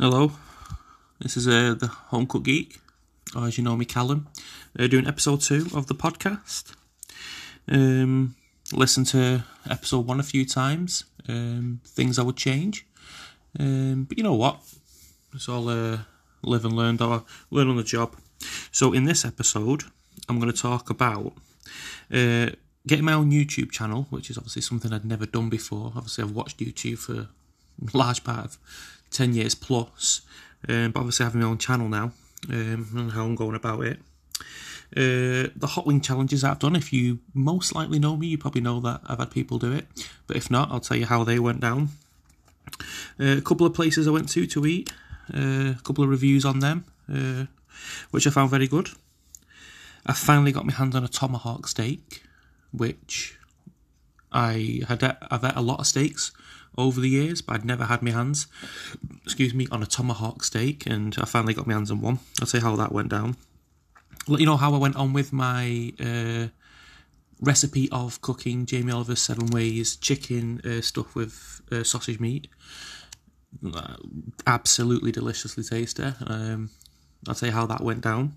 Hello, 0.00 0.32
this 1.20 1.36
is 1.36 1.46
uh, 1.46 1.76
the 1.78 1.86
Home 1.86 2.26
Cook 2.26 2.42
Geek, 2.42 2.80
or 3.36 3.46
as 3.46 3.56
you 3.56 3.62
know 3.62 3.76
me, 3.76 3.84
Callum, 3.84 4.26
uh, 4.76 4.88
doing 4.88 5.06
episode 5.06 5.40
two 5.40 5.68
of 5.72 5.86
the 5.86 5.94
podcast. 5.94 6.72
Um, 7.68 8.34
listened 8.72 9.06
to 9.08 9.44
episode 9.70 10.04
one 10.04 10.18
a 10.18 10.24
few 10.24 10.44
times. 10.44 11.04
Um, 11.28 11.80
things 11.84 12.18
I 12.18 12.24
would 12.24 12.36
change, 12.36 12.84
um, 13.60 14.02
but 14.08 14.18
you 14.18 14.24
know 14.24 14.34
what? 14.34 14.62
It's 15.32 15.48
all 15.48 15.68
uh, 15.68 15.98
live 16.42 16.64
and 16.64 16.74
learn, 16.74 17.00
or 17.00 17.22
learn 17.52 17.68
on 17.68 17.76
the 17.76 17.84
job. 17.84 18.16
So 18.72 18.92
in 18.92 19.04
this 19.04 19.24
episode, 19.24 19.84
I'm 20.28 20.40
going 20.40 20.50
to 20.50 20.60
talk 20.60 20.90
about 20.90 21.34
uh, 22.12 22.50
getting 22.84 23.04
my 23.04 23.12
own 23.12 23.30
YouTube 23.30 23.70
channel, 23.70 24.08
which 24.10 24.28
is 24.28 24.38
obviously 24.38 24.62
something 24.62 24.92
I'd 24.92 25.04
never 25.04 25.24
done 25.24 25.50
before. 25.50 25.92
Obviously, 25.94 26.24
I've 26.24 26.32
watched 26.32 26.58
YouTube 26.58 26.98
for 26.98 27.28
large 27.96 28.24
part 28.24 28.44
of 28.44 28.58
10 29.14 29.34
years 29.34 29.54
plus, 29.54 30.22
um, 30.68 30.90
but 30.90 31.00
obviously 31.00 31.24
having 31.24 31.40
my 31.40 31.46
own 31.46 31.58
channel 31.58 31.88
now 31.88 32.12
um, 32.50 32.88
and 32.96 33.12
how 33.12 33.24
I'm 33.24 33.34
going 33.34 33.54
about 33.54 33.84
it. 33.84 34.00
Uh, 34.96 35.50
the 35.56 35.68
hot 35.70 35.86
wing 35.86 36.00
challenges 36.00 36.44
I've 36.44 36.58
done, 36.58 36.76
if 36.76 36.92
you 36.92 37.18
most 37.32 37.74
likely 37.74 37.98
know 37.98 38.16
me, 38.16 38.26
you 38.28 38.38
probably 38.38 38.60
know 38.60 38.80
that 38.80 39.00
I've 39.06 39.18
had 39.18 39.30
people 39.30 39.58
do 39.58 39.72
it, 39.72 39.86
but 40.26 40.36
if 40.36 40.50
not, 40.50 40.70
I'll 40.70 40.80
tell 40.80 40.96
you 40.96 41.06
how 41.06 41.24
they 41.24 41.38
went 41.38 41.60
down. 41.60 41.88
Uh, 43.18 43.38
a 43.38 43.40
couple 43.40 43.66
of 43.66 43.74
places 43.74 44.06
I 44.06 44.10
went 44.10 44.28
to 44.30 44.46
to 44.46 44.66
eat, 44.66 44.92
uh, 45.32 45.74
a 45.78 45.80
couple 45.82 46.04
of 46.04 46.10
reviews 46.10 46.44
on 46.44 46.60
them, 46.60 46.84
uh, 47.12 47.46
which 48.10 48.26
I 48.26 48.30
found 48.30 48.50
very 48.50 48.68
good. 48.68 48.90
I 50.06 50.12
finally 50.12 50.52
got 50.52 50.66
my 50.66 50.72
hands 50.72 50.94
on 50.94 51.04
a 51.04 51.08
tomahawk 51.08 51.66
steak, 51.66 52.22
which 52.72 53.38
I 54.30 54.82
had. 54.86 55.02
I've 55.30 55.42
had 55.42 55.56
a 55.56 55.62
lot 55.62 55.80
of 55.80 55.86
steaks 55.86 56.32
over 56.76 57.00
the 57.00 57.08
years, 57.08 57.40
but 57.40 57.54
I'd 57.54 57.64
never 57.64 57.84
had 57.84 58.02
my 58.02 58.10
hands, 58.10 58.46
excuse 59.24 59.54
me, 59.54 59.66
on 59.70 59.82
a 59.82 59.86
tomahawk 59.86 60.44
steak, 60.44 60.86
and 60.86 61.14
I 61.18 61.24
finally 61.24 61.54
got 61.54 61.66
my 61.66 61.74
hands 61.74 61.90
on 61.90 62.00
one. 62.00 62.18
I'll 62.40 62.46
tell 62.46 62.60
you 62.60 62.66
how 62.66 62.76
that 62.76 62.92
went 62.92 63.08
down. 63.08 63.36
Let 64.26 64.40
you 64.40 64.46
know 64.46 64.56
how 64.56 64.74
I 64.74 64.78
went 64.78 64.96
on 64.96 65.12
with 65.12 65.32
my 65.32 65.92
uh, 66.00 66.48
recipe 67.40 67.88
of 67.90 68.20
cooking 68.20 68.66
Jamie 68.66 68.92
Oliver's 68.92 69.22
Seven 69.22 69.46
Ways 69.48 69.96
chicken 69.96 70.60
uh, 70.64 70.80
stuff 70.80 71.14
with 71.14 71.60
uh, 71.70 71.84
sausage 71.84 72.20
meat. 72.20 72.48
Absolutely 74.46 75.12
deliciously 75.12 75.62
tasty. 75.62 76.12
Um, 76.26 76.70
I'll 77.28 77.34
tell 77.34 77.48
you 77.48 77.54
how 77.54 77.66
that 77.66 77.82
went 77.82 78.00
down. 78.00 78.36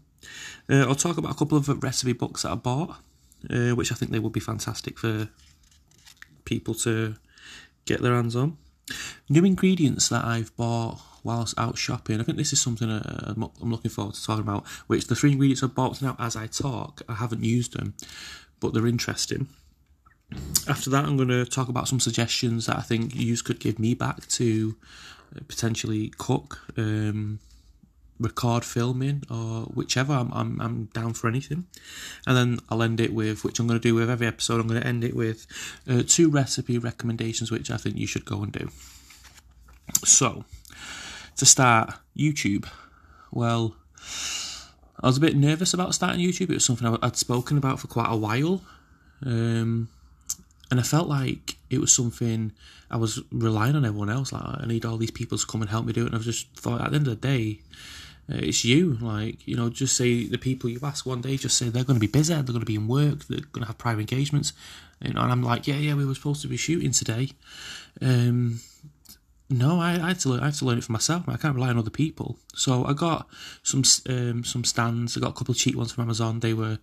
Uh, 0.70 0.86
I'll 0.88 0.96
talk 0.96 1.18
about 1.18 1.32
a 1.32 1.36
couple 1.36 1.58
of 1.58 1.68
recipe 1.82 2.14
books 2.14 2.44
that 2.44 2.52
I 2.52 2.56
bought, 2.56 2.98
uh, 3.50 3.72
which 3.72 3.92
I 3.92 3.96
think 3.96 4.12
they 4.12 4.20
would 4.20 4.34
be 4.34 4.40
fantastic 4.40 5.00
for 5.00 5.30
people 6.46 6.74
to 6.74 7.16
get 7.88 8.02
their 8.02 8.14
hands 8.14 8.36
on. 8.36 8.58
New 9.30 9.44
ingredients 9.44 10.10
that 10.10 10.24
I've 10.24 10.56
bought 10.56 11.00
whilst 11.24 11.58
out 11.60 11.78
shopping. 11.78 12.20
I 12.20 12.24
think 12.24 12.38
this 12.38 12.54
is 12.54 12.62
something 12.62 12.90
uh, 12.90 13.34
I'm 13.36 13.70
looking 13.72 13.92
forward 13.92 14.16
to 14.16 14.24
talking 14.24 14.44
about. 14.44 14.66
Which 14.88 15.08
the 15.08 15.16
three 15.16 15.32
ingredients 15.34 15.62
I've 15.64 15.76
bought 15.76 16.02
now 16.02 16.16
as 16.20 16.36
I 16.36 16.48
talk, 16.48 17.02
I 17.10 17.16
haven't 17.16 17.44
used 17.44 17.74
them, 17.78 17.96
but 18.60 18.74
they're 18.74 18.88
interesting. 18.88 19.48
After 20.68 20.90
that, 20.90 21.06
I'm 21.06 21.18
going 21.18 21.30
to 21.30 21.46
talk 21.46 21.70
about 21.70 21.88
some 21.88 22.00
suggestions 22.00 22.66
that 22.66 22.78
I 22.78 22.82
think 22.82 23.16
you 23.16 23.36
could 23.38 23.60
give 23.60 23.80
me 23.80 23.94
back 23.94 24.28
to 24.28 24.76
uh, 25.36 25.40
potentially 25.48 26.12
cook. 26.18 26.60
Um, 26.78 27.40
record 28.20 28.66
filming 28.66 29.24
or 29.30 29.64
whichever. 29.66 30.14
I'm, 30.14 30.32
I'm, 30.34 30.62
I'm 30.62 30.86
down 30.86 31.14
for 31.14 31.28
anything. 31.28 31.66
And 32.26 32.38
then 32.38 32.60
I'll 32.70 32.84
end 32.84 33.00
it 33.00 33.14
with, 33.14 33.44
which 33.44 33.60
I'm 33.60 33.68
going 33.68 33.80
to 33.80 33.88
do 33.88 33.96
with 33.96 34.10
every 34.10 34.28
episode, 34.28 34.60
I'm 34.60 34.68
going 34.68 34.82
to 34.82 34.88
end 34.88 35.04
it 35.04 35.16
with 35.16 35.48
uh, 35.90 36.04
two 36.06 36.30
recipe 36.30 36.78
recommendations 36.78 37.52
which 37.52 37.72
I 37.72 37.78
think 37.78 37.98
you 37.98 38.08
should 38.08 38.26
go 38.26 38.44
and 38.44 38.52
do. 38.52 38.70
So, 40.04 40.44
to 41.38 41.46
start, 41.46 41.94
YouTube. 42.18 42.68
Well, 43.32 43.76
I 45.00 45.08
was 45.08 45.18
a 45.18 45.22
bit 45.22 45.36
nervous 45.36 45.74
about 45.74 45.94
starting 45.94 46.26
YouTube. 46.26 46.50
It 46.50 46.56
was 46.56 46.66
something 46.66 46.98
I'd 47.02 47.16
spoken 47.16 47.58
about 47.58 47.80
for 47.80 47.88
quite 47.88 48.12
a 48.12 48.16
while. 48.16 48.62
Um, 49.26 49.90
and 50.70 50.80
I 50.80 50.84
felt 50.84 51.08
like 51.08 51.56
it 51.70 51.80
was 51.80 51.94
something 51.94 52.52
I 52.90 52.98
was 52.98 53.22
relying 53.32 53.76
on 53.76 53.86
everyone 53.86 54.10
else. 54.10 54.32
Like 54.32 54.44
I 54.44 54.66
need 54.66 54.86
all 54.86 54.98
these 54.98 55.12
people 55.12 55.38
to 55.38 55.46
come 55.46 55.62
and 55.62 55.70
help 55.70 55.86
me 55.86 55.94
do 55.94 56.04
it. 56.04 56.08
And 56.08 56.16
I 56.16 56.20
just 56.20 56.52
thought 56.56 56.82
at 56.82 56.92
the 56.92 56.98
end 56.98 57.08
of 57.08 57.20
the 57.20 57.28
day, 57.28 57.60
it's 58.30 58.66
you. 58.66 58.98
Like, 59.02 59.48
you 59.48 59.56
know, 59.56 59.70
just 59.70 59.96
say 59.96 60.26
the 60.26 60.38
people 60.38 60.70
you 60.70 60.80
ask 60.84 61.06
one 61.06 61.22
day, 61.22 61.38
just 61.38 61.58
say 61.58 61.70
they're 61.70 61.84
going 61.84 62.00
to 62.00 62.06
be 62.06 62.12
busy, 62.12 62.34
they're 62.34 62.44
going 62.44 62.60
to 62.60 62.66
be 62.66 62.76
in 62.76 62.88
work, 62.88 63.26
they're 63.26 63.40
going 63.40 63.62
to 63.62 63.68
have 63.68 63.78
private 63.78 64.02
engagements. 64.02 64.54
And 65.02 65.18
I'm 65.18 65.44
like, 65.44 65.68
yeah, 65.68 65.76
yeah, 65.76 65.94
we 65.94 66.06
were 66.06 66.16
supposed 66.16 66.42
to 66.42 66.48
be 66.48 66.58
shooting 66.58 66.92
today. 66.92 67.30
Um, 68.02 68.62
no, 69.50 69.80
I, 69.80 69.94
I, 69.94 70.08
had 70.10 70.20
to 70.22 70.30
learn, 70.30 70.40
I 70.42 70.46
had 70.46 70.56
to 70.56 70.66
learn 70.66 70.80
it 70.80 70.84
for 70.84 70.92
myself. 70.92 71.24
I 71.28 71.38
can't 71.38 71.56
rely 71.56 71.70
on 71.70 71.78
other 71.78 71.90
people. 71.90 72.38
So 72.56 72.84
I 72.86 72.94
got 72.94 73.28
some 73.64 73.84
um, 74.10 74.44
some 74.44 74.64
stands. 74.64 75.16
I 75.16 75.22
got 75.22 75.30
a 75.30 75.34
couple 75.34 75.54
of 75.54 75.58
cheap 75.58 75.76
ones 75.76 75.94
from 75.94 76.04
Amazon. 76.04 76.40
They 76.40 76.54
were 76.54 76.80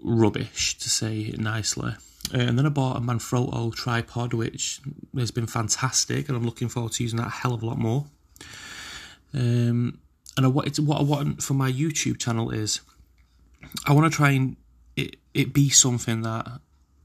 rubbish, 0.00 0.78
to 0.78 0.88
say 0.88 1.20
it 1.20 1.40
nicely. 1.40 1.94
Uh, 2.32 2.38
and 2.38 2.58
then 2.58 2.66
I 2.66 2.68
bought 2.68 2.98
a 2.98 3.00
Manfrotto 3.00 3.74
tripod, 3.74 4.34
which 4.34 4.80
has 5.16 5.30
been 5.30 5.46
fantastic, 5.46 6.28
and 6.28 6.36
I'm 6.36 6.44
looking 6.44 6.68
forward 6.68 6.92
to 6.92 7.02
using 7.02 7.18
that 7.18 7.28
a 7.28 7.30
hell 7.30 7.54
of 7.54 7.62
a 7.62 7.66
lot 7.66 7.78
more. 7.78 8.06
Um, 9.34 10.00
and 10.36 10.46
I 10.46 10.68
to, 10.68 10.82
what 10.82 11.00
I 11.00 11.02
want 11.02 11.42
for 11.42 11.54
my 11.54 11.70
YouTube 11.70 12.18
channel 12.18 12.50
is 12.50 12.80
I 13.86 13.92
want 13.92 14.10
to 14.10 14.16
try 14.16 14.30
and 14.30 14.56
it, 14.96 15.16
it 15.34 15.52
be 15.52 15.68
something 15.68 16.22
that 16.22 16.60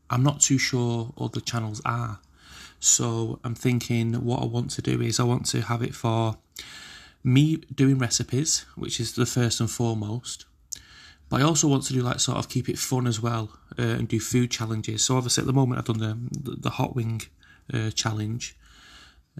I'm 0.09 0.23
not 0.23 0.41
too 0.41 0.57
sure 0.57 1.13
other 1.17 1.39
channels 1.39 1.81
are. 1.85 2.19
So 2.79 3.39
I'm 3.43 3.55
thinking 3.55 4.13
what 4.25 4.41
I 4.41 4.45
want 4.45 4.69
to 4.71 4.81
do 4.81 5.01
is 5.01 5.19
I 5.19 5.23
want 5.23 5.45
to 5.47 5.61
have 5.61 5.81
it 5.81 5.95
for 5.95 6.37
me 7.23 7.57
doing 7.73 7.97
recipes, 7.97 8.65
which 8.75 8.99
is 8.99 9.13
the 9.13 9.25
first 9.25 9.59
and 9.59 9.71
foremost. 9.71 10.45
But 11.29 11.41
I 11.41 11.43
also 11.45 11.67
want 11.67 11.83
to 11.85 11.93
do 11.93 12.01
like 12.01 12.19
sort 12.19 12.37
of 12.37 12.49
keep 12.49 12.69
it 12.69 12.77
fun 12.77 13.07
as 13.07 13.21
well 13.21 13.57
uh, 13.79 13.81
and 13.81 14.07
do 14.07 14.19
food 14.19 14.51
challenges. 14.51 15.03
So 15.05 15.17
obviously 15.17 15.41
at 15.41 15.47
the 15.47 15.53
moment 15.53 15.79
I've 15.79 15.85
done 15.85 15.99
the 15.99 16.57
the 16.59 16.69
hot 16.71 16.95
wing 16.95 17.21
uh, 17.73 17.89
challenge, 17.91 18.55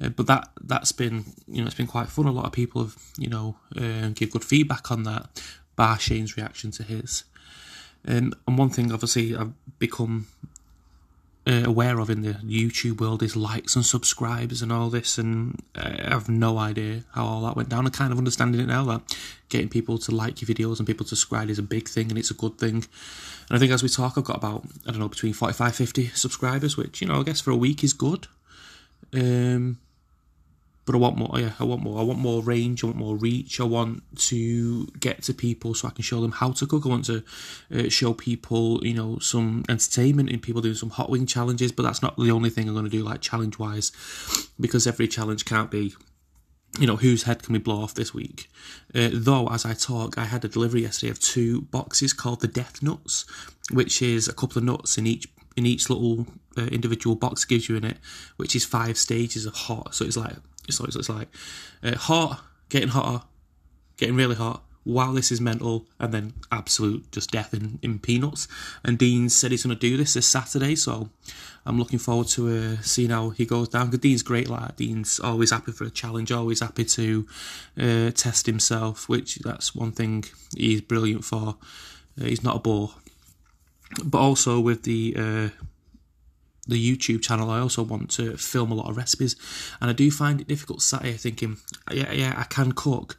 uh, 0.02 0.09
but 0.09 0.28
that 0.28 0.50
that's 0.62 0.92
been 0.92 1.26
you 1.48 1.62
know 1.62 1.68
it's 1.68 1.76
been 1.76 1.88
quite 1.88 2.09
fun. 2.09 2.26
A 2.26 2.31
lot 2.31 2.46
of 2.46 2.52
people 2.52 2.84
have 2.84 2.96
you 3.18 3.30
know 3.30 3.58
uh, 3.76 4.09
give 4.14 4.31
good 4.31 4.44
feedback 4.44 4.92
on 4.92 5.04
that. 5.04 5.42
Bar 5.76 6.00
Shane's 6.00 6.38
reaction 6.38 6.72
to 6.72 6.84
his, 6.84 7.24
um, 8.08 8.34
and 8.48 8.58
one 8.58 8.70
thing 8.70 8.92
obviously 8.92 9.36
I've 9.36 9.54
become 9.80 10.28
uh, 11.46 11.64
aware 11.66 12.00
of 12.00 12.09
in 12.09 12.22
the 12.22 12.34
YouTube 12.34 13.02
world 13.02 13.22
is 13.22 13.36
likes 13.36 13.76
and 13.76 13.86
subscribes 13.86 14.62
and 14.62 14.72
all 14.72 14.90
this, 14.90 15.18
and 15.18 15.62
I 15.76 16.10
have 16.10 16.30
no 16.30 16.58
idea 16.58 17.04
how 17.14 17.25
all 17.25 17.42
that 17.42 17.56
went 17.56 17.70
down. 17.70 17.86
I'm 17.86 17.92
kind 17.92 18.12
of 18.12 18.18
understanding 18.18 18.62
it 18.62 18.68
now 18.68 18.86
that 18.86 19.18
getting 19.50 19.70
people 19.70 19.98
to 20.00 20.12
like 20.12 20.42
your 20.42 20.48
videos 20.48 20.80
and 20.80 20.88
people 20.88 21.06
to 21.06 21.16
subscribe 21.16 21.50
is 21.50 21.60
a 21.60 21.64
big 21.64 21.90
thing 21.90 22.10
and 22.10 22.18
it's 22.18 22.31
a 22.31 22.36
good 22.36 22.58
thing. 22.58 22.75
And 22.75 23.52
I 23.52 23.58
think 23.58 23.72
as 23.72 23.84
we 23.84 23.90
talk, 23.90 24.18
I've 24.18 24.24
got 24.24 24.38
about 24.38 24.66
I 24.88 24.92
don't 24.92 25.00
know 25.00 25.10
between 25.10 25.34
45, 25.34 25.75
50 25.75 26.08
subscribers, 26.10 26.78
which 26.78 27.02
you 27.02 27.08
know 27.08 27.20
I 27.20 27.24
guess 27.24 27.42
for 27.42 27.52
a 27.52 27.58
week 27.58 27.84
is 27.84 27.94
good. 27.94 28.28
Um, 29.14 29.80
but 30.86 30.96
I 30.96 30.97
want 30.97 31.18
more. 31.18 31.40
Yeah, 31.40 31.53
I 31.59 31.64
want 31.64 31.81
more. 31.81 32.00
I 32.00 32.03
want 32.03 32.19
more 32.19 32.41
range. 32.41 32.84
I 32.84 32.88
want 32.88 32.97
more 32.97 33.16
reach. 33.16 33.59
I 33.59 33.64
want 33.64 34.03
to 34.28 34.86
get 35.00 35.24
to 35.24 35.34
people 35.34 35.74
so 35.74 35.88
I 35.88 35.91
can 35.91 36.03
show 36.03 36.22
them 36.22 36.34
how 36.34 36.52
to 36.52 36.68
cook. 36.68 36.86
I 36.86 36.90
want 36.90 37.06
to 37.06 37.24
uh, 37.74 37.90
show 37.90 38.13
people, 38.13 38.86
you 38.86 38.94
know, 38.94 39.18
some 39.19 39.63
entertainment 39.69 40.30
in 40.30 40.40
people 40.40 40.62
doing 40.62 40.75
some 40.75 40.90
hot 40.90 41.09
wing 41.09 41.25
challenges. 41.25 41.72
But 41.72 41.84
that's 41.84 42.02
not 42.02 42.18
the 42.18 42.31
only 42.31 42.50
thing 42.50 42.68
I'm 42.68 42.74
going 42.74 42.86
to 42.86 42.92
do, 42.92 43.03
like 43.03 43.22
challenge 43.22 43.58
wise, 43.59 43.92
because 44.59 44.86
every 44.86 45.08
challenge 45.08 45.46
can't 45.46 45.72
be. 45.72 45.94
You 46.80 46.88
know, 46.88 46.96
whose 46.96 47.24
head 47.24 47.44
can 47.44 47.53
we 47.53 47.59
blow 47.59 47.84
off 47.84 47.94
this 47.94 48.16
week? 48.16 48.50
Uh, 48.96 49.09
though, 49.13 49.47
as 49.50 49.63
I 49.63 49.75
talk, 49.75 50.18
I 50.18 50.25
had 50.25 50.44
a 50.44 50.47
delivery 50.47 50.81
yesterday 50.81 51.12
of 51.12 51.19
two 51.19 51.62
boxes 51.62 52.13
called 52.13 52.42
the 52.42 52.47
Death 52.47 52.81
Nuts, 52.81 53.25
which 53.72 54.02
is 54.02 54.28
a 54.28 54.34
couple 54.34 54.58
of 54.58 54.63
nuts 54.63 54.97
in 54.97 55.06
each 55.06 55.28
in 55.56 55.66
each 55.66 55.90
little 55.90 56.25
uh, 56.58 56.66
individual 56.66 57.16
box 57.16 57.46
gives 57.46 57.69
you 57.69 57.75
in 57.75 57.84
it, 57.84 57.97
which 58.38 58.56
is 58.56 58.66
five 58.66 58.97
stages 58.97 59.46
of 59.46 59.53
hot. 59.53 59.96
So 59.96 60.06
it's 60.06 60.18
like 60.18 60.36
so 60.69 60.86
it's, 60.86 61.10
like 61.10 61.28
uh, 61.83 61.95
hot, 61.95 62.42
getting 62.69 62.89
hotter, 62.89 63.25
getting 63.98 64.16
really 64.16 64.36
hot. 64.36 64.63
Wow, 64.86 65.13
this 65.13 65.31
is 65.31 65.39
mental, 65.39 65.88
and 65.98 66.13
then 66.13 66.33
absolute 66.51 67.10
just 67.12 67.31
death 67.31 67.54
in, 67.54 67.80
in 67.81 68.00
peanuts. 68.00 68.50
And 68.83 68.98
Dean 68.98 69.30
said 69.30 69.51
he's 69.51 69.63
going 69.63 69.75
to 69.75 69.80
do 69.80 69.95
this 69.95 70.13
this 70.16 70.28
Saturday, 70.28 70.75
so 70.75 71.10
I'm 71.66 71.80
looking 71.80 72.00
forward 72.00 72.28
to 72.30 72.50
uh, 72.50 72.81
seeing 72.81 73.10
how 73.10 73.30
he 73.30 73.45
goes 73.45 73.69
down. 73.69 73.86
Because 73.86 74.00
Dean's 74.00 74.24
great, 74.24 74.50
like 74.50 74.75
Dean's 74.75 75.22
always 75.22 75.51
happy 75.51 75.72
for 75.72 75.86
a 75.86 75.89
challenge, 75.89 76.33
always 76.33 76.60
happy 76.60 76.83
to 76.83 77.28
uh, 77.80 78.12
test 78.12 78.45
himself, 78.45 79.07
which 79.07 79.36
that's 79.36 79.74
one 79.74 79.94
thing 79.94 80.25
he's 80.56 80.81
brilliant 80.81 81.24
for. 81.24 81.56
Uh, 82.19 82.25
he's 82.25 82.44
not 82.44 82.57
a 82.57 82.60
bore, 82.60 82.92
but 84.04 84.19
also 84.19 84.60
with 84.60 84.84
the 84.84 85.16
uh, 85.18 85.50
the 86.68 86.98
YouTube 86.98 87.22
channel, 87.22 87.50
I 87.50 87.60
also 87.60 87.84
want 87.84 88.10
to 88.12 88.38
film 88.38 88.72
a 88.72 88.75
lot 88.75 88.90
of 88.90 88.98
recipes, 88.98 89.36
and 89.81 89.90
I 89.90 89.94
do 89.94 90.10
find 90.10 90.40
it 90.40 90.48
difficult 90.48 90.81
sat 90.81 91.04
here 91.04 91.13
thinking, 91.13 91.57
yeah, 91.92 92.12
yeah, 92.12 92.34
I 92.38 92.44
can 92.44 92.72
cook 92.72 93.18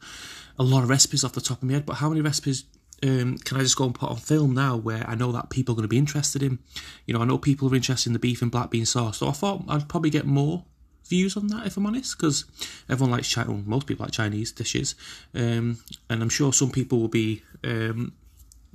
a 0.59 0.63
lot 0.63 0.83
of 0.83 0.89
recipes 0.89 1.25
off 1.25 1.33
the 1.33 1.41
top 1.41 1.59
of 1.59 1.65
my 1.65 1.75
head, 1.75 1.87
but 1.87 1.97
how 1.97 2.09
many 2.09 2.21
recipes 2.21 2.65
um, 3.03 3.37
can 3.39 3.59
I 3.59 3.61
just 3.61 3.77
go 3.77 3.85
and 3.85 3.95
put 3.95 4.09
on 4.09 4.17
film 4.17 4.55
now 4.55 4.77
where 4.77 5.05
I 5.09 5.15
know 5.15 5.33
that 5.33 5.51
people 5.51 5.75
are 5.75 5.77
going 5.77 5.83
to 5.85 5.89
be 5.89 5.99
interested 5.99 6.43
in? 6.43 6.59
You 7.07 7.15
know, 7.15 7.21
I 7.21 7.25
know 7.25 7.39
people 7.39 7.71
are 7.71 7.75
interested 7.75 8.09
in 8.09 8.15
the 8.15 8.19
beef 8.19 8.41
and 8.41 8.51
black 8.51 8.71
bean 8.71 8.87
sauce, 8.87 9.19
so 9.19 9.29
I 9.29 9.33
thought 9.33 9.65
I'd 9.69 9.89
probably 9.89 10.11
get 10.11 10.27
more 10.27 10.65
views 11.07 11.37
on 11.37 11.49
that, 11.49 11.67
if 11.67 11.77
I'm 11.77 11.87
honest, 11.87 12.17
because 12.17 12.45
everyone 12.89 13.11
likes 13.11 13.29
Chinese, 13.29 13.49
Well, 13.49 13.63
most 13.67 13.87
people 13.87 14.05
like 14.05 14.13
Chinese 14.13 14.53
dishes, 14.53 14.95
um, 15.35 15.79
and 16.09 16.23
I'm 16.23 16.31
sure 16.31 16.53
some 16.53 16.71
people 16.71 17.01
will 17.01 17.09
be 17.09 17.43
um, 17.63 18.13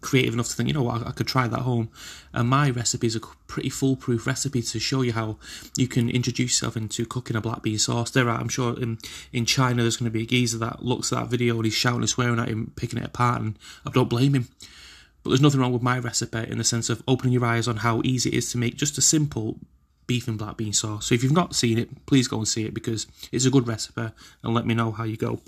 creative 0.02 0.34
enough 0.34 0.48
to 0.50 0.56
think, 0.56 0.68
you 0.68 0.74
know 0.74 0.84
what, 0.84 1.06
I, 1.06 1.10
I 1.10 1.12
could 1.12 1.28
try 1.28 1.48
that 1.48 1.60
home. 1.60 1.90
And 2.34 2.50
my 2.50 2.70
recipe 2.70 3.08
is 3.08 3.16
a 3.16 3.22
pretty 3.48 3.70
foolproof 3.70 4.28
recipe 4.28 4.62
to 4.62 4.80
show 4.80 5.02
you 5.02 5.14
how 5.14 5.38
you 5.76 5.88
can 5.88 6.10
introduce 6.10 6.52
yourself 6.52 6.78
into 6.78 7.06
cooking 7.06 7.36
a 7.36 7.42
black 7.42 7.64
bean 7.64 7.80
sauce. 7.80 8.12
There 8.12 8.30
are, 8.30 8.40
I'm 8.40 8.50
sure, 8.50 8.80
in 8.80 9.00
in 9.34 9.46
China, 9.46 9.82
there's 9.82 9.98
going 9.98 10.12
to 10.12 10.18
be 10.18 10.24
a 10.24 10.28
geezer 10.28 10.58
that 10.60 10.84
looks 10.84 11.12
at 11.12 11.20
that 11.20 11.30
video 11.30 11.56
and 11.56 11.66
he's 11.66 11.74
shouting 11.74 12.02
and 12.02 12.10
swearing 12.10 12.40
at 12.40 12.50
him, 12.50 12.72
picking 12.76 13.00
it 13.00 13.06
apart, 13.06 13.42
and 13.42 13.58
I 13.86 13.92
don't 13.92 14.10
blame 14.10 14.36
him. 14.36 14.48
But 15.24 15.32
there's 15.32 15.42
nothing 15.42 15.60
wrong 15.60 15.74
with 15.74 15.82
my 15.82 16.00
recipe 16.00 16.50
in 16.50 16.58
the 16.58 16.64
sense 16.64 16.90
of 16.90 17.04
opening 17.08 17.34
your 17.34 17.46
eyes 17.46 17.68
on 17.68 17.78
how 17.78 18.02
easy 18.06 18.30
it 18.30 18.36
is 18.36 18.52
to 18.52 18.58
make 18.58 18.78
just 18.78 18.98
a 18.98 19.02
simple 19.02 19.58
beef 20.08 20.28
and 20.28 20.38
black 20.38 20.58
bean 20.58 20.74
sauce. 20.74 21.08
So 21.08 21.16
if 21.16 21.24
you've 21.24 21.32
not 21.32 21.56
seen 21.56 21.78
it, 21.78 22.06
please 22.06 22.28
go 22.28 22.38
and 22.38 22.48
see 22.48 22.66
it 22.66 22.74
because 22.74 23.06
it's 23.32 23.46
a 23.46 23.52
good 23.52 23.68
recipe 23.68 24.10
and 24.44 24.54
let 24.54 24.66
me 24.66 24.74
know 24.74 24.92
how 24.92 25.04
you 25.04 25.18
go. 25.18 25.40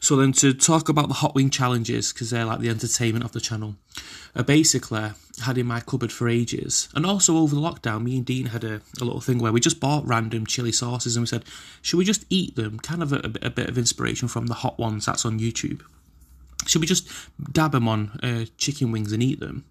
So 0.00 0.16
then 0.16 0.32
to 0.34 0.52
talk 0.52 0.88
about 0.88 1.08
the 1.08 1.14
hot 1.14 1.34
wing 1.34 1.50
challenges 1.50 2.12
because 2.12 2.30
they're 2.30 2.44
like 2.44 2.60
the 2.60 2.70
entertainment 2.70 3.24
of 3.24 3.32
the 3.32 3.40
channel. 3.40 3.76
I 4.34 4.42
basically 4.42 5.10
had 5.42 5.58
in 5.58 5.66
my 5.66 5.80
cupboard 5.80 6.12
for 6.12 6.28
ages, 6.28 6.88
and 6.94 7.04
also 7.04 7.36
over 7.36 7.54
the 7.54 7.60
lockdown, 7.60 8.04
me 8.04 8.16
and 8.16 8.26
Dean 8.26 8.46
had 8.46 8.64
a, 8.64 8.80
a 9.00 9.04
little 9.04 9.20
thing 9.20 9.38
where 9.38 9.52
we 9.52 9.60
just 9.60 9.80
bought 9.80 10.06
random 10.06 10.46
chili 10.46 10.72
sauces 10.72 11.16
and 11.16 11.22
we 11.22 11.26
said, 11.26 11.44
should 11.82 11.98
we 11.98 12.04
just 12.04 12.24
eat 12.30 12.56
them? 12.56 12.78
Kind 12.78 13.02
of 13.02 13.12
a, 13.12 13.16
a, 13.16 13.46
a 13.46 13.50
bit 13.50 13.68
of 13.68 13.76
inspiration 13.76 14.28
from 14.28 14.46
the 14.46 14.54
hot 14.54 14.78
ones 14.78 15.06
that's 15.06 15.24
on 15.24 15.40
YouTube. 15.40 15.82
Should 16.66 16.80
we 16.80 16.86
just 16.86 17.08
dab 17.52 17.72
them 17.72 17.88
on 17.88 18.18
uh, 18.22 18.44
chicken 18.58 18.92
wings 18.92 19.12
and 19.12 19.22
eat 19.22 19.40
them? 19.40 19.64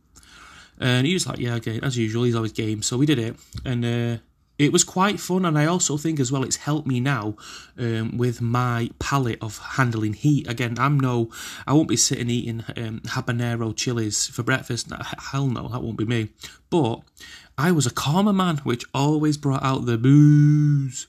And 0.79 1.05
he 1.05 1.13
was 1.13 1.27
like, 1.27 1.39
yeah, 1.39 1.55
okay, 1.55 1.79
as 1.83 1.97
usual, 1.97 2.23
he's 2.23 2.35
always 2.35 2.53
game. 2.53 2.81
So 2.81 2.97
we 2.97 3.05
did 3.05 3.19
it, 3.19 3.35
and 3.65 3.85
uh, 3.85 4.17
it 4.59 4.73
was 4.73 4.83
quite 4.83 5.19
fun. 5.19 5.45
And 5.45 5.57
I 5.57 5.65
also 5.65 5.97
think 5.97 6.19
as 6.19 6.31
well, 6.31 6.43
it's 6.43 6.57
helped 6.57 6.85
me 6.85 6.99
now 6.99 7.35
um, 7.77 8.17
with 8.17 8.41
my 8.41 8.91
palate 8.99 9.41
of 9.41 9.57
handling 9.57 10.13
heat. 10.13 10.47
Again, 10.47 10.77
I'm 10.77 10.99
no, 10.99 11.31
I 11.65 11.73
won't 11.73 11.87
be 11.87 11.95
sitting 11.95 12.29
eating 12.29 12.65
um, 12.77 12.99
habanero 13.05 13.75
chilies 13.75 14.27
for 14.27 14.43
breakfast. 14.43 14.91
Hell 15.31 15.47
no, 15.47 15.69
that 15.69 15.81
won't 15.81 15.97
be 15.97 16.05
me. 16.05 16.29
But 16.69 16.99
I 17.57 17.71
was 17.71 17.87
a 17.87 17.91
korma 17.91 18.35
man, 18.35 18.57
which 18.57 18.83
always 18.93 19.37
brought 19.37 19.63
out 19.63 19.85
the 19.85 19.97
booze. 19.97 21.07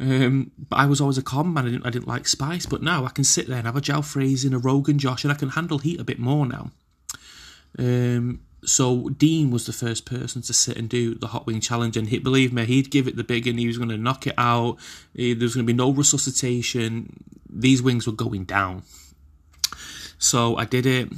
Um, 0.00 0.52
but 0.56 0.76
I 0.76 0.86
was 0.86 1.00
always 1.00 1.18
a 1.18 1.22
calm 1.22 1.52
man. 1.52 1.66
I 1.66 1.70
didn't, 1.70 1.86
I 1.86 1.90
didn't 1.90 2.06
like 2.06 2.28
spice. 2.28 2.66
But 2.66 2.82
now 2.82 3.04
I 3.04 3.10
can 3.10 3.24
sit 3.24 3.48
there 3.48 3.58
and 3.58 3.66
have 3.66 3.76
a 3.76 3.80
jalfrezi 3.80 4.44
and 4.44 4.54
a 4.54 4.58
Rogan 4.58 4.98
Josh, 4.98 5.24
and 5.24 5.32
I 5.32 5.36
can 5.36 5.50
handle 5.50 5.78
heat 5.78 6.00
a 6.00 6.04
bit 6.04 6.20
more 6.20 6.46
now. 6.46 6.70
Um, 7.76 8.40
so 8.64 9.08
Dean 9.10 9.50
was 9.50 9.66
the 9.66 9.72
first 9.72 10.04
person 10.04 10.42
to 10.42 10.52
sit 10.52 10.76
and 10.76 10.88
do 10.88 11.14
the 11.14 11.28
hot 11.28 11.46
wing 11.46 11.60
challenge, 11.60 11.96
and 11.96 12.08
he 12.08 12.18
believe 12.18 12.52
me, 12.52 12.64
he'd 12.64 12.90
give 12.90 13.06
it 13.06 13.16
the 13.16 13.24
big, 13.24 13.46
and 13.46 13.58
he 13.58 13.66
was 13.66 13.78
going 13.78 13.90
to 13.90 13.96
knock 13.96 14.26
it 14.26 14.34
out. 14.36 14.78
There 15.14 15.36
was 15.40 15.54
going 15.54 15.66
to 15.66 15.72
be 15.72 15.76
no 15.76 15.90
resuscitation. 15.92 17.22
These 17.48 17.82
wings 17.82 18.06
were 18.06 18.12
going 18.12 18.44
down. 18.44 18.82
So 20.18 20.56
I 20.56 20.64
did 20.64 20.86
it. 20.86 21.08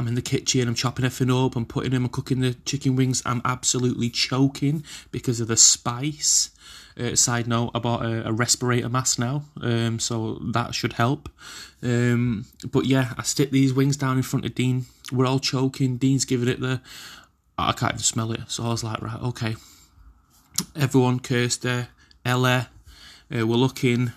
I'm 0.00 0.08
in 0.08 0.14
the 0.14 0.22
kitchen. 0.22 0.66
I'm 0.66 0.74
chopping 0.74 1.04
everything 1.04 1.30
up. 1.30 1.56
I'm 1.56 1.66
putting 1.66 1.90
them. 1.90 2.06
I'm 2.06 2.10
cooking 2.10 2.40
the 2.40 2.54
chicken 2.64 2.96
wings. 2.96 3.22
I'm 3.26 3.42
absolutely 3.44 4.08
choking 4.08 4.82
because 5.12 5.40
of 5.40 5.48
the 5.48 5.58
spice. 5.58 6.50
Uh, 6.98 7.14
side 7.14 7.46
note, 7.46 7.70
I 7.74 7.80
bought 7.80 8.04
a, 8.04 8.28
a 8.28 8.32
respirator 8.32 8.88
mask 8.88 9.18
now, 9.18 9.44
um, 9.60 9.98
so 9.98 10.38
that 10.52 10.74
should 10.74 10.94
help. 10.94 11.28
Um, 11.82 12.46
but 12.72 12.86
yeah, 12.86 13.12
I 13.18 13.22
stick 13.24 13.50
these 13.50 13.74
wings 13.74 13.98
down 13.98 14.16
in 14.16 14.22
front 14.22 14.46
of 14.46 14.54
Dean. 14.54 14.86
We're 15.12 15.26
all 15.26 15.38
choking. 15.38 15.98
Dean's 15.98 16.24
giving 16.24 16.48
it 16.48 16.60
the. 16.60 16.80
I 17.58 17.72
can't 17.72 17.92
even 17.92 18.02
smell 18.02 18.32
it. 18.32 18.40
So 18.48 18.64
I 18.64 18.68
was 18.68 18.82
like, 18.82 19.02
right, 19.02 19.20
okay. 19.20 19.56
Everyone, 20.74 21.20
Kirsty, 21.20 21.88
Ella, 22.24 22.70
uh, 23.34 23.46
we're 23.46 23.56
looking 23.56 24.12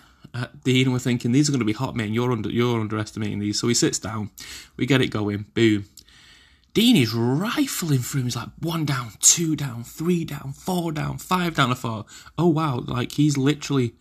Dean. 0.63 0.91
We're 0.91 0.99
thinking 0.99 1.31
these 1.31 1.49
are 1.49 1.51
going 1.51 1.59
to 1.59 1.65
be 1.65 1.73
hot, 1.73 1.95
man. 1.95 2.13
You're 2.13 2.31
under, 2.31 2.49
you're 2.49 2.79
underestimating 2.79 3.39
these. 3.39 3.59
So 3.59 3.67
he 3.67 3.73
sits 3.73 3.99
down. 3.99 4.31
We 4.77 4.85
get 4.85 5.01
it 5.01 5.07
going. 5.07 5.45
Boom. 5.53 5.85
Dean 6.73 6.95
is 6.95 7.13
rifling 7.13 7.99
through. 7.99 8.23
He's 8.23 8.35
like 8.35 8.49
one 8.59 8.83
down, 8.83 9.11
two 9.19 9.55
down, 9.55 9.83
three 9.83 10.25
down, 10.25 10.53
four 10.53 10.91
down, 10.91 11.19
five 11.19 11.55
down, 11.55 11.69
a 11.69 11.75
four. 11.75 12.05
Oh 12.37 12.47
wow! 12.47 12.79
Like 12.79 13.11
he's 13.11 13.37
literally 13.37 13.93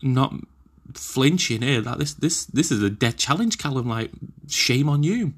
not 0.00 0.32
flinching 0.94 1.62
eh? 1.62 1.66
here. 1.66 1.80
That 1.82 1.98
this 1.98 2.14
this 2.14 2.46
this 2.46 2.70
is 2.70 2.82
a 2.82 2.88
dead 2.88 3.18
challenge, 3.18 3.58
Callum. 3.58 3.86
Like 3.86 4.12
shame 4.48 4.88
on 4.88 5.02
you. 5.02 5.34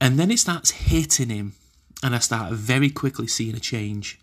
And 0.00 0.18
then 0.18 0.30
it 0.30 0.38
starts 0.40 0.70
hitting 0.70 1.30
him, 1.30 1.54
and 2.02 2.16
I 2.16 2.18
start 2.18 2.52
very 2.52 2.90
quickly 2.90 3.28
seeing 3.28 3.54
a 3.54 3.60
change. 3.60 4.20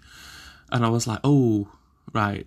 And 0.69 0.85
I 0.85 0.89
was 0.89 1.07
like, 1.07 1.19
oh 1.23 1.69
right, 2.11 2.45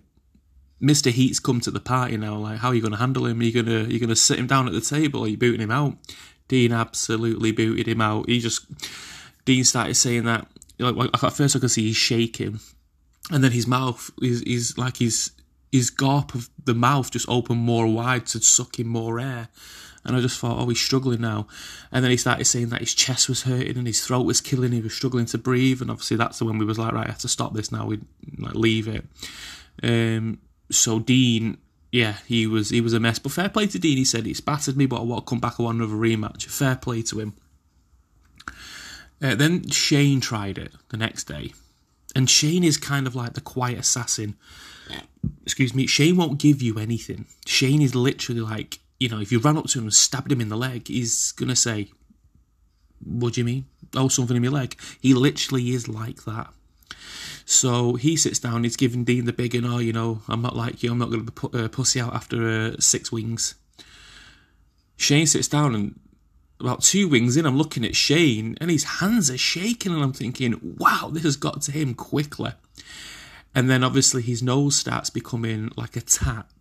Mister 0.79 1.09
Heat's 1.09 1.39
come 1.39 1.59
to 1.61 1.71
the 1.71 1.79
party 1.79 2.17
now. 2.17 2.35
Like, 2.37 2.59
how 2.59 2.69
are 2.69 2.75
you 2.75 2.81
going 2.81 2.93
to 2.93 2.99
handle 2.99 3.25
him? 3.25 3.39
Are 3.39 3.43
you 3.43 3.63
gonna 3.63 3.83
you 3.83 3.99
gonna 3.99 4.15
sit 4.15 4.39
him 4.39 4.47
down 4.47 4.67
at 4.67 4.73
the 4.73 4.81
table? 4.81 5.21
Or 5.21 5.25
are 5.25 5.29
you 5.29 5.37
booting 5.37 5.61
him 5.61 5.71
out? 5.71 5.97
Dean 6.47 6.71
absolutely 6.71 7.51
booted 7.51 7.87
him 7.87 8.01
out. 8.01 8.27
He 8.27 8.39
just 8.39 8.65
Dean 9.45 9.63
started 9.63 9.95
saying 9.95 10.23
that 10.25 10.47
like 10.79 11.09
at 11.13 11.33
first 11.33 11.55
I 11.55 11.59
could 11.59 11.71
see 11.71 11.87
he's 11.87 11.97
shaking, 11.97 12.59
and 13.31 13.43
then 13.43 13.51
his 13.51 13.67
mouth 13.67 14.09
is 14.21 14.41
is 14.43 14.77
like 14.77 14.97
his 14.97 15.31
his 15.71 15.89
gulp 15.89 16.33
of 16.33 16.49
the 16.63 16.73
mouth 16.73 17.11
just 17.11 17.29
opened 17.29 17.59
more 17.59 17.85
wide 17.85 18.25
to 18.27 18.39
suck 18.39 18.79
in 18.79 18.87
more 18.87 19.19
air. 19.19 19.49
And 20.05 20.15
I 20.15 20.21
just 20.21 20.39
thought, 20.39 20.57
oh, 20.57 20.67
he's 20.69 20.79
struggling 20.79 21.19
now. 21.19 21.45
And 21.91 22.03
then 22.03 22.09
he 22.09 22.15
started 22.17 22.45
saying 22.45 22.69
that 22.69 22.79
his 22.79 22.95
chest 22.95 23.27
was 23.27 23.43
hurting 23.43 23.77
and 23.77 23.85
his 23.85 24.03
throat 24.03 24.25
was 24.25 24.39
killing. 24.39 24.71
He 24.71 24.79
was 24.79 24.93
struggling 24.93 25.25
to 25.27 25.37
breathe. 25.37 25.81
And 25.81 25.91
obviously, 25.91 26.15
that's 26.15 26.39
the 26.39 26.45
when 26.45 26.57
we 26.57 26.63
was 26.63 26.79
like, 26.79 26.93
right, 26.93 27.05
I 27.05 27.11
have 27.11 27.19
to 27.19 27.27
stop 27.27 27.53
this 27.53 27.69
now. 27.69 27.85
We 27.85 27.99
like 28.37 28.55
leave 28.55 28.87
it. 28.87 29.05
Um, 29.83 30.39
so 30.71 30.99
Dean 30.99 31.57
yeah, 31.91 32.17
he 32.27 32.45
was 32.45 32.69
he 32.69 32.81
was 32.81 32.93
a 32.93 32.99
mess. 32.99 33.19
But 33.19 33.31
fair 33.31 33.49
play 33.49 33.67
to 33.67 33.79
Dean. 33.79 33.97
He 33.97 34.05
said 34.05 34.25
he's 34.25 34.41
battered 34.41 34.77
me, 34.77 34.85
but 34.85 34.99
I 34.99 35.03
want 35.03 35.25
to 35.25 35.29
come 35.29 35.39
back. 35.39 35.59
I 35.59 35.63
want 35.63 35.77
another 35.77 35.95
rematch. 35.95 36.45
Fair 36.45 36.75
play 36.75 37.01
to 37.03 37.19
him. 37.19 37.33
Uh, 39.21 39.35
then 39.35 39.67
Shane 39.69 40.21
tried 40.21 40.57
it 40.57 40.73
the 40.89 40.97
next 40.97 41.25
day, 41.25 41.53
and 42.15 42.29
Shane 42.29 42.63
is 42.63 42.77
kind 42.77 43.07
of 43.07 43.15
like 43.15 43.33
the 43.33 43.41
quiet 43.41 43.79
assassin. 43.79 44.35
Excuse 45.43 45.73
me. 45.73 45.87
Shane 45.87 46.15
won't 46.15 46.39
give 46.39 46.61
you 46.61 46.79
anything. 46.79 47.25
Shane 47.45 47.81
is 47.81 47.95
literally 47.95 48.41
like 48.41 48.79
you 48.99 49.09
know, 49.09 49.19
if 49.19 49.31
you 49.31 49.39
ran 49.39 49.57
up 49.57 49.65
to 49.67 49.79
him 49.79 49.85
and 49.85 49.93
stabbed 49.93 50.31
him 50.31 50.41
in 50.41 50.49
the 50.49 50.57
leg, 50.57 50.87
he's 50.87 51.31
gonna 51.31 51.55
say, 51.55 51.89
"What 53.03 53.33
do 53.33 53.41
you 53.41 53.45
mean? 53.45 53.65
Oh, 53.95 54.09
something 54.09 54.37
in 54.37 54.43
my 54.43 54.49
leg." 54.49 54.79
He 55.01 55.15
literally 55.15 55.71
is 55.71 55.87
like 55.87 56.25
that. 56.25 56.53
So 57.49 57.95
he 57.95 58.15
sits 58.15 58.37
down, 58.37 58.63
he's 58.63 58.75
giving 58.75 59.03
Dean 59.03 59.25
the 59.25 59.33
big 59.33 59.55
and 59.55 59.65
oh, 59.65 59.79
you 59.79 59.91
know, 59.91 60.21
I'm 60.27 60.43
not 60.43 60.55
like 60.55 60.83
you, 60.83 60.91
I'm 60.91 60.99
not 60.99 61.09
going 61.09 61.25
to 61.25 61.31
put 61.31 61.55
uh, 61.55 61.67
pussy 61.67 61.99
out 61.99 62.13
after 62.13 62.47
uh, 62.47 62.75
six 62.79 63.11
wings. 63.11 63.55
Shane 64.97 65.25
sits 65.25 65.47
down 65.47 65.73
and 65.73 65.99
about 66.59 66.83
two 66.83 67.07
wings 67.07 67.37
in, 67.37 67.47
I'm 67.47 67.57
looking 67.57 67.83
at 67.83 67.95
Shane 67.95 68.55
and 68.61 68.69
his 68.69 68.83
hands 68.83 69.31
are 69.31 69.37
shaking 69.37 69.91
and 69.91 70.03
I'm 70.03 70.13
thinking, 70.13 70.75
wow, 70.77 71.09
this 71.11 71.23
has 71.23 71.37
got 71.37 71.63
to 71.63 71.71
him 71.71 71.95
quickly. 71.95 72.51
And 73.55 73.67
then 73.67 73.83
obviously 73.83 74.21
his 74.21 74.43
nose 74.43 74.75
starts 74.75 75.09
becoming 75.09 75.71
like 75.75 75.95
a 75.95 76.01
tap. 76.01 76.51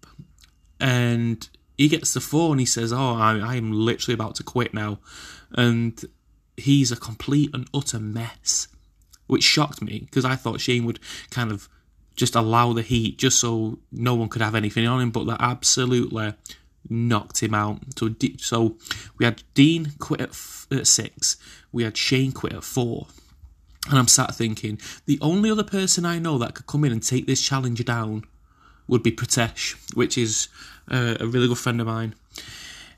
And 0.81 1.47
he 1.77 1.89
gets 1.89 2.15
the 2.15 2.51
and 2.51 2.61
he 2.61 2.67
says, 2.67 2.95
oh, 2.95 3.15
I, 3.15 3.57
I'm 3.57 3.73
literally 3.73 4.15
about 4.15 4.37
to 4.37 4.43
quit 4.43 4.73
now. 4.73 5.01
And 5.53 6.03
he's 6.57 6.91
a 6.91 6.97
complete 6.97 7.51
and 7.53 7.69
utter 7.75 8.01
mess 8.01 8.69
which 9.29 9.45
shocked 9.45 9.81
me 9.81 10.01
because 10.01 10.25
I 10.25 10.35
thought 10.35 10.61
Shane 10.61 10.85
would 10.85 10.99
kind 11.31 11.53
of 11.53 11.69
just 12.17 12.35
allow 12.35 12.73
the 12.73 12.83
heat 12.83 13.17
just 13.17 13.39
so 13.39 13.79
no 13.93 14.15
one 14.17 14.29
could 14.29 14.43
have 14.43 14.57
anything 14.57 14.87
on 14.87 15.01
him, 15.01 15.11
but 15.11 15.25
that 15.27 15.41
absolutely 15.41 16.35
knocked 16.91 17.43
him 17.43 17.55
out. 17.55 17.79
So, 17.97 18.15
so 18.39 18.77
we 19.17 19.25
had 19.25 19.43
Dean 19.55 19.93
quit 19.99 20.21
at, 20.21 20.31
f- 20.31 20.67
at 20.73 20.87
six, 20.87 21.37
we 21.71 21.85
had 21.85 21.97
Shane 21.97 22.33
quit 22.33 22.55
at 22.55 22.65
four. 22.65 23.07
And 23.89 23.99
I'm 23.99 24.09
sat 24.09 24.35
thinking, 24.35 24.79
the 25.07 25.19
only 25.23 25.51
other 25.51 25.63
person 25.63 26.05
I 26.05 26.19
know 26.19 26.37
that 26.39 26.55
could 26.55 26.67
come 26.67 26.85
in 26.85 26.93
and 26.93 27.03
take 27.03 27.27
this 27.27 27.41
challenge 27.41 27.83
down 27.85 28.25
would 28.87 29.03
be 29.03 29.13
Pritesh, 29.13 29.95
which 29.95 30.19
is 30.19 30.49
uh, 30.91 31.17
a 31.21 31.27
really 31.27 31.49
good 31.49 31.59
friend 31.59 31.81
of 31.81 31.87
mine. 31.87 32.15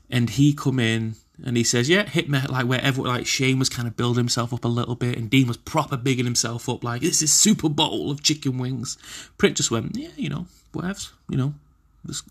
And 0.09 0.31
he 0.31 0.53
come 0.53 0.79
in 0.79 1.15
and 1.43 1.57
he 1.57 1.63
says, 1.63 1.89
"Yeah, 1.89 2.07
hit 2.07 2.29
me 2.29 2.39
like 2.49 2.65
wherever." 2.65 3.01
Like 3.01 3.25
Shane 3.25 3.59
was 3.59 3.69
kind 3.69 3.87
of 3.87 3.97
building 3.97 4.19
himself 4.19 4.53
up 4.53 4.65
a 4.65 4.69
little 4.69 4.95
bit, 4.95 5.17
and 5.17 5.29
Dean 5.29 5.47
was 5.47 5.57
proper 5.57 5.97
bigging 5.97 6.25
himself 6.25 6.69
up, 6.69 6.83
like 6.83 7.01
this 7.01 7.21
is 7.21 7.33
Super 7.33 7.69
Bowl 7.69 8.11
of 8.11 8.23
chicken 8.23 8.57
wings. 8.57 8.97
Pritt 9.37 9.55
just 9.55 9.71
went, 9.71 9.95
"Yeah, 9.95 10.09
you 10.15 10.29
know, 10.29 10.47
whatever, 10.71 10.99
you 11.29 11.37
know, 11.37 11.53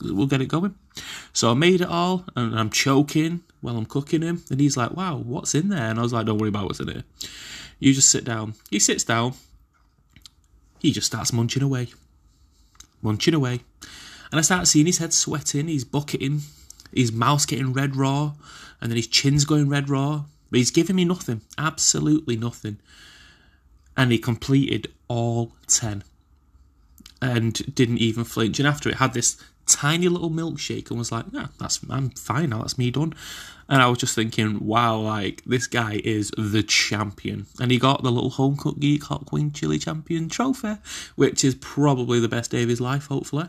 we'll 0.02 0.26
get 0.26 0.40
it 0.40 0.46
going." 0.46 0.74
So 1.32 1.50
I 1.50 1.54
made 1.54 1.80
it 1.80 1.88
all, 1.88 2.24
and 2.36 2.58
I'm 2.58 2.70
choking 2.70 3.42
while 3.60 3.76
I'm 3.76 3.86
cooking 3.86 4.22
him, 4.22 4.42
and 4.50 4.60
he's 4.60 4.76
like, 4.76 4.92
"Wow, 4.92 5.16
what's 5.16 5.54
in 5.54 5.68
there?" 5.68 5.90
And 5.90 5.98
I 5.98 6.02
was 6.02 6.12
like, 6.12 6.26
"Don't 6.26 6.38
worry 6.38 6.48
about 6.48 6.66
what's 6.66 6.80
in 6.80 6.88
it. 6.88 7.04
You 7.78 7.92
just 7.92 8.10
sit 8.10 8.24
down." 8.24 8.54
He 8.70 8.78
sits 8.78 9.04
down. 9.04 9.34
He 10.78 10.92
just 10.92 11.06
starts 11.06 11.32
munching 11.32 11.62
away, 11.62 11.88
munching 13.02 13.34
away, 13.34 13.60
and 14.30 14.38
I 14.38 14.40
start 14.40 14.66
seeing 14.66 14.86
his 14.86 14.98
head 14.98 15.12
sweating. 15.12 15.68
He's 15.68 15.84
bucketing 15.84 16.42
his 16.92 17.12
mouth's 17.12 17.46
getting 17.46 17.72
red 17.72 17.96
raw, 17.96 18.32
and 18.80 18.90
then 18.90 18.96
his 18.96 19.06
chin's 19.06 19.44
going 19.44 19.68
red 19.68 19.88
raw. 19.88 20.24
But 20.50 20.58
he's 20.58 20.70
giving 20.70 20.96
me 20.96 21.04
nothing, 21.04 21.42
absolutely 21.58 22.36
nothing. 22.36 22.78
And 23.96 24.10
he 24.10 24.18
completed 24.18 24.88
all 25.08 25.52
10. 25.68 26.02
and 27.22 27.74
didn't 27.74 27.98
even 27.98 28.24
flinch. 28.24 28.58
And 28.58 28.66
after 28.66 28.88
it 28.88 28.96
had 28.96 29.12
this 29.12 29.36
tiny 29.66 30.08
little 30.08 30.30
milkshake 30.30 30.90
and 30.90 30.98
was 30.98 31.12
like, 31.12 31.26
"Yeah, 31.32 31.48
that's 31.58 31.80
I'm 31.88 32.10
fine 32.10 32.50
now. 32.50 32.60
That's 32.60 32.78
me 32.78 32.90
done." 32.90 33.14
And 33.68 33.80
I 33.80 33.86
was 33.86 33.98
just 33.98 34.14
thinking, 34.14 34.66
"Wow, 34.66 35.00
like 35.00 35.42
this 35.46 35.66
guy 35.66 36.00
is 36.04 36.32
the 36.36 36.62
champion." 36.62 37.46
And 37.60 37.70
he 37.70 37.78
got 37.78 38.02
the 38.02 38.10
little 38.10 38.30
home 38.30 38.56
cooked 38.56 38.80
geek 38.80 39.04
hot 39.04 39.30
wing 39.32 39.52
chili 39.52 39.78
champion 39.78 40.28
trophy, 40.28 40.76
which 41.14 41.44
is 41.44 41.54
probably 41.56 42.20
the 42.20 42.28
best 42.28 42.50
day 42.50 42.62
of 42.62 42.68
his 42.68 42.80
life, 42.80 43.06
hopefully. 43.06 43.48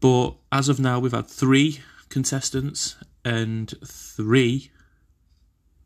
But 0.00 0.34
as 0.52 0.68
of 0.68 0.78
now, 0.78 1.00
we've 1.00 1.12
had 1.12 1.26
three 1.26 1.80
contestants 2.10 2.94
and 3.28 3.74
three 3.84 4.70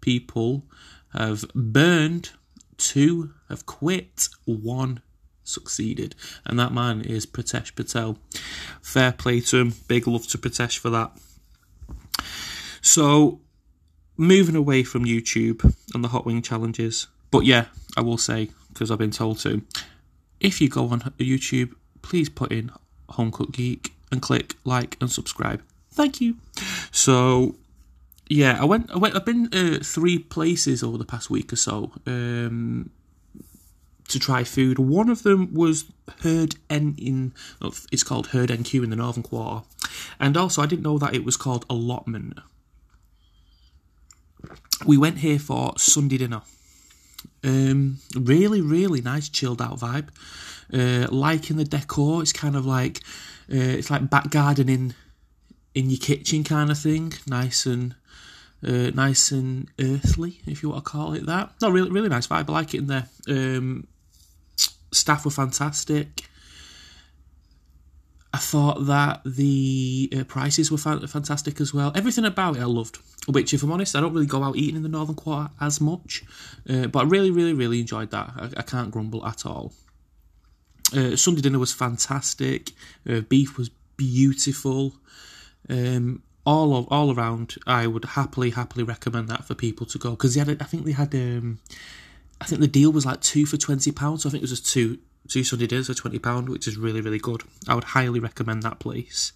people 0.00 0.64
have 1.12 1.44
burned, 1.54 2.30
two 2.76 3.34
have 3.49 3.66
quit, 3.66 4.28
one 4.44 5.02
succeeded. 5.42 6.14
And 6.46 6.56
that 6.61 6.72
man 6.72 7.00
is 7.00 7.26
Pritesh 7.26 7.75
Patel. 7.75 8.16
Fair 8.80 9.11
play 9.11 9.40
to 9.40 9.58
him. 9.58 9.75
Big 9.88 10.06
love 10.06 10.28
to 10.28 10.38
Pritesh 10.38 10.78
for 10.78 10.90
that. 10.90 11.11
So, 12.80 13.40
moving 14.16 14.56
away 14.56 14.84
from 14.84 15.04
YouTube 15.04 15.75
and 15.94 16.04
the 16.04 16.08
hot 16.08 16.25
wing 16.25 16.42
challenges. 16.42 17.08
But 17.32 17.44
yeah, 17.44 17.66
I 17.96 18.02
will 18.02 18.18
say, 18.18 18.50
because 18.72 18.92
I've 18.92 18.99
been 18.99 19.11
told 19.11 19.40
to, 19.40 19.62
if 20.38 20.61
you 20.61 20.68
go 20.68 20.88
on 20.90 21.00
YouTube, 21.18 21.75
please 22.02 22.28
put 22.28 22.52
in 22.52 22.70
Home 23.11 23.32
Cook 23.32 23.50
Geek 23.50 23.94
and 24.12 24.22
click 24.22 24.54
like 24.64 24.96
and 25.00 25.11
subscribe. 25.11 25.61
Thank 25.90 26.20
you. 26.20 26.37
So, 26.92 27.56
yeah, 28.28 28.58
I 28.61 28.64
went. 28.64 28.90
I 28.92 28.99
went. 28.99 29.16
I've 29.16 29.25
been 29.25 29.49
uh, 29.52 29.78
three 29.82 30.18
places 30.18 30.82
over 30.82 30.96
the 30.96 31.04
past 31.04 31.30
week 31.30 31.52
or 31.52 31.56
so. 31.56 31.90
Um, 32.06 32.90
to 34.08 34.18
try 34.18 34.44
food. 34.44 34.78
One 34.78 35.08
of 35.08 35.22
them 35.22 35.52
was 35.54 35.87
Herd 36.22 36.56
N 36.70 36.94
in 36.99 37.32
it's 37.90 38.02
called 38.02 38.28
Herd 38.28 38.50
NQ 38.50 38.84
in 38.84 38.90
the 38.90 38.96
Northern 38.96 39.22
Quarter, 39.22 39.66
and 40.20 40.37
also 40.37 40.62
I 40.62 40.66
didn't 40.66 40.82
know 40.82 40.99
that 40.99 41.14
it 41.14 41.25
was 41.25 41.37
called 41.37 41.64
Allotment. 41.68 42.38
We 44.84 44.99
went 44.99 45.18
here 45.18 45.38
for 45.38 45.75
Sunday 45.78 46.18
dinner. 46.18 46.42
Um, 47.44 47.99
really, 48.14 48.61
really 48.61 49.00
nice, 49.00 49.28
chilled 49.28 49.62
out 49.62 49.78
vibe. 49.78 50.08
Uh, 50.72 51.06
liking 51.11 51.56
the 51.56 51.64
decor. 51.64 52.22
It's 52.22 52.32
kind 52.32 52.56
of 52.56 52.66
like 52.66 53.00
uh, 53.50 53.56
it's 53.78 53.90
like 53.90 54.08
back 54.11 54.30
gardening 54.30 54.94
in 55.75 55.91
your 55.91 55.99
kitchen 55.99 56.45
kind 56.45 56.71
of 56.71 56.79
thing. 56.79 57.12
Nice 57.26 57.67
and 57.67 57.95
uh, 58.67 58.91
nice 58.95 59.31
and 59.33 59.69
earthly, 59.81 60.41
if 60.47 60.62
you 60.62 60.71
want 60.71 60.85
to 60.85 60.91
call 60.91 61.14
it 61.14 61.26
that. 61.26 61.52
No, 61.61 61.71
really, 61.71 61.91
really 61.91 62.09
nice 62.09 62.26
vibe. 62.26 62.49
I 62.49 62.52
like 62.52 62.75
it 62.75 62.79
in 62.79 62.87
there. 62.87 63.09
Um, 63.29 63.87
staff 64.93 65.25
were 65.25 65.31
fantastic. 65.31 66.29
I 68.35 68.38
thought 68.38 68.87
that 68.87 69.21
the 69.26 70.11
uh, 70.17 70.25
prices 70.25 70.71
were 70.71 70.79
fa- 70.79 71.07
fantastic 71.07 71.61
as 71.61 71.75
well. 71.75 71.93
Everything 71.95 72.25
about 72.25 72.57
it 72.57 72.61
I 72.61 72.64
loved. 72.64 72.99
Which, 73.29 73.52
if 73.52 73.62
I'm 73.62 73.71
honest, 73.71 73.95
I 73.95 74.00
don't 74.00 74.14
really 74.14 74.26
go 74.26 74.43
out 74.43 74.57
eating 74.57 74.76
in 74.76 74.83
the 74.83 74.88
Northern 74.88 75.14
Quarter 75.14 75.50
as 75.61 75.81
much. 75.81 76.25
Uh, 76.69 76.87
but 76.87 77.00
I 77.00 77.02
really, 77.02 77.31
really, 77.31 77.52
really 77.52 77.81
enjoyed 77.81 78.11
that. 78.11 78.33
I, 78.37 78.50
I 78.57 78.62
can't 78.62 78.91
grumble 78.91 79.25
at 79.26 79.45
all. 79.45 79.73
Uh, 80.97 81.17
Sunday 81.17 81.41
dinner 81.41 81.59
was 81.59 81.73
fantastic. 81.73 82.71
Uh, 83.09 83.21
beef 83.21 83.59
was 83.59 83.71
beautiful. 83.97 84.95
Um, 85.69 86.23
all 86.45 86.76
of, 86.76 86.88
all 86.90 87.14
around, 87.14 87.54
I 87.66 87.87
would 87.87 88.04
happily, 88.04 88.50
happily 88.50 88.83
recommend 88.83 89.28
that 89.28 89.45
for 89.45 89.54
people 89.54 89.87
to 89.87 89.99
go 89.99 90.11
because 90.11 90.35
they 90.35 90.40
had. 90.40 90.61
I 90.61 90.64
think 90.64 90.85
they 90.85 90.92
had 90.92 91.14
um, 91.14 91.61
I 92.40 92.45
think 92.45 92.61
the 92.61 92.66
deal 92.66 92.90
was 92.90 93.07
like 93.07 93.21
two 93.21 93.47
for 93.47 93.57
twenty 93.57 93.92
pounds. 93.92 94.23
So 94.23 94.28
I 94.28 94.33
think 94.33 94.42
it 94.42 94.50
was 94.50 94.59
just 94.59 94.66
two 94.66 94.99
two 95.28 95.45
Sunday 95.45 95.69
dinners 95.69 95.87
for 95.87 95.95
twenty 95.95 96.19
pound, 96.19 96.49
which 96.49 96.66
is 96.66 96.76
really 96.76 97.00
really 97.00 97.21
good. 97.21 97.42
I 97.69 97.75
would 97.75 97.85
highly 97.85 98.19
recommend 98.19 98.62
that 98.64 98.81
place. 98.81 99.33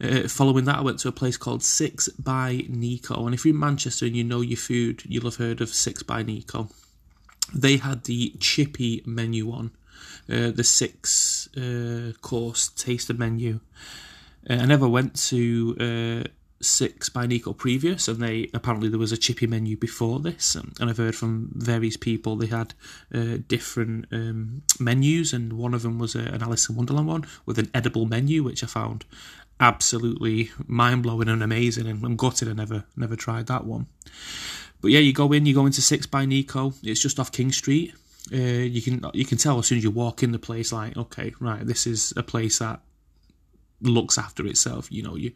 Uh, 0.00 0.28
following 0.28 0.64
that, 0.64 0.78
I 0.78 0.82
went 0.82 0.98
to 1.00 1.08
a 1.08 1.12
place 1.12 1.36
called 1.36 1.62
Six 1.62 2.08
by 2.10 2.64
Nico, 2.68 3.26
and 3.26 3.34
if 3.34 3.44
you're 3.44 3.54
in 3.54 3.60
Manchester 3.60 4.06
and 4.06 4.16
you 4.16 4.24
know 4.24 4.40
your 4.40 4.56
food, 4.56 5.02
you'll 5.06 5.24
have 5.24 5.36
heard 5.36 5.60
of 5.60 5.68
Six 5.68 6.02
by 6.02 6.22
Nico. 6.22 6.68
They 7.52 7.76
had 7.76 8.04
the 8.04 8.34
chippy 8.40 9.02
menu 9.06 9.52
on, 9.52 9.70
uh, 10.28 10.50
the 10.50 10.64
six 10.64 11.48
uh, 11.56 12.12
course 12.20 12.68
taster 12.68 13.14
menu. 13.14 13.60
Uh, 14.48 14.54
I 14.54 14.66
never 14.66 14.88
went 14.88 15.14
to 15.28 15.76
uh, 16.26 16.28
six 16.60 17.08
by 17.08 17.26
Nico 17.26 17.52
previous, 17.52 18.08
and 18.08 18.20
they 18.20 18.50
apparently 18.54 18.88
there 18.88 18.98
was 18.98 19.12
a 19.12 19.16
chippy 19.16 19.46
menu 19.46 19.76
before 19.76 20.20
this, 20.20 20.56
um, 20.56 20.72
and 20.80 20.90
I've 20.90 20.96
heard 20.96 21.14
from 21.14 21.50
various 21.54 21.96
people 21.96 22.36
they 22.36 22.46
had 22.46 22.74
uh, 23.14 23.38
different 23.48 24.06
um, 24.12 24.62
menus, 24.80 25.32
and 25.32 25.54
one 25.54 25.74
of 25.74 25.82
them 25.82 25.98
was 25.98 26.14
a, 26.14 26.20
an 26.20 26.42
Alice 26.42 26.68
in 26.68 26.76
Wonderland 26.76 27.08
one 27.08 27.26
with 27.46 27.58
an 27.58 27.70
edible 27.74 28.06
menu, 28.06 28.42
which 28.42 28.64
I 28.64 28.66
found 28.66 29.04
absolutely 29.60 30.50
mind 30.66 31.02
blowing 31.02 31.28
and 31.28 31.42
amazing, 31.42 31.86
and 31.86 32.04
I'm 32.04 32.16
gutted 32.16 32.48
I 32.48 32.52
never 32.52 32.84
never 32.96 33.16
tried 33.16 33.46
that 33.46 33.64
one. 33.64 33.86
But 34.80 34.90
yeah, 34.90 35.00
you 35.00 35.12
go 35.12 35.32
in, 35.32 35.46
you 35.46 35.54
go 35.54 35.66
into 35.66 35.80
Six 35.80 36.06
by 36.06 36.26
Nico. 36.26 36.74
It's 36.82 37.00
just 37.00 37.18
off 37.18 37.32
King 37.32 37.52
Street. 37.52 37.94
Uh, 38.32 38.36
you 38.36 38.82
can 38.82 39.04
you 39.12 39.24
can 39.24 39.38
tell 39.38 39.58
as 39.58 39.66
soon 39.66 39.78
as 39.78 39.84
you 39.84 39.90
walk 39.90 40.22
in 40.22 40.32
the 40.32 40.38
place, 40.38 40.72
like 40.72 40.96
okay, 40.96 41.34
right, 41.40 41.66
this 41.66 41.86
is 41.86 42.12
a 42.16 42.22
place 42.22 42.58
that 42.58 42.80
looks 43.84 44.18
after 44.18 44.46
itself. 44.46 44.90
You 44.90 45.02
know, 45.02 45.16
you 45.16 45.32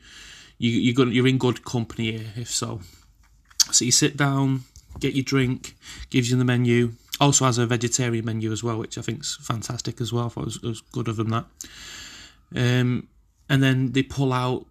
you 0.58 0.70
you're 0.70 0.94
good, 0.94 1.12
you're 1.12 1.26
in 1.26 1.38
good 1.38 1.64
company 1.64 2.12
here 2.12 2.26
if 2.36 2.50
so. 2.50 2.80
So 3.70 3.84
you 3.84 3.92
sit 3.92 4.16
down, 4.16 4.62
get 5.00 5.14
your 5.14 5.24
drink, 5.24 5.76
gives 6.10 6.30
you 6.30 6.36
the 6.36 6.44
menu. 6.44 6.92
Also 7.20 7.44
has 7.44 7.58
a 7.58 7.66
vegetarian 7.66 8.24
menu 8.24 8.52
as 8.52 8.62
well, 8.62 8.78
which 8.78 8.96
I 8.96 9.02
think 9.02 9.20
is 9.20 9.38
fantastic 9.40 10.00
as 10.00 10.12
well. 10.12 10.26
I 10.26 10.28
thought 10.28 10.42
it 10.42 10.46
was, 10.46 10.56
it 10.56 10.62
was 10.68 10.80
good 10.80 11.08
of 11.08 11.16
them 11.16 11.30
that. 11.30 11.44
Um, 12.54 13.08
and 13.48 13.62
then 13.62 13.92
they 13.92 14.02
pull 14.02 14.32
out. 14.32 14.66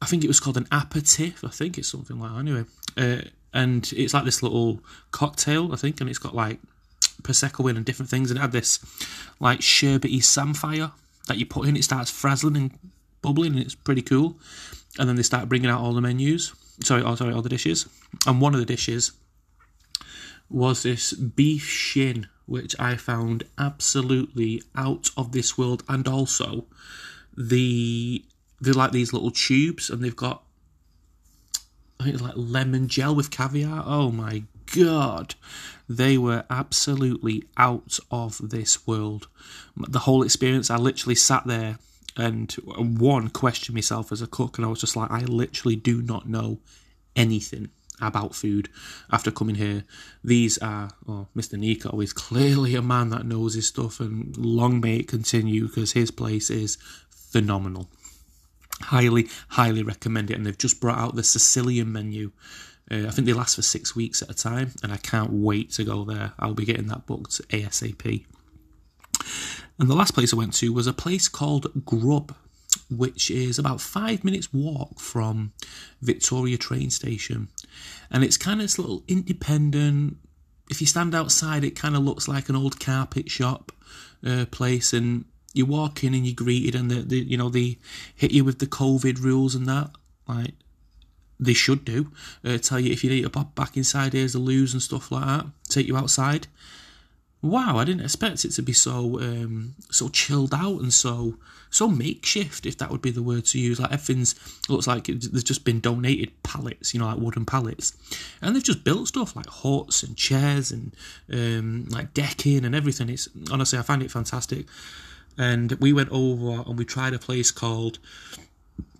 I 0.00 0.06
think 0.06 0.24
it 0.24 0.28
was 0.28 0.40
called 0.40 0.56
an 0.56 0.66
aperitif. 0.72 1.44
I 1.44 1.48
think 1.48 1.78
it's 1.78 1.88
something 1.88 2.18
like 2.18 2.32
that. 2.32 2.38
Anyway, 2.38 2.64
uh, 2.96 3.22
and 3.54 3.90
it's 3.94 4.14
like 4.14 4.24
this 4.24 4.42
little 4.42 4.80
cocktail, 5.12 5.72
I 5.72 5.76
think, 5.76 6.00
and 6.00 6.10
it's 6.10 6.18
got 6.18 6.34
like 6.34 6.58
prosecco 7.22 7.70
in 7.70 7.76
and 7.76 7.86
different 7.86 8.10
things, 8.10 8.30
and 8.30 8.38
it 8.38 8.40
had 8.40 8.52
this 8.52 8.80
like 9.38 9.60
sherbety 9.60 10.22
samphire 10.22 10.90
that 11.28 11.38
you 11.38 11.46
put 11.46 11.68
in. 11.68 11.76
It 11.76 11.84
starts 11.84 12.10
frazzling 12.10 12.56
and 12.56 12.78
bubbling, 13.20 13.52
and 13.52 13.60
it's 13.60 13.74
pretty 13.74 14.02
cool. 14.02 14.38
And 14.98 15.08
then 15.08 15.16
they 15.16 15.22
start 15.22 15.48
bringing 15.48 15.70
out 15.70 15.80
all 15.80 15.94
the 15.94 16.00
menus. 16.00 16.52
Sorry, 16.82 17.02
oh, 17.02 17.14
sorry, 17.14 17.32
all 17.32 17.42
the 17.42 17.48
dishes. 17.48 17.88
And 18.26 18.40
one 18.40 18.54
of 18.54 18.60
the 18.60 18.66
dishes 18.66 19.12
was 20.50 20.82
this 20.82 21.12
beef 21.12 21.64
shin, 21.66 22.28
which 22.46 22.74
I 22.78 22.96
found 22.96 23.44
absolutely 23.58 24.62
out 24.76 25.10
of 25.16 25.32
this 25.32 25.56
world. 25.56 25.82
And 25.88 26.06
also, 26.06 26.66
the 27.36 28.24
they're 28.60 28.74
like 28.74 28.92
these 28.92 29.12
little 29.12 29.30
tubes, 29.30 29.90
and 29.90 30.02
they've 30.02 30.14
got 30.14 30.44
I 31.98 32.04
think 32.04 32.14
it's 32.14 32.22
like 32.22 32.34
lemon 32.36 32.88
gel 32.88 33.14
with 33.14 33.30
caviar. 33.30 33.82
Oh 33.86 34.10
my 34.10 34.42
god, 34.72 35.34
they 35.88 36.18
were 36.18 36.44
absolutely 36.50 37.44
out 37.56 37.98
of 38.10 38.50
this 38.50 38.86
world. 38.86 39.28
The 39.76 40.00
whole 40.00 40.22
experience, 40.22 40.70
I 40.70 40.76
literally 40.76 41.14
sat 41.14 41.46
there 41.46 41.78
and 42.16 42.52
one 42.52 43.28
questioned 43.28 43.74
myself 43.74 44.12
as 44.12 44.20
a 44.20 44.26
cook, 44.26 44.58
and 44.58 44.66
I 44.66 44.68
was 44.68 44.80
just 44.80 44.96
like, 44.96 45.10
I 45.10 45.20
literally 45.20 45.76
do 45.76 46.02
not 46.02 46.28
know 46.28 46.58
anything 47.16 47.70
about 48.00 48.34
food 48.34 48.68
after 49.10 49.30
coming 49.30 49.54
here. 49.54 49.84
These 50.24 50.58
are, 50.58 50.90
oh, 51.08 51.28
Mr. 51.36 51.58
Nico 51.58 52.00
is 52.00 52.12
clearly 52.12 52.74
a 52.74 52.82
man 52.82 53.10
that 53.10 53.24
knows 53.24 53.54
his 53.54 53.68
stuff, 53.68 54.00
and 54.00 54.36
long 54.36 54.80
may 54.80 54.96
it 54.98 55.08
continue 55.08 55.68
because 55.68 55.92
his 55.92 56.10
place 56.10 56.50
is 56.50 56.76
phenomenal. 57.10 57.88
Highly, 58.80 59.28
highly 59.48 59.82
recommend 59.82 60.30
it. 60.30 60.36
And 60.36 60.44
they've 60.44 60.58
just 60.58 60.80
brought 60.80 60.98
out 60.98 61.14
the 61.14 61.22
Sicilian 61.22 61.92
menu. 61.92 62.32
Uh, 62.92 63.06
I 63.06 63.10
think 63.10 63.26
they 63.26 63.32
last 63.32 63.56
for 63.56 63.62
six 63.62 63.96
weeks 63.96 64.20
at 64.20 64.30
a 64.30 64.34
time, 64.34 64.72
and 64.82 64.92
I 64.92 64.98
can't 64.98 65.32
wait 65.32 65.70
to 65.72 65.84
go 65.84 66.04
there. 66.04 66.32
I'll 66.38 66.54
be 66.54 66.66
getting 66.66 66.88
that 66.88 67.06
booked 67.06 67.40
ASAP. 67.48 68.26
And 69.78 69.88
the 69.88 69.96
last 69.96 70.12
place 70.14 70.32
I 70.32 70.36
went 70.36 70.52
to 70.54 70.72
was 70.72 70.86
a 70.86 70.92
place 70.92 71.28
called 71.28 71.84
Grub, 71.84 72.34
which 72.90 73.30
is 73.30 73.58
about 73.58 73.80
five 73.80 74.24
minutes 74.24 74.52
walk 74.52 75.00
from 75.00 75.52
Victoria 76.02 76.58
train 76.58 76.90
station. 76.90 77.48
And 78.10 78.22
it's 78.22 78.36
kind 78.36 78.60
of 78.60 78.64
this 78.64 78.78
little 78.78 79.02
independent. 79.08 80.18
If 80.70 80.80
you 80.80 80.86
stand 80.86 81.14
outside, 81.14 81.64
it 81.64 81.76
kind 81.76 81.96
of 81.96 82.02
looks 82.02 82.28
like 82.28 82.48
an 82.48 82.56
old 82.56 82.78
carpet 82.78 83.30
shop 83.30 83.72
uh, 84.26 84.44
place, 84.50 84.92
and 84.92 85.24
you 85.54 85.64
walk 85.64 86.04
in 86.04 86.14
and 86.14 86.26
you're 86.26 86.34
greeted, 86.34 86.74
and 86.74 86.90
the, 86.90 86.96
the 86.96 87.18
you 87.18 87.38
know 87.38 87.48
they 87.48 87.78
hit 88.14 88.32
you 88.32 88.44
with 88.44 88.58
the 88.58 88.66
COVID 88.66 89.22
rules 89.22 89.54
and 89.54 89.66
that, 89.66 89.90
like 90.28 90.52
they 91.44 91.54
should 91.54 91.84
do. 91.84 92.10
Uh, 92.44 92.58
tell 92.58 92.80
you 92.80 92.92
if 92.92 93.02
you 93.02 93.10
need 93.10 93.22
to 93.22 93.30
pop 93.30 93.54
back 93.54 93.76
inside, 93.76 94.12
here's 94.12 94.32
the 94.32 94.38
loos 94.38 94.72
and 94.72 94.82
stuff 94.82 95.10
like 95.10 95.24
that. 95.24 95.46
Take 95.68 95.86
you 95.86 95.96
outside 95.96 96.46
wow, 97.42 97.76
I 97.76 97.84
didn't 97.84 98.04
expect 98.04 98.44
it 98.44 98.52
to 98.52 98.62
be 98.62 98.72
so 98.72 99.20
um, 99.20 99.74
so 99.90 100.08
chilled 100.08 100.54
out 100.54 100.80
and 100.80 100.94
so 100.94 101.36
so 101.70 101.88
makeshift, 101.88 102.66
if 102.66 102.78
that 102.78 102.90
would 102.90 103.02
be 103.02 103.10
the 103.10 103.22
word 103.22 103.44
to 103.46 103.58
use. 103.58 103.80
Like 103.80 103.92
everything's 103.92 104.34
looks 104.68 104.86
like 104.86 105.06
there's 105.06 105.42
just 105.42 105.64
been 105.64 105.80
donated 105.80 106.30
pallets, 106.42 106.94
you 106.94 107.00
know, 107.00 107.06
like 107.06 107.18
wooden 107.18 107.44
pallets, 107.44 107.94
and 108.40 108.54
they've 108.54 108.62
just 108.62 108.84
built 108.84 109.08
stuff 109.08 109.34
like 109.34 109.46
huts 109.46 110.02
and 110.02 110.16
chairs 110.16 110.70
and 110.70 110.94
um, 111.32 111.86
like 111.90 112.14
decking 112.14 112.64
and 112.64 112.74
everything. 112.74 113.08
It's 113.08 113.28
honestly, 113.50 113.78
I 113.78 113.82
find 113.82 114.02
it 114.02 114.10
fantastic. 114.10 114.66
and 115.36 115.72
we 115.72 115.92
went 115.92 116.10
over 116.10 116.62
and 116.68 116.78
we 116.78 116.84
tried 116.84 117.14
a 117.14 117.18
place 117.18 117.50
called, 117.50 117.98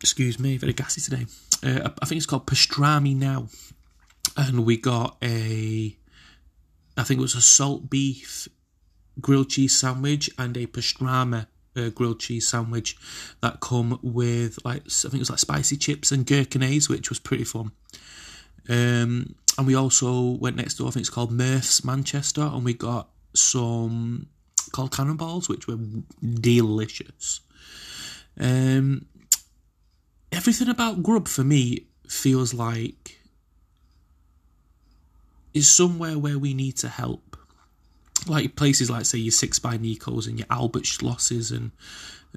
excuse 0.00 0.38
me, 0.38 0.56
very 0.56 0.72
gassy 0.72 1.00
today. 1.00 1.26
Uh, 1.62 1.90
I 2.00 2.06
think 2.06 2.18
it's 2.18 2.26
called 2.26 2.46
Pastrami 2.46 3.14
now, 3.16 3.48
and 4.36 4.64
we 4.64 4.76
got 4.76 5.16
a, 5.22 5.96
I 6.96 7.02
think 7.04 7.18
it 7.18 7.22
was 7.22 7.34
a 7.34 7.40
salt 7.40 7.88
beef 7.88 8.48
grilled 9.20 9.50
cheese 9.50 9.76
sandwich 9.76 10.30
and 10.38 10.56
a 10.56 10.66
pastrami 10.66 11.46
uh, 11.76 11.88
grilled 11.90 12.20
cheese 12.20 12.48
sandwich 12.48 12.96
that 13.40 13.60
come 13.60 13.98
with 14.02 14.58
like 14.64 14.82
I 14.86 14.88
think 14.88 15.14
it 15.14 15.18
was 15.20 15.30
like 15.30 15.38
spicy 15.38 15.76
chips 15.76 16.12
and 16.12 16.26
gherkinaise, 16.26 16.88
which 16.88 17.08
was 17.08 17.18
pretty 17.18 17.44
fun. 17.44 17.72
Um, 18.68 19.34
and 19.58 19.66
we 19.66 19.74
also 19.74 20.30
went 20.30 20.56
next 20.56 20.74
door. 20.74 20.88
I 20.88 20.90
think 20.92 21.02
it's 21.02 21.10
called 21.10 21.32
Murph's 21.32 21.84
Manchester, 21.84 22.42
and 22.42 22.64
we 22.64 22.74
got 22.74 23.08
some 23.34 24.28
called 24.72 24.92
cannonballs, 24.92 25.48
which 25.48 25.66
were 25.66 25.78
delicious. 26.22 27.40
Um, 28.38 29.06
everything 30.32 30.68
about 30.68 31.02
Grub 31.02 31.28
for 31.28 31.44
me 31.44 31.86
feels 32.08 32.52
like 32.54 33.20
is 35.54 35.70
somewhere 35.70 36.18
where 36.18 36.38
we 36.38 36.54
need 36.54 36.76
to 36.78 36.88
help. 36.88 37.36
Like 38.26 38.56
places 38.56 38.90
like 38.90 39.04
say 39.04 39.18
your 39.18 39.32
Six 39.32 39.58
by 39.58 39.76
Nicos 39.76 40.26
and 40.26 40.38
your 40.38 40.46
Albert 40.50 40.86
Schlosses 40.86 41.50
and 41.50 41.72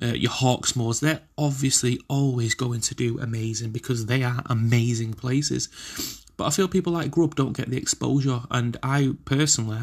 uh, 0.02 0.08
your 0.08 0.32
Hawksmoors, 0.32 1.00
they're 1.00 1.22
obviously 1.38 2.00
always 2.10 2.54
going 2.54 2.82
to 2.82 2.96
do 2.96 3.20
amazing 3.20 3.72
because 3.72 4.08
they 4.08 4.24
are 4.24 4.44
amazing 4.48 5.14
places. 5.14 5.70
But 6.38 6.46
I 6.46 6.50
feel 6.50 6.68
people 6.68 6.92
like 6.92 7.12
Grub 7.12 7.36
don't 7.36 7.56
get 7.56 7.70
the 7.70 7.78
exposure, 7.78 8.42
and 8.52 8.76
I 8.84 9.14
personally, 9.24 9.80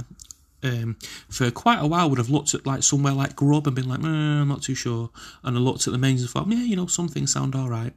um, 0.62 0.96
for 1.28 1.50
quite 1.50 1.80
a 1.80 1.86
while, 1.86 2.08
would 2.08 2.18
have 2.18 2.30
looked 2.30 2.54
at 2.54 2.66
like 2.66 2.82
somewhere 2.82 3.12
like 3.12 3.36
Grub 3.36 3.66
and 3.66 3.76
been 3.76 3.88
like, 3.88 4.00
eh, 4.00 4.06
I'm 4.06 4.48
not 4.48 4.62
too 4.62 4.74
sure, 4.74 5.10
and 5.42 5.56
I 5.56 5.60
looked 5.60 5.86
at 5.86 5.92
the 5.92 5.98
menus 5.98 6.22
and 6.22 6.30
thought, 6.30 6.48
yeah, 6.48 6.62
you 6.62 6.76
know, 6.76 6.86
some 6.86 7.08
things 7.08 7.32
sound 7.32 7.54
all 7.54 7.68
right. 7.68 7.92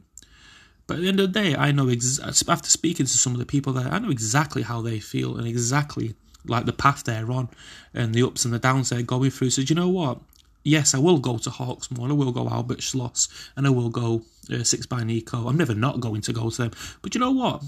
But 0.88 0.98
at 0.98 1.02
the 1.02 1.08
end 1.08 1.20
of 1.20 1.34
the 1.34 1.40
day, 1.40 1.56
I 1.56 1.72
know 1.72 1.90
ex- 1.90 2.20
after 2.48 2.70
speaking 2.70 3.06
to 3.06 3.18
some 3.18 3.34
of 3.34 3.40
the 3.40 3.46
people 3.46 3.74
there, 3.74 3.92
I 3.92 4.00
know 4.00 4.12
exactly 4.12 4.62
how 4.62 4.82
they 4.82 5.00
feel 5.00 5.38
and 5.38 5.48
exactly 5.48 6.16
like 6.46 6.66
the 6.66 6.74
path 6.74 7.04
they're 7.04 7.32
on 7.32 7.50
and 7.94 8.14
the 8.14 8.22
ups 8.22 8.46
and 8.46 8.54
the 8.54 8.60
downs 8.60 8.90
they're 8.90 9.02
going 9.02 9.32
through. 9.32 9.50
So, 9.50 9.64
do 9.64 9.74
you 9.74 9.76
know 9.76 9.90
what? 9.90 10.20
Yes, 10.64 10.96
I 10.96 11.00
will 11.00 11.20
go 11.20 11.38
to 11.38 11.50
Hawksmoor, 11.50 12.10
I 12.10 12.14
will 12.14 12.32
go 12.32 12.50
Albert 12.50 12.82
Schloss, 12.82 13.30
and 13.56 13.68
I 13.68 13.70
will 13.70 13.90
go 13.90 14.24
uh, 14.52 14.64
Six 14.64 14.86
by 14.86 15.04
Nico. 15.04 15.48
I'm 15.48 15.58
never 15.58 15.76
not 15.76 16.00
going 16.00 16.22
to 16.22 16.34
go 16.34 16.50
to 16.50 16.58
them. 16.64 16.72
But 17.02 17.14
you 17.14 17.20
know 17.20 17.32
what? 17.32 17.64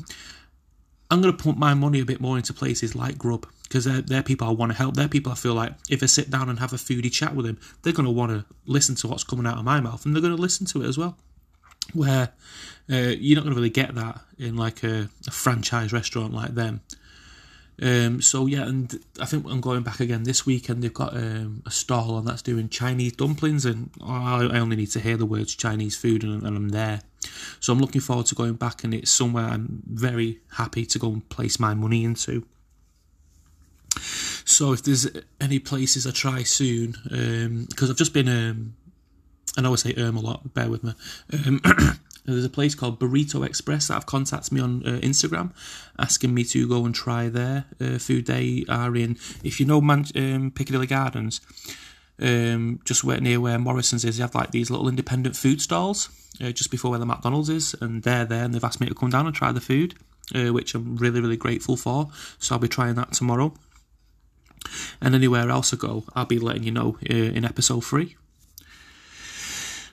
I'm 1.09 1.21
going 1.21 1.35
to 1.35 1.43
put 1.43 1.57
my 1.57 1.73
money 1.73 2.01
a 2.01 2.05
bit 2.05 2.19
more 2.19 2.37
into 2.37 2.53
places 2.53 2.95
like 2.95 3.17
Grub 3.17 3.47
because 3.67 3.85
they're, 3.85 4.01
they're 4.01 4.23
people 4.23 4.47
I 4.47 4.51
want 4.51 4.71
to 4.71 4.77
help. 4.77 4.95
They're 4.95 5.07
people 5.07 5.31
I 5.31 5.35
feel 5.35 5.53
like 5.53 5.73
if 5.89 6.01
I 6.01 6.05
sit 6.05 6.29
down 6.29 6.49
and 6.49 6.59
have 6.59 6.73
a 6.73 6.77
foodie 6.77 7.11
chat 7.11 7.35
with 7.35 7.45
them, 7.45 7.59
they're 7.81 7.93
going 7.93 8.05
to 8.05 8.11
want 8.11 8.31
to 8.31 8.45
listen 8.65 8.95
to 8.95 9.07
what's 9.07 9.23
coming 9.23 9.45
out 9.45 9.57
of 9.57 9.65
my 9.65 9.79
mouth 9.79 10.05
and 10.05 10.15
they're 10.15 10.21
going 10.21 10.35
to 10.35 10.41
listen 10.41 10.65
to 10.67 10.83
it 10.83 10.87
as 10.87 10.97
well. 10.97 11.17
Where 11.93 12.29
uh, 12.91 13.13
you're 13.19 13.35
not 13.35 13.43
going 13.43 13.53
to 13.53 13.59
really 13.59 13.69
get 13.69 13.95
that 13.95 14.19
in 14.37 14.57
like 14.57 14.83
a, 14.83 15.09
a 15.27 15.31
franchise 15.31 15.93
restaurant 15.93 16.33
like 16.33 16.55
them. 16.55 16.81
Um, 17.81 18.21
so 18.21 18.47
yeah, 18.47 18.63
and 18.63 18.99
I 19.19 19.25
think 19.25 19.45
I'm 19.47 19.61
going 19.61 19.83
back 19.83 19.99
again 19.99 20.23
this 20.23 20.45
weekend. 20.45 20.81
They've 20.81 20.93
got 20.93 21.15
um, 21.15 21.61
a 21.65 21.71
stall 21.71 22.17
and 22.17 22.27
that's 22.27 22.41
doing 22.41 22.69
Chinese 22.69 23.13
dumplings, 23.13 23.65
and 23.65 23.91
I, 24.03 24.45
I 24.45 24.59
only 24.59 24.75
need 24.75 24.91
to 24.91 24.99
hear 24.99 25.15
the 25.15 25.27
words 25.27 25.55
Chinese 25.55 25.95
food, 25.95 26.23
and, 26.23 26.41
and, 26.41 26.57
I'm 26.57 26.69
there. 26.69 27.01
So 27.59 27.73
I'm 27.73 27.79
looking 27.79 28.01
forward 28.01 28.25
to 28.27 28.35
going 28.35 28.55
back, 28.55 28.83
and 28.83 28.93
it's 28.93 29.11
somewhere 29.11 29.45
I'm 29.45 29.83
very 29.85 30.39
happy 30.53 30.85
to 30.87 30.99
go 30.99 31.09
and 31.09 31.29
place 31.29 31.59
my 31.59 31.75
money 31.75 32.03
into. 32.03 32.47
So 34.45 34.73
if 34.73 34.83
there's 34.83 35.07
any 35.39 35.59
places 35.59 36.07
I 36.07 36.11
try 36.11 36.43
soon, 36.43 36.95
because 37.03 37.89
um, 37.89 37.91
I've 37.91 37.97
just 37.97 38.13
been, 38.13 38.27
um, 38.27 38.75
I 39.57 39.67
I 39.67 39.75
say 39.75 39.93
erm 39.97 40.17
a 40.17 40.21
lot, 40.21 40.53
bear 40.53 40.69
with 40.69 40.83
me. 40.83 40.93
Um, 41.33 41.61
there's 42.25 42.45
a 42.45 42.49
place 42.49 42.75
called 42.75 42.99
Burrito 42.99 43.45
Express 43.45 43.87
that 43.87 43.95
have 43.95 44.05
contacted 44.05 44.51
me 44.51 44.61
on 44.61 44.85
uh, 44.85 44.99
Instagram, 44.99 45.53
asking 45.97 46.33
me 46.33 46.43
to 46.45 46.67
go 46.67 46.85
and 46.85 46.93
try 46.93 47.29
their 47.29 47.65
uh, 47.79 47.97
food. 47.97 48.25
They 48.25 48.65
are 48.69 48.95
in, 48.95 49.17
if 49.43 49.59
you 49.59 49.65
know 49.65 49.81
Man- 49.81 50.05
um, 50.15 50.51
Piccadilly 50.51 50.87
Gardens, 50.87 51.41
um, 52.21 52.79
just 52.85 53.03
where, 53.03 53.21
near 53.21 53.39
where 53.39 53.59
Morrison's 53.59 54.03
is, 54.03 54.17
they 54.17 54.23
have 54.23 54.35
like 54.35 54.51
these 54.51 54.69
little 54.69 54.89
independent 54.89 55.35
food 55.35 55.61
stalls 55.61 56.09
uh, 56.41 56.51
just 56.51 56.71
before 56.71 56.91
where 56.91 56.99
the 56.99 57.05
McDonald's 57.05 57.49
is, 57.49 57.75
and 57.81 58.03
they're 58.03 58.25
there, 58.25 58.43
and 58.43 58.53
they've 58.53 58.63
asked 58.63 58.81
me 58.81 58.87
to 58.87 58.95
come 58.95 59.09
down 59.09 59.25
and 59.25 59.35
try 59.35 59.51
the 59.51 59.61
food, 59.61 59.95
uh, 60.35 60.53
which 60.53 60.75
I'm 60.75 60.97
really, 60.97 61.21
really 61.21 61.37
grateful 61.37 61.77
for. 61.77 62.09
So 62.39 62.55
I'll 62.55 62.59
be 62.59 62.67
trying 62.67 62.95
that 62.95 63.13
tomorrow. 63.13 63.53
And 65.01 65.15
anywhere 65.15 65.49
else 65.49 65.73
I 65.73 65.77
go, 65.77 66.03
I'll 66.15 66.25
be 66.25 66.39
letting 66.39 66.63
you 66.63 66.71
know 66.71 66.97
uh, 67.09 67.13
in 67.13 67.45
episode 67.45 67.85
three. 67.85 68.15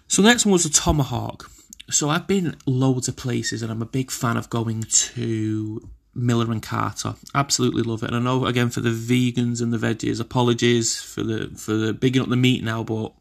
So 0.09 0.23
the 0.23 0.29
next 0.29 0.47
one 0.47 0.53
was 0.53 0.65
a 0.65 0.71
tomahawk. 0.71 1.51
So 1.91 2.09
I've 2.09 2.27
been 2.27 2.57
loads 2.67 3.09
of 3.09 3.17
places, 3.17 3.63
and 3.63 3.71
I'm 3.71 3.83
a 3.83 3.87
big 3.87 4.11
fan 4.11 4.37
of 4.37 4.49
going 4.49 4.83
to 4.83 5.89
Miller 6.15 6.51
and 6.51 6.63
Carter. 6.63 7.15
Absolutely 7.35 7.83
love 7.83 8.03
it. 8.03 8.09
And 8.09 8.17
I 8.17 8.21
know 8.21 8.47
again 8.47 8.71
for 8.71 8.81
the 8.81 8.91
vegans 8.91 9.61
and 9.61 9.73
the 9.73 9.79
veggies, 9.79 10.21
apologies 10.21 11.01
for 11.01 11.23
the 11.23 11.51
for 11.57 11.73
the 11.73 11.93
bigging 11.93 12.23
up 12.23 12.29
the 12.29 12.37
meat 12.37 12.63
now, 12.63 12.83
but 12.83 13.13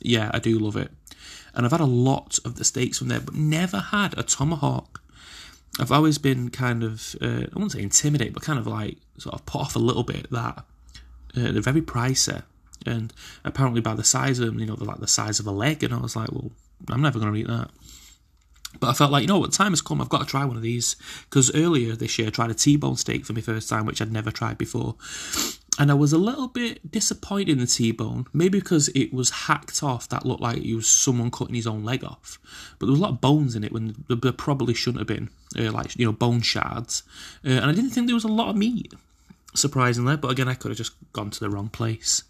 yeah, 0.00 0.30
I 0.34 0.38
do 0.38 0.58
love 0.58 0.76
it. 0.76 0.90
And 1.54 1.64
I've 1.64 1.72
had 1.72 1.80
a 1.80 1.86
lot 1.86 2.38
of 2.44 2.56
the 2.56 2.64
steaks 2.64 2.98
from 2.98 3.08
there, 3.08 3.20
but 3.20 3.34
never 3.34 3.78
had 3.78 4.18
a 4.18 4.22
tomahawk. 4.22 5.00
I've 5.80 5.92
always 5.92 6.18
been 6.18 6.50
kind 6.50 6.82
of 6.82 7.16
uh, 7.22 7.44
I 7.44 7.54
wouldn't 7.54 7.72
say 7.72 7.82
intimidated, 7.82 8.34
but 8.34 8.42
kind 8.42 8.58
of 8.58 8.66
like 8.66 8.98
sort 9.18 9.34
of 9.34 9.46
put 9.46 9.60
off 9.60 9.76
a 9.76 9.80
little 9.80 10.04
bit 10.04 10.30
that 10.30 10.64
uh, 11.36 11.52
they're 11.52 11.62
very 11.62 11.82
pricey. 11.82 12.42
And 12.86 13.12
apparently 13.44 13.80
by 13.80 13.94
the 13.94 14.04
size 14.04 14.38
of 14.38 14.46
them, 14.46 14.58
you 14.58 14.66
know, 14.66 14.76
they're 14.76 14.86
like 14.86 15.00
the 15.00 15.08
size 15.08 15.40
of 15.40 15.46
a 15.46 15.52
leg, 15.52 15.82
and 15.82 15.94
I 15.94 15.98
was 15.98 16.16
like, 16.16 16.30
well, 16.32 16.50
I'm 16.88 17.02
never 17.02 17.18
going 17.18 17.32
to 17.32 17.38
eat 17.38 17.46
that. 17.46 17.70
But 18.80 18.88
I 18.88 18.92
felt 18.92 19.12
like, 19.12 19.22
you 19.22 19.28
know 19.28 19.38
what, 19.38 19.52
time 19.52 19.72
has 19.72 19.80
come, 19.80 20.00
I've 20.00 20.08
got 20.08 20.18
to 20.18 20.26
try 20.26 20.44
one 20.44 20.56
of 20.56 20.62
these. 20.62 20.96
Because 21.30 21.54
earlier 21.54 21.94
this 21.94 22.18
year 22.18 22.28
I 22.28 22.30
tried 22.30 22.50
a 22.50 22.54
T-bone 22.54 22.96
steak 22.96 23.24
for 23.24 23.32
my 23.32 23.40
first 23.40 23.68
time, 23.68 23.86
which 23.86 24.02
I'd 24.02 24.12
never 24.12 24.32
tried 24.32 24.58
before. 24.58 24.96
And 25.78 25.90
I 25.90 25.94
was 25.94 26.12
a 26.12 26.18
little 26.18 26.48
bit 26.48 26.90
disappointed 26.90 27.50
in 27.50 27.58
the 27.58 27.66
T-bone, 27.66 28.26
maybe 28.32 28.58
because 28.58 28.88
it 28.88 29.12
was 29.12 29.30
hacked 29.30 29.82
off, 29.82 30.08
that 30.08 30.26
looked 30.26 30.42
like 30.42 30.58
it 30.58 30.74
was 30.74 30.88
someone 30.88 31.30
cutting 31.30 31.54
his 31.54 31.66
own 31.66 31.84
leg 31.84 32.04
off. 32.04 32.38
But 32.78 32.86
there 32.86 32.92
was 32.92 33.00
a 33.00 33.02
lot 33.02 33.12
of 33.12 33.20
bones 33.20 33.54
in 33.54 33.64
it 33.64 33.72
when 33.72 34.04
there 34.08 34.32
probably 34.32 34.74
shouldn't 34.74 35.08
have 35.08 35.16
been, 35.18 35.30
uh, 35.58 35.72
like, 35.72 35.96
you 35.96 36.04
know, 36.04 36.12
bone 36.12 36.42
shards. 36.42 37.04
Uh, 37.44 37.50
and 37.50 37.66
I 37.66 37.72
didn't 37.72 37.90
think 37.90 38.08
there 38.08 38.14
was 38.14 38.24
a 38.24 38.28
lot 38.28 38.50
of 38.50 38.56
meat, 38.56 38.92
surprisingly. 39.54 40.16
But 40.16 40.30
again, 40.30 40.48
I 40.48 40.54
could 40.54 40.70
have 40.70 40.78
just 40.78 40.92
gone 41.12 41.30
to 41.30 41.40
the 41.40 41.50
wrong 41.50 41.68
place. 41.68 42.24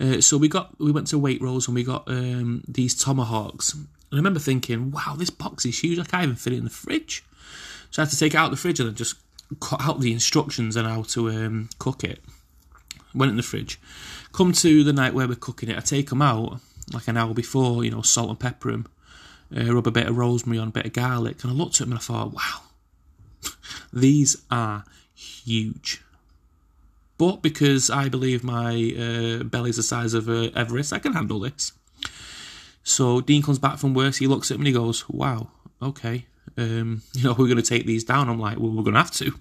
Uh, 0.00 0.20
so 0.20 0.38
we 0.38 0.48
got 0.48 0.78
we 0.78 0.92
went 0.92 1.08
to 1.08 1.20
Waitrose 1.20 1.66
and 1.66 1.74
we 1.74 1.84
got 1.84 2.08
um, 2.08 2.62
these 2.66 2.94
tomahawks, 2.94 3.76
I 4.12 4.16
remember 4.16 4.40
thinking, 4.40 4.90
wow, 4.90 5.14
this 5.16 5.30
box 5.30 5.64
is 5.64 5.82
huge. 5.82 5.98
I 5.98 6.04
can't 6.04 6.24
even 6.24 6.36
fit 6.36 6.52
it 6.52 6.58
in 6.58 6.64
the 6.64 6.70
fridge. 6.70 7.24
So 7.90 8.02
I 8.02 8.04
had 8.04 8.10
to 8.10 8.18
take 8.18 8.34
it 8.34 8.36
out 8.36 8.46
of 8.46 8.50
the 8.50 8.56
fridge 8.56 8.80
and 8.80 8.88
then 8.88 8.96
just 8.96 9.16
cut 9.60 9.80
out 9.82 10.00
the 10.00 10.12
instructions 10.12 10.76
on 10.76 10.84
how 10.84 11.02
to 11.02 11.28
um, 11.30 11.68
cook 11.78 12.02
it. 12.02 12.22
Went 13.14 13.30
in 13.30 13.36
the 13.36 13.42
fridge. 13.42 13.80
Come 14.32 14.52
to 14.52 14.84
the 14.84 14.92
night 14.92 15.14
where 15.14 15.28
we're 15.28 15.34
cooking 15.34 15.68
it, 15.68 15.76
I 15.76 15.80
take 15.80 16.10
them 16.10 16.22
out 16.22 16.60
like 16.92 17.08
an 17.08 17.16
hour 17.16 17.34
before, 17.34 17.84
you 17.84 17.90
know, 17.90 18.02
salt 18.02 18.30
and 18.30 18.40
pepper 18.40 18.72
them, 18.72 18.86
uh, 19.56 19.72
rub 19.72 19.86
a 19.86 19.92
bit 19.92 20.08
of 20.08 20.16
rosemary 20.16 20.58
on, 20.58 20.68
a 20.68 20.72
bit 20.72 20.86
of 20.86 20.92
garlic, 20.92 21.42
and 21.42 21.52
I 21.52 21.54
looked 21.54 21.80
at 21.80 21.86
them 21.86 21.92
and 21.92 21.98
I 21.98 22.02
thought, 22.02 22.32
wow, 22.32 23.52
these 23.92 24.36
are 24.50 24.84
huge. 25.14 26.02
But 27.20 27.42
because 27.42 27.90
I 27.90 28.08
believe 28.08 28.42
my 28.42 28.94
uh, 28.98 29.44
belly's 29.44 29.76
the 29.76 29.82
size 29.82 30.14
of 30.14 30.26
uh, 30.30 30.48
Everest, 30.56 30.90
I 30.90 30.98
can 30.98 31.12
handle 31.12 31.38
this. 31.40 31.72
So 32.82 33.20
Dean 33.20 33.42
comes 33.42 33.58
back 33.58 33.76
from 33.76 33.92
work, 33.92 34.14
he 34.14 34.26
looks 34.26 34.50
at 34.50 34.56
me 34.56 34.60
and 34.62 34.66
he 34.68 34.72
goes, 34.72 35.06
Wow, 35.06 35.50
okay. 35.82 36.24
Um, 36.56 37.02
you 37.12 37.24
know, 37.24 37.32
we're 37.32 37.44
going 37.44 37.58
to 37.58 37.62
take 37.62 37.84
these 37.84 38.04
down. 38.04 38.30
I'm 38.30 38.40
like, 38.40 38.58
Well, 38.58 38.70
we're 38.70 38.84
going 38.84 38.94
to 38.94 39.00
have 39.00 39.10
to. 39.10 39.34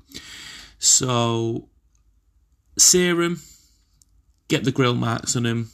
So, 0.78 1.70
serum, 2.78 3.42
get 4.50 4.66
the 4.66 4.74
grill 4.74 4.96
marks 4.96 5.38
on 5.38 5.44
them, 5.44 5.72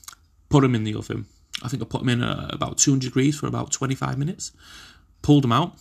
put 0.49 0.61
them 0.61 0.75
in 0.75 0.83
the 0.83 0.93
oven. 0.93 1.25
I 1.63 1.69
think 1.69 1.81
I 1.81 1.87
put 1.87 2.01
them 2.01 2.09
in 2.09 2.21
at 2.21 2.53
about 2.53 2.77
200 2.77 3.03
degrees 3.03 3.39
for 3.39 3.47
about 3.47 3.71
25 3.71 4.19
minutes. 4.19 4.51
Pulled 5.23 5.43
them 5.43 5.51
out. 5.51 5.73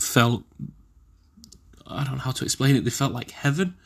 Felt, 0.00 0.44
I 1.86 2.04
don't 2.04 2.14
know 2.14 2.20
how 2.20 2.32
to 2.32 2.44
explain 2.44 2.74
it, 2.74 2.84
they 2.84 2.90
felt 2.90 3.12
like 3.12 3.32
heaven. 3.32 3.76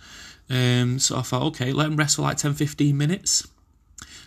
Um, 0.50 0.98
so 0.98 1.18
I 1.18 1.22
thought, 1.22 1.42
okay, 1.42 1.72
let 1.72 1.86
him 1.86 1.96
rest 1.96 2.16
for 2.16 2.22
like 2.22 2.38
10 2.38 2.54
15 2.54 2.96
minutes 2.96 3.46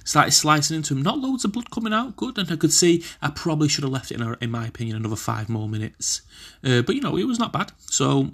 started 0.04 0.32
slicing 0.32 0.78
into 0.78 0.94
him. 0.94 1.02
Not 1.02 1.20
loads 1.20 1.46
of 1.46 1.52
blood 1.52 1.72
coming 1.72 1.94
out, 1.94 2.16
good. 2.16 2.38
And 2.38 2.52
I 2.52 2.56
could 2.56 2.74
see 2.74 3.04
I 3.22 3.30
probably 3.30 3.68
should 3.68 3.84
have 3.84 3.94
left 3.94 4.12
it, 4.12 4.20
in, 4.20 4.36
in 4.42 4.52
my 4.52 4.68
opinion, 4.68 4.98
another 4.98 5.16
five 5.16 5.50
more 5.50 5.70
minutes. 5.70 6.22
Uh, 6.64 6.82
but 6.82 6.96
you 6.96 7.02
know, 7.02 7.18
it 7.18 7.28
was 7.28 7.40
not 7.40 7.54
bad. 7.54 7.72
So 7.80 8.30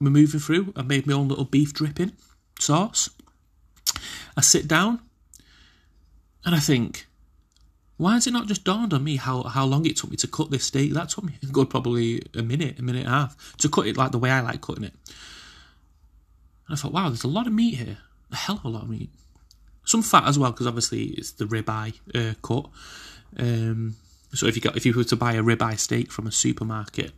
we're 0.00 0.10
moving 0.10 0.40
through. 0.40 0.72
I 0.76 0.82
made 0.82 1.06
my 1.06 1.14
own 1.14 1.28
little 1.28 1.44
beef 1.44 1.72
dripping 1.72 2.12
sauce. 2.58 3.10
I 4.36 4.40
sit 4.40 4.66
down 4.66 5.00
and 6.44 6.54
I 6.54 6.58
think, 6.58 7.06
why 7.96 8.14
has 8.14 8.26
it 8.26 8.32
not 8.32 8.48
just 8.48 8.64
dawned 8.64 8.92
on 8.92 9.04
me 9.04 9.16
how, 9.16 9.44
how 9.44 9.64
long 9.64 9.86
it 9.86 9.96
took 9.96 10.10
me 10.10 10.16
to 10.16 10.26
cut 10.26 10.50
this 10.50 10.64
steak? 10.64 10.92
That 10.92 11.10
took 11.10 11.24
me 11.24 11.34
a 11.42 11.46
good 11.46 11.70
probably 11.70 12.22
a 12.34 12.42
minute, 12.42 12.78
a 12.78 12.82
minute 12.82 13.06
and 13.06 13.14
a 13.14 13.18
half 13.18 13.56
to 13.58 13.68
cut 13.68 13.86
it 13.86 13.96
like 13.96 14.12
the 14.12 14.18
way 14.18 14.30
I 14.30 14.40
like 14.40 14.60
cutting 14.60 14.84
it. 14.84 14.94
And 16.66 16.76
I 16.76 16.80
thought, 16.80 16.92
wow, 16.92 17.08
there's 17.08 17.24
a 17.24 17.28
lot 17.28 17.46
of 17.46 17.52
meat 17.52 17.74
here, 17.76 17.98
a 18.32 18.36
hell 18.36 18.56
of 18.56 18.64
a 18.64 18.68
lot 18.68 18.82
of 18.82 18.90
meat. 18.90 19.10
some 19.84 20.02
fat 20.02 20.24
as 20.26 20.38
well 20.38 20.50
because 20.50 20.66
obviously 20.66 21.04
it's 21.04 21.32
the 21.32 21.44
ribeye 21.44 21.94
uh, 22.14 22.34
cut. 22.42 22.66
Um, 23.38 23.96
so 24.32 24.46
if 24.46 24.56
you 24.56 24.62
got 24.62 24.76
if 24.76 24.84
you 24.86 24.92
were 24.94 25.04
to 25.04 25.16
buy 25.16 25.34
a 25.34 25.42
ribeye 25.42 25.78
steak 25.78 26.10
from 26.10 26.26
a 26.26 26.32
supermarket, 26.32 27.12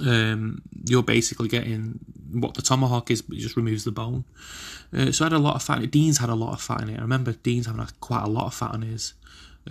um, 0.00 0.62
you're 0.84 1.02
basically 1.02 1.48
getting 1.48 1.98
what 2.32 2.54
the 2.54 2.62
tomahawk 2.62 3.10
is, 3.10 3.22
but 3.22 3.36
it 3.36 3.40
just 3.40 3.56
removes 3.56 3.84
the 3.84 3.92
bone. 3.92 4.24
Uh, 4.96 5.10
so 5.10 5.24
I 5.24 5.26
had 5.26 5.32
a 5.32 5.38
lot 5.38 5.56
of 5.56 5.62
fat. 5.62 5.90
Dean's 5.90 6.18
had 6.18 6.28
a 6.28 6.34
lot 6.34 6.52
of 6.52 6.60
fat 6.60 6.82
in 6.82 6.90
it. 6.90 6.98
I 6.98 7.02
remember 7.02 7.32
Dean's 7.32 7.66
having 7.66 7.80
a, 7.80 7.88
quite 8.00 8.24
a 8.24 8.28
lot 8.28 8.46
of 8.46 8.54
fat 8.54 8.72
on 8.72 8.82
his. 8.82 9.14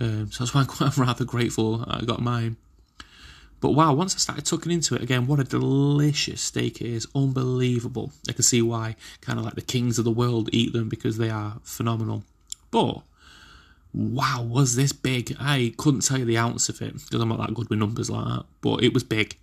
Um, 0.00 0.30
so 0.30 0.44
that's 0.44 0.54
why 0.54 0.62
I'm 0.62 0.66
quite 0.66 0.96
rather 0.98 1.24
grateful 1.24 1.84
I 1.86 2.04
got 2.04 2.20
mine. 2.20 2.56
But 3.60 3.70
wow, 3.70 3.94
once 3.94 4.14
I 4.14 4.18
started 4.18 4.44
tucking 4.44 4.72
into 4.72 4.94
it 4.94 5.02
again, 5.02 5.26
what 5.26 5.40
a 5.40 5.44
delicious 5.44 6.42
steak 6.42 6.80
it 6.80 6.88
is. 6.88 7.06
Unbelievable. 7.14 8.12
I 8.28 8.32
can 8.32 8.42
see 8.42 8.62
why 8.62 8.96
kind 9.20 9.38
of 9.38 9.44
like 9.44 9.54
the 9.54 9.62
kings 9.62 9.98
of 9.98 10.04
the 10.04 10.10
world 10.10 10.50
eat 10.52 10.72
them 10.72 10.88
because 10.88 11.16
they 11.16 11.30
are 11.30 11.56
phenomenal. 11.62 12.24
But 12.70 13.02
wow, 13.94 14.42
was 14.42 14.76
this 14.76 14.92
big? 14.92 15.34
I 15.40 15.72
couldn't 15.78 16.00
tell 16.00 16.18
you 16.18 16.24
the 16.26 16.38
ounce 16.38 16.68
of 16.68 16.82
it 16.82 16.94
because 16.94 17.20
I'm 17.20 17.30
not 17.30 17.38
that 17.38 17.54
good 17.54 17.70
with 17.70 17.78
numbers 17.78 18.10
like 18.10 18.26
that. 18.26 18.44
But 18.60 18.82
it 18.82 18.92
was 18.92 19.04
big. 19.04 19.38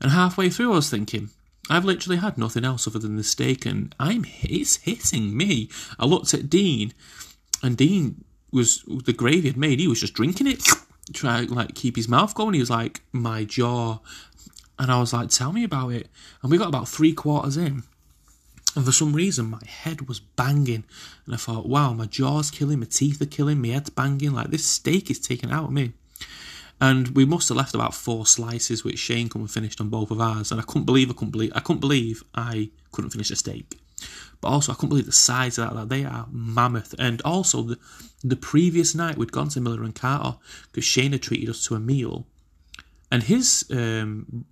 And 0.00 0.12
halfway 0.12 0.48
through, 0.48 0.72
I 0.72 0.76
was 0.76 0.90
thinking, 0.90 1.28
I've 1.68 1.84
literally 1.84 2.16
had 2.16 2.38
nothing 2.38 2.64
else 2.64 2.86
other 2.86 2.98
than 2.98 3.16
the 3.16 3.22
steak, 3.22 3.66
and 3.66 3.94
I'm 4.00 4.24
it's 4.42 4.76
hitting 4.76 5.36
me. 5.36 5.68
I 5.98 6.06
looked 6.06 6.32
at 6.32 6.48
Dean, 6.48 6.94
and 7.62 7.76
Dean 7.76 8.24
was 8.50 8.82
the 8.86 9.12
gravy 9.12 9.48
had 9.48 9.56
made. 9.56 9.78
He 9.78 9.86
was 9.86 10.00
just 10.00 10.14
drinking 10.14 10.46
it, 10.46 10.66
to 11.14 11.54
like 11.54 11.74
keep 11.74 11.96
his 11.96 12.08
mouth 12.08 12.34
going. 12.34 12.54
He 12.54 12.60
was 12.60 12.70
like, 12.70 13.02
"My 13.12 13.44
jaw," 13.44 13.98
and 14.78 14.90
I 14.90 15.00
was 15.00 15.12
like, 15.12 15.30
"Tell 15.30 15.52
me 15.52 15.64
about 15.64 15.90
it." 15.90 16.08
And 16.42 16.50
we 16.50 16.58
got 16.58 16.68
about 16.68 16.88
three 16.88 17.12
quarters 17.12 17.56
in, 17.56 17.82
and 18.76 18.84
for 18.84 18.92
some 18.92 19.12
reason, 19.12 19.50
my 19.50 19.60
head 19.66 20.08
was 20.08 20.20
banging, 20.20 20.84
and 21.26 21.34
I 21.34 21.38
thought, 21.38 21.68
"Wow, 21.68 21.92
my 21.92 22.06
jaw's 22.06 22.50
killing, 22.50 22.80
my 22.80 22.86
teeth 22.86 23.20
are 23.20 23.26
killing, 23.26 23.60
my 23.60 23.68
head's 23.68 23.90
banging. 23.90 24.32
Like 24.32 24.50
this 24.50 24.64
steak 24.64 25.10
is 25.10 25.18
taking 25.18 25.50
out 25.50 25.64
of 25.64 25.72
me." 25.72 25.92
And 26.80 27.08
we 27.08 27.26
must 27.26 27.48
have 27.50 27.58
left 27.58 27.74
about 27.74 27.94
four 27.94 28.24
slices, 28.26 28.84
which 28.84 28.98
Shane 28.98 29.28
come 29.28 29.42
and 29.42 29.50
finished 29.50 29.80
on 29.82 29.90
both 29.90 30.10
of 30.10 30.20
ours. 30.20 30.50
And 30.50 30.58
I 30.58 30.64
couldn't 30.64 30.86
believe 30.86 31.10
I 31.10 31.12
couldn't 31.12 31.32
believe 31.32 31.52
I 31.54 31.60
couldn't 31.60 31.80
believe 31.80 32.24
I 32.34 32.70
couldn't 32.92 33.10
finish 33.10 33.30
a 33.30 33.36
steak. 33.36 33.78
But 34.40 34.48
also 34.48 34.72
I 34.72 34.74
couldn't 34.74 34.90
believe 34.90 35.06
the 35.06 35.12
size 35.12 35.58
of 35.58 35.68
that. 35.68 35.76
Like, 35.76 35.88
they 35.88 36.04
are 36.04 36.26
mammoth. 36.30 36.94
And 36.98 37.20
also 37.22 37.62
the 37.62 37.78
the 38.22 38.36
previous 38.36 38.94
night 38.94 39.16
we'd 39.16 39.32
gone 39.32 39.48
to 39.48 39.60
Miller 39.60 39.82
and 39.82 39.94
Carter 39.94 40.36
because 40.70 40.84
Shane 40.84 41.12
had 41.12 41.22
treated 41.22 41.48
us 41.48 41.64
to 41.66 41.74
a 41.74 41.80
meal, 41.80 42.26
and 43.10 43.22
his 43.22 43.64
um, 43.70 44.44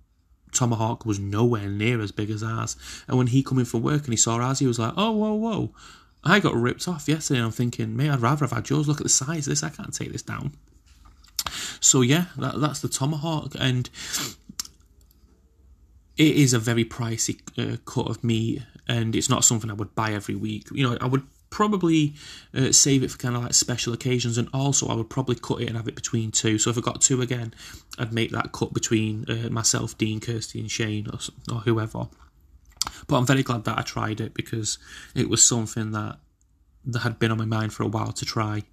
tomahawk 0.51 1.05
was 1.05 1.19
nowhere 1.19 1.69
near 1.69 2.01
as 2.01 2.11
big 2.11 2.29
as 2.29 2.43
ours. 2.43 2.75
And 3.07 3.17
when 3.17 3.27
he 3.27 3.43
come 3.43 3.59
in 3.59 3.65
for 3.65 3.77
work 3.77 4.05
and 4.05 4.13
he 4.13 4.17
saw 4.17 4.37
ours, 4.37 4.59
he 4.59 4.67
was 4.67 4.79
like, 4.79 4.93
"Oh, 4.97 5.11
whoa, 5.11 5.33
whoa." 5.33 5.73
I 6.23 6.39
got 6.39 6.55
ripped 6.55 6.87
off 6.87 7.07
yesterday, 7.07 7.41
I'm 7.41 7.51
thinking, 7.51 7.95
mate, 7.95 8.09
I'd 8.09 8.19
rather 8.19 8.45
have 8.45 8.51
had 8.51 8.69
yours. 8.69 8.87
Look 8.87 8.99
at 8.99 9.03
the 9.03 9.09
size 9.09 9.47
of 9.47 9.51
this. 9.51 9.63
I 9.63 9.69
can't 9.69 9.93
take 9.93 10.11
this 10.11 10.21
down. 10.21 10.51
So 11.79 12.01
yeah, 12.01 12.25
that, 12.37 12.59
that's 12.59 12.81
the 12.81 12.89
tomahawk, 12.89 13.55
and 13.57 13.89
it 16.19 16.35
is 16.35 16.53
a 16.53 16.59
very 16.59 16.83
pricey 16.83 17.39
uh, 17.57 17.77
cut 17.85 18.07
of 18.09 18.23
meat, 18.25 18.61
and 18.89 19.15
it's 19.15 19.29
not 19.29 19.45
something 19.45 19.71
I 19.71 19.73
would 19.73 19.95
buy 19.95 20.11
every 20.11 20.35
week. 20.35 20.67
You 20.71 20.87
know, 20.87 20.97
I 20.99 21.07
would 21.07 21.23
probably 21.49 22.13
uh, 22.53 22.73
save 22.73 23.03
it 23.03 23.09
for 23.09 23.17
kind 23.17 23.37
of 23.37 23.43
like 23.43 23.53
special 23.53 23.93
occasions, 23.93 24.37
and 24.37 24.49
also 24.53 24.89
I 24.89 24.95
would 24.95 25.09
probably 25.09 25.35
cut 25.35 25.61
it 25.61 25.69
and 25.69 25.77
have 25.77 25.87
it 25.87 25.95
between 25.95 26.31
two. 26.31 26.59
So 26.59 26.69
if 26.69 26.77
I 26.77 26.81
got 26.81 26.99
two 26.99 27.21
again, 27.21 27.53
I'd 27.97 28.11
make 28.11 28.31
that 28.31 28.51
cut 28.51 28.73
between 28.73 29.25
uh, 29.29 29.49
myself, 29.49 29.97
Dean, 29.97 30.19
Kirsty, 30.19 30.59
and 30.59 30.69
Shane, 30.69 31.07
or, 31.07 31.19
or 31.55 31.61
whoever. 31.61 32.09
But 33.07 33.17
I'm 33.17 33.25
very 33.25 33.43
glad 33.43 33.63
that 33.63 33.77
I 33.77 33.81
tried 33.81 34.19
it 34.19 34.33
because 34.33 34.77
it 35.15 35.29
was 35.29 35.43
something 35.43 35.91
that 35.91 36.17
that 36.91 36.99
had 36.99 37.19
been 37.19 37.31
on 37.31 37.37
my 37.37 37.45
mind 37.45 37.73
for 37.73 37.83
a 37.83 37.87
while 37.87 38.11
to 38.11 38.25
try. 38.25 38.63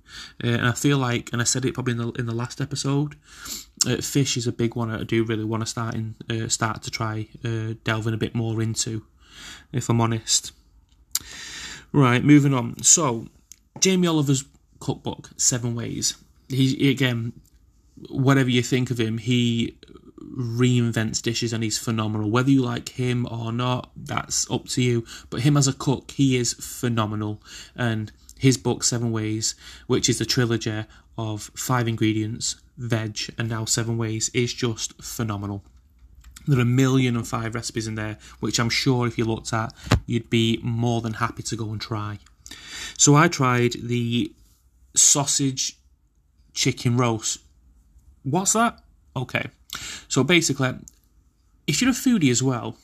Uh, 0.42 0.48
and 0.48 0.66
I 0.66 0.72
feel 0.72 0.98
like, 0.98 1.30
and 1.32 1.40
I 1.40 1.44
said 1.44 1.64
it 1.64 1.74
probably 1.74 1.92
in 1.92 1.98
the 1.98 2.10
in 2.12 2.26
the 2.26 2.34
last 2.34 2.60
episode, 2.60 3.16
uh, 3.86 3.96
fish 3.96 4.36
is 4.36 4.46
a 4.46 4.52
big 4.52 4.74
one. 4.74 4.90
I 4.90 5.04
do 5.04 5.24
really 5.24 5.44
want 5.44 5.62
to 5.62 5.66
start 5.66 5.94
in 5.94 6.14
uh, 6.30 6.48
start 6.48 6.82
to 6.84 6.90
try 6.90 7.28
uh, 7.44 7.74
delving 7.84 8.14
a 8.14 8.18
bit 8.18 8.34
more 8.34 8.62
into, 8.62 9.04
if 9.72 9.88
I'm 9.88 10.00
honest. 10.00 10.52
Right, 11.92 12.22
moving 12.22 12.52
on. 12.52 12.82
So, 12.82 13.28
Jamie 13.80 14.08
Oliver's 14.08 14.44
cookbook, 14.80 15.30
Seven 15.36 15.74
Ways. 15.74 16.16
He 16.48 16.90
again, 16.90 17.32
whatever 18.08 18.50
you 18.50 18.62
think 18.62 18.90
of 18.90 18.98
him, 19.00 19.18
he 19.18 19.76
reinvents 20.36 21.22
dishes 21.22 21.52
and 21.52 21.64
he's 21.64 21.78
phenomenal. 21.78 22.30
Whether 22.30 22.50
you 22.50 22.62
like 22.62 22.90
him 22.90 23.26
or 23.30 23.52
not, 23.52 23.90
that's 23.96 24.50
up 24.50 24.66
to 24.68 24.82
you. 24.82 25.04
But 25.30 25.40
him 25.40 25.56
as 25.56 25.66
a 25.66 25.72
cook, 25.72 26.10
he 26.12 26.36
is 26.36 26.52
phenomenal. 26.54 27.40
And 27.74 28.12
his 28.38 28.58
book, 28.58 28.84
Seven 28.84 29.10
Ways, 29.12 29.54
which 29.86 30.08
is 30.08 30.18
the 30.18 30.26
trilogy 30.26 30.84
of 31.16 31.50
five 31.54 31.88
ingredients, 31.88 32.56
veg, 32.76 33.18
and 33.38 33.48
now 33.48 33.64
seven 33.64 33.96
ways, 33.96 34.30
is 34.34 34.52
just 34.52 35.00
phenomenal. 35.02 35.64
There 36.46 36.58
are 36.58 36.62
a 36.62 36.66
million 36.66 37.16
and 37.16 37.26
five 37.26 37.54
recipes 37.54 37.88
in 37.88 37.94
there, 37.94 38.18
which 38.40 38.60
I'm 38.60 38.68
sure 38.68 39.06
if 39.06 39.18
you 39.18 39.24
looked 39.24 39.52
at, 39.52 39.72
you'd 40.06 40.30
be 40.30 40.60
more 40.62 41.00
than 41.00 41.14
happy 41.14 41.42
to 41.44 41.56
go 41.56 41.70
and 41.70 41.80
try. 41.80 42.18
So 42.96 43.16
I 43.16 43.28
tried 43.28 43.72
the 43.82 44.32
sausage 44.94 45.78
chicken 46.52 46.96
roast. 46.96 47.38
What's 48.22 48.52
that? 48.52 48.78
Okay. 49.16 49.46
So 50.08 50.24
basically, 50.24 50.74
if 51.66 51.80
you're 51.80 51.90
a 51.90 51.94
foodie 51.94 52.30
as 52.30 52.42
well, 52.42 52.76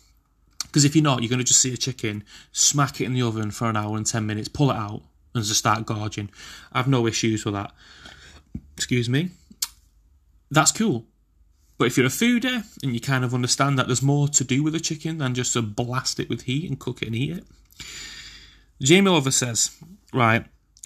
because 0.64 0.84
if 0.84 0.96
you're 0.96 1.04
not, 1.04 1.22
you're 1.22 1.28
going 1.28 1.38
to 1.38 1.44
just 1.44 1.60
see 1.60 1.72
a 1.72 1.76
chicken, 1.76 2.24
smack 2.50 3.00
it 3.00 3.04
in 3.04 3.14
the 3.14 3.22
oven 3.22 3.50
for 3.50 3.68
an 3.68 3.76
hour 3.76 3.96
and 3.96 4.06
10 4.06 4.26
minutes, 4.26 4.48
pull 4.48 4.70
it 4.70 4.76
out, 4.76 5.02
and 5.34 5.44
just 5.44 5.58
start 5.58 5.86
gorging. 5.86 6.30
I 6.72 6.78
have 6.78 6.88
no 6.88 7.06
issues 7.06 7.44
with 7.44 7.54
that. 7.54 7.72
Excuse 8.76 9.08
me. 9.08 9.30
That's 10.50 10.72
cool. 10.72 11.04
But 11.78 11.86
if 11.86 11.96
you're 11.96 12.06
a 12.06 12.10
foodie 12.10 12.64
and 12.82 12.94
you 12.94 13.00
kind 13.00 13.24
of 13.24 13.34
understand 13.34 13.78
that 13.78 13.86
there's 13.86 14.02
more 14.02 14.28
to 14.28 14.44
do 14.44 14.62
with 14.62 14.74
a 14.74 14.80
chicken 14.80 15.18
than 15.18 15.34
just 15.34 15.52
to 15.54 15.62
blast 15.62 16.20
it 16.20 16.28
with 16.28 16.42
heat 16.42 16.68
and 16.68 16.78
cook 16.78 17.02
it 17.02 17.06
and 17.06 17.16
eat 17.16 17.38
it, 17.38 17.44
Jamie 18.80 19.08
Oliver 19.08 19.30
says, 19.30 19.76
right, 20.12 20.44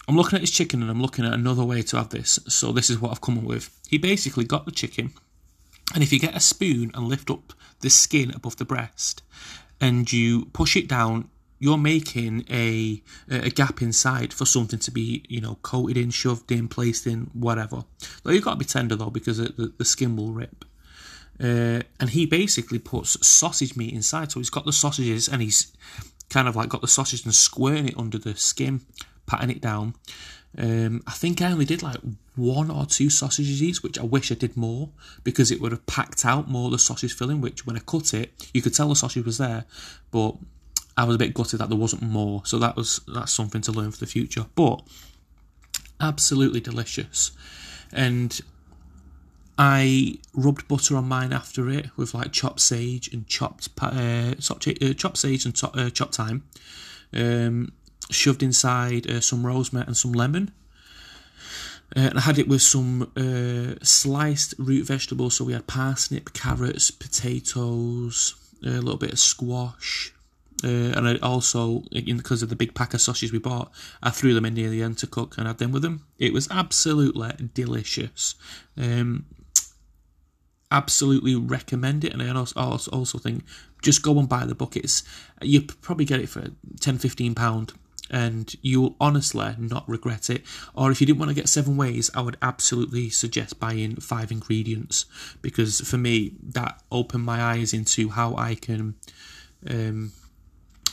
I'm 0.09 0.16
looking 0.16 0.37
at 0.37 0.42
his 0.42 0.51
chicken 0.51 0.83
and 0.83 0.90
I'm 0.90 1.03
looking 1.03 1.25
at 1.25 1.33
another 1.33 1.64
way 1.64 1.83
to 1.83 1.97
have 1.97 2.11
this. 2.11 2.38
So 2.49 2.73
this 2.73 2.90
is 2.90 3.01
what 3.01 3.11
I've 3.11 3.21
come 3.21 3.38
up 3.38 3.45
with. 3.45 3.71
He 3.88 3.99
basically 3.99 4.45
got 4.45 4.64
the 4.64 4.71
chicken, 4.71 5.12
and 5.97 6.03
if 6.03 6.13
you 6.13 6.19
get 6.19 6.37
a 6.37 6.41
spoon 6.41 6.91
and 6.93 7.09
lift 7.09 7.31
up 7.31 7.55
the 7.81 7.89
skin 7.89 8.31
above 8.35 8.59
the 8.59 8.67
breast 8.67 9.23
and 9.81 10.13
you 10.13 10.45
push 10.53 10.77
it 10.77 10.89
down, 10.89 11.31
you're 11.59 11.79
making 11.79 12.45
a 12.51 13.03
a 13.31 13.49
gap 13.49 13.81
inside 13.81 14.35
for 14.35 14.45
something 14.45 14.79
to 14.81 14.91
be, 14.91 15.25
you 15.27 15.41
know, 15.41 15.55
coated 15.63 15.97
in, 15.97 16.11
shoved 16.11 16.53
in, 16.53 16.69
placed 16.69 17.07
in, 17.07 17.31
whatever. 17.33 17.85
Though 18.23 18.33
you've 18.33 18.45
got 18.45 18.51
to 18.51 18.59
be 18.59 18.67
tender 18.67 18.95
though 18.95 19.09
because 19.09 19.39
the, 19.39 19.73
the 19.79 19.87
skin 19.87 20.17
will 20.17 20.33
rip. 20.33 20.67
Uh, 21.43 21.81
and 21.99 22.11
he 22.11 22.27
basically 22.27 22.79
puts 22.79 23.27
sausage 23.27 23.75
meat 23.75 23.95
inside. 23.95 24.31
So 24.33 24.41
he's 24.41 24.51
got 24.51 24.67
the 24.67 24.75
sausages 24.75 25.29
and 25.29 25.41
he's 25.41 25.73
kind 26.29 26.47
of 26.47 26.57
like 26.57 26.69
got 26.69 26.83
the 26.83 26.89
sausage 26.89 27.25
and 27.25 27.35
squirting 27.35 27.89
it 27.89 27.97
under 27.97 28.19
the 28.19 28.37
skin, 28.37 28.83
patting 29.25 29.49
it 29.49 29.63
down. 29.63 29.95
Um, 30.59 31.03
I 31.07 31.12
think 31.12 31.42
I 31.42 31.53
only 31.53 31.66
did 31.66 31.83
like 31.83 31.99
one 32.35 32.71
or 32.71 32.87
two 32.87 33.11
sausages 33.11 33.62
each, 33.62 33.83
which 33.83 33.99
I 33.99 34.05
wish 34.05 34.33
I 34.33 34.35
did 34.35 34.57
more 34.57 34.90
because 35.23 35.51
it 35.51 35.61
would 35.61 35.73
have 35.73 35.85
packed 35.87 36.25
out 36.25 36.49
more 36.49 36.71
the 36.71 36.79
sausage 36.79 37.14
filling. 37.14 37.40
Which 37.40 37.66
when 37.66 37.77
I 37.77 37.81
cut 37.81 38.14
it, 38.14 38.33
you 38.55 38.62
could 38.62 38.75
tell 38.75 38.88
the 38.88 38.97
sausage 38.97 39.25
was 39.25 39.38
there, 39.38 39.64
but 40.11 40.37
I 40.97 41.05
was 41.05 41.16
a 41.16 41.19
bit 41.19 41.35
gutted 41.35 41.61
that 41.61 41.69
there 41.69 41.79
wasn't 41.79 42.03
more. 42.03 42.42
So 42.47 42.59
that 42.59 42.77
was 42.77 43.01
that's 43.07 43.33
something 43.33 43.61
to 43.62 43.73
learn 43.73 43.90
for 43.90 43.99
the 43.99 44.07
future. 44.07 44.47
But 44.55 44.83
absolutely 46.01 46.61
delicious, 46.61 47.33
and 47.92 48.40
I 49.59 50.19
rubbed 50.35 50.69
butter 50.69 50.97
on 50.97 51.09
mine 51.09 51.33
after 51.33 51.69
it 51.71 51.87
with 51.97 52.14
like 52.14 52.33
chopped 52.33 52.61
sage 52.61 53.12
and 53.12 53.27
chopped 53.27 53.69
uh, 53.81 54.35
uh, 54.38 54.92
chopped 54.95 55.16
sage 55.19 55.45
and 55.45 55.55
to- 55.57 55.71
uh, 55.71 55.90
chopped 55.90 56.16
thyme. 56.16 56.45
Um, 57.12 57.73
shoved 58.11 58.42
inside 58.42 59.11
uh, 59.11 59.21
some 59.21 59.47
rosemary 59.47 59.87
and 59.87 59.97
some 59.97 60.12
lemon. 60.12 60.53
Uh, 61.95 62.01
and 62.01 62.19
I 62.19 62.23
had 62.23 62.38
it 62.38 62.49
with 62.49 62.62
some 62.62 63.12
uh, 63.16 63.83
sliced 63.85 64.55
root 64.59 64.87
vegetables. 64.87 65.37
So 65.37 65.45
we 65.45 65.53
had 65.53 65.66
parsnip, 65.66 66.33
carrots, 66.33 66.90
potatoes, 66.90 68.35
a 68.64 68.69
little 68.69 68.97
bit 68.97 69.12
of 69.12 69.19
squash. 69.19 70.12
Uh, 70.64 70.69
and 70.97 71.07
I 71.07 71.16
also, 71.19 71.85
because 71.92 72.42
of 72.42 72.49
the 72.49 72.57
big 72.57 72.75
pack 72.75 72.95
of 72.95 73.01
sausages 73.01 73.31
we 73.31 73.38
bought, 73.38 73.71
I 74.03 74.11
threw 74.11 74.35
them 74.35 74.47
in 74.47 74.55
near 74.55 74.71
the 74.71 74.83
end 74.83 74.99
to 74.99 75.07
cook 75.07 75.37
and 75.37 75.47
had 75.47 75.59
them 75.59 75.71
with 75.71 75.83
them. 75.83 76.07
It 76.19 76.33
was 76.33 76.49
absolutely 76.51 77.31
delicious. 77.53 78.35
Um, 78.77 79.27
absolutely 80.71 81.37
recommend 81.37 82.05
it. 82.05 82.12
And 82.12 82.23
I 82.23 82.31
also, 82.31 82.90
also 82.90 83.19
think 83.19 83.45
just 83.83 84.03
go 84.03 84.19
and 84.19 84.29
buy 84.29 84.47
the 84.47 84.55
buckets. 84.55 85.03
You 85.42 85.62
probably 85.62 86.07
get 86.07 86.21
it 86.21 86.29
for 86.29 86.49
10 86.81 86.99
15 86.99 87.35
pound 87.35 87.75
and 88.11 88.55
you'll 88.62 88.97
honestly 89.01 89.55
not 89.59 89.88
regret 89.88 90.31
it. 90.31 90.45
Or 90.75 90.90
if 90.90 91.01
you 91.01 91.07
didn't 91.07 91.19
want 91.19 91.31
to 91.31 91.35
get 91.35 91.49
seven 91.49 91.77
ways, 91.77 92.11
I 92.14 92.21
would 92.21 92.37
absolutely 92.42 93.11
suggest 93.11 93.59
buying 93.59 93.97
five 93.97 94.31
ingredients 94.31 95.07
because 95.42 95.81
for 95.81 95.99
me 95.99 96.33
that 96.42 96.83
opened 96.90 97.25
my 97.25 97.42
eyes 97.42 97.73
into 97.73 98.11
how 98.11 98.37
I 98.37 98.55
can 98.55 98.95
um, 99.69 100.12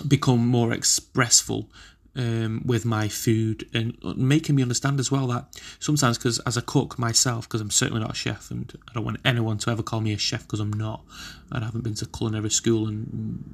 become 0.07 0.47
more 0.47 0.73
expressful 0.73 1.69
um, 2.15 2.61
with 2.65 2.85
my 2.85 3.07
food 3.07 3.67
and 3.73 3.97
making 4.15 4.55
me 4.55 4.61
understand 4.61 4.99
as 4.99 5.11
well 5.11 5.27
that 5.27 5.45
sometimes, 5.79 6.17
because 6.17 6.39
as 6.39 6.57
a 6.57 6.61
cook 6.61 6.99
myself, 6.99 7.47
because 7.47 7.61
I'm 7.61 7.71
certainly 7.71 8.01
not 8.01 8.11
a 8.11 8.15
chef 8.15 8.51
and 8.51 8.71
I 8.89 8.93
don't 8.93 9.05
want 9.05 9.19
anyone 9.25 9.57
to 9.59 9.71
ever 9.71 9.83
call 9.83 10.01
me 10.01 10.13
a 10.13 10.17
chef 10.17 10.43
because 10.43 10.59
I'm 10.59 10.73
not, 10.73 11.03
and 11.51 11.63
I 11.63 11.65
haven't 11.65 11.83
been 11.83 11.95
to 11.95 12.05
culinary 12.05 12.51
school 12.51 12.87
and 12.87 13.53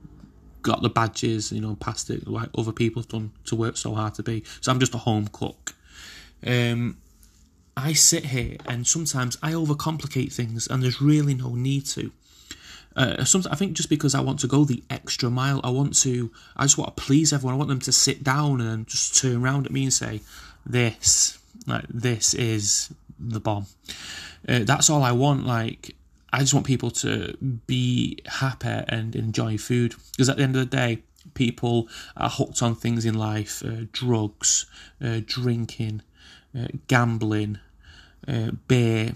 got 0.61 0.81
the 0.81 0.89
badges, 0.89 1.51
you 1.51 1.61
know, 1.61 1.75
passed 1.75 2.09
it 2.09 2.27
like 2.27 2.49
other 2.57 2.71
people 2.71 3.01
have 3.01 3.09
done 3.09 3.31
to 3.45 3.55
work 3.55 3.77
so 3.77 3.93
hard 3.93 4.13
to 4.15 4.23
be. 4.23 4.43
So 4.61 4.71
I'm 4.71 4.79
just 4.79 4.93
a 4.93 4.99
home 4.99 5.27
cook. 5.31 5.73
Um, 6.45 6.97
I 7.75 7.93
sit 7.93 8.25
here 8.25 8.57
and 8.65 8.85
sometimes 8.85 9.37
I 9.41 9.53
overcomplicate 9.53 10.33
things, 10.33 10.67
and 10.67 10.83
there's 10.83 11.01
really 11.01 11.33
no 11.33 11.55
need 11.55 11.85
to. 11.87 12.11
Uh, 12.95 13.23
sometimes 13.23 13.53
I 13.53 13.55
think 13.55 13.73
just 13.73 13.89
because 13.89 14.15
I 14.15 14.19
want 14.19 14.39
to 14.39 14.47
go 14.47 14.65
the 14.65 14.83
extra 14.89 15.29
mile, 15.29 15.61
I 15.63 15.69
want 15.69 15.95
to, 15.99 16.31
I 16.57 16.63
just 16.63 16.77
want 16.77 16.95
to 16.95 17.01
please 17.01 17.31
everyone. 17.31 17.53
I 17.53 17.57
want 17.57 17.69
them 17.69 17.79
to 17.81 17.91
sit 17.91 18.23
down 18.23 18.59
and 18.59 18.87
just 18.87 19.21
turn 19.21 19.41
around 19.43 19.65
at 19.65 19.71
me 19.71 19.83
and 19.83 19.93
say, 19.93 20.21
"This, 20.65 21.37
like, 21.65 21.85
this 21.87 22.33
is 22.33 22.93
the 23.17 23.39
bomb." 23.39 23.67
Uh, 24.47 24.59
that's 24.63 24.89
all 24.89 25.03
I 25.03 25.13
want. 25.13 25.45
Like, 25.45 25.95
I 26.31 26.39
just 26.39 26.53
want 26.53 26.65
people 26.65 26.91
to 26.91 27.37
be 27.67 28.19
happy 28.25 28.83
and 28.87 29.15
enjoy 29.15 29.57
food 29.57 29.95
because 30.11 30.29
at 30.29 30.37
the 30.37 30.43
end 30.43 30.55
of 30.55 30.69
the 30.69 30.77
day, 30.77 31.03
people 31.33 31.87
are 32.15 32.29
hooked 32.29 32.61
on 32.61 32.75
things 32.75 33.05
in 33.05 33.15
life: 33.15 33.63
uh, 33.65 33.85
drugs, 33.91 34.65
uh, 35.03 35.21
drinking, 35.25 36.01
uh, 36.57 36.67
gambling, 36.87 37.59
uh, 38.27 38.51
beer. 38.67 39.13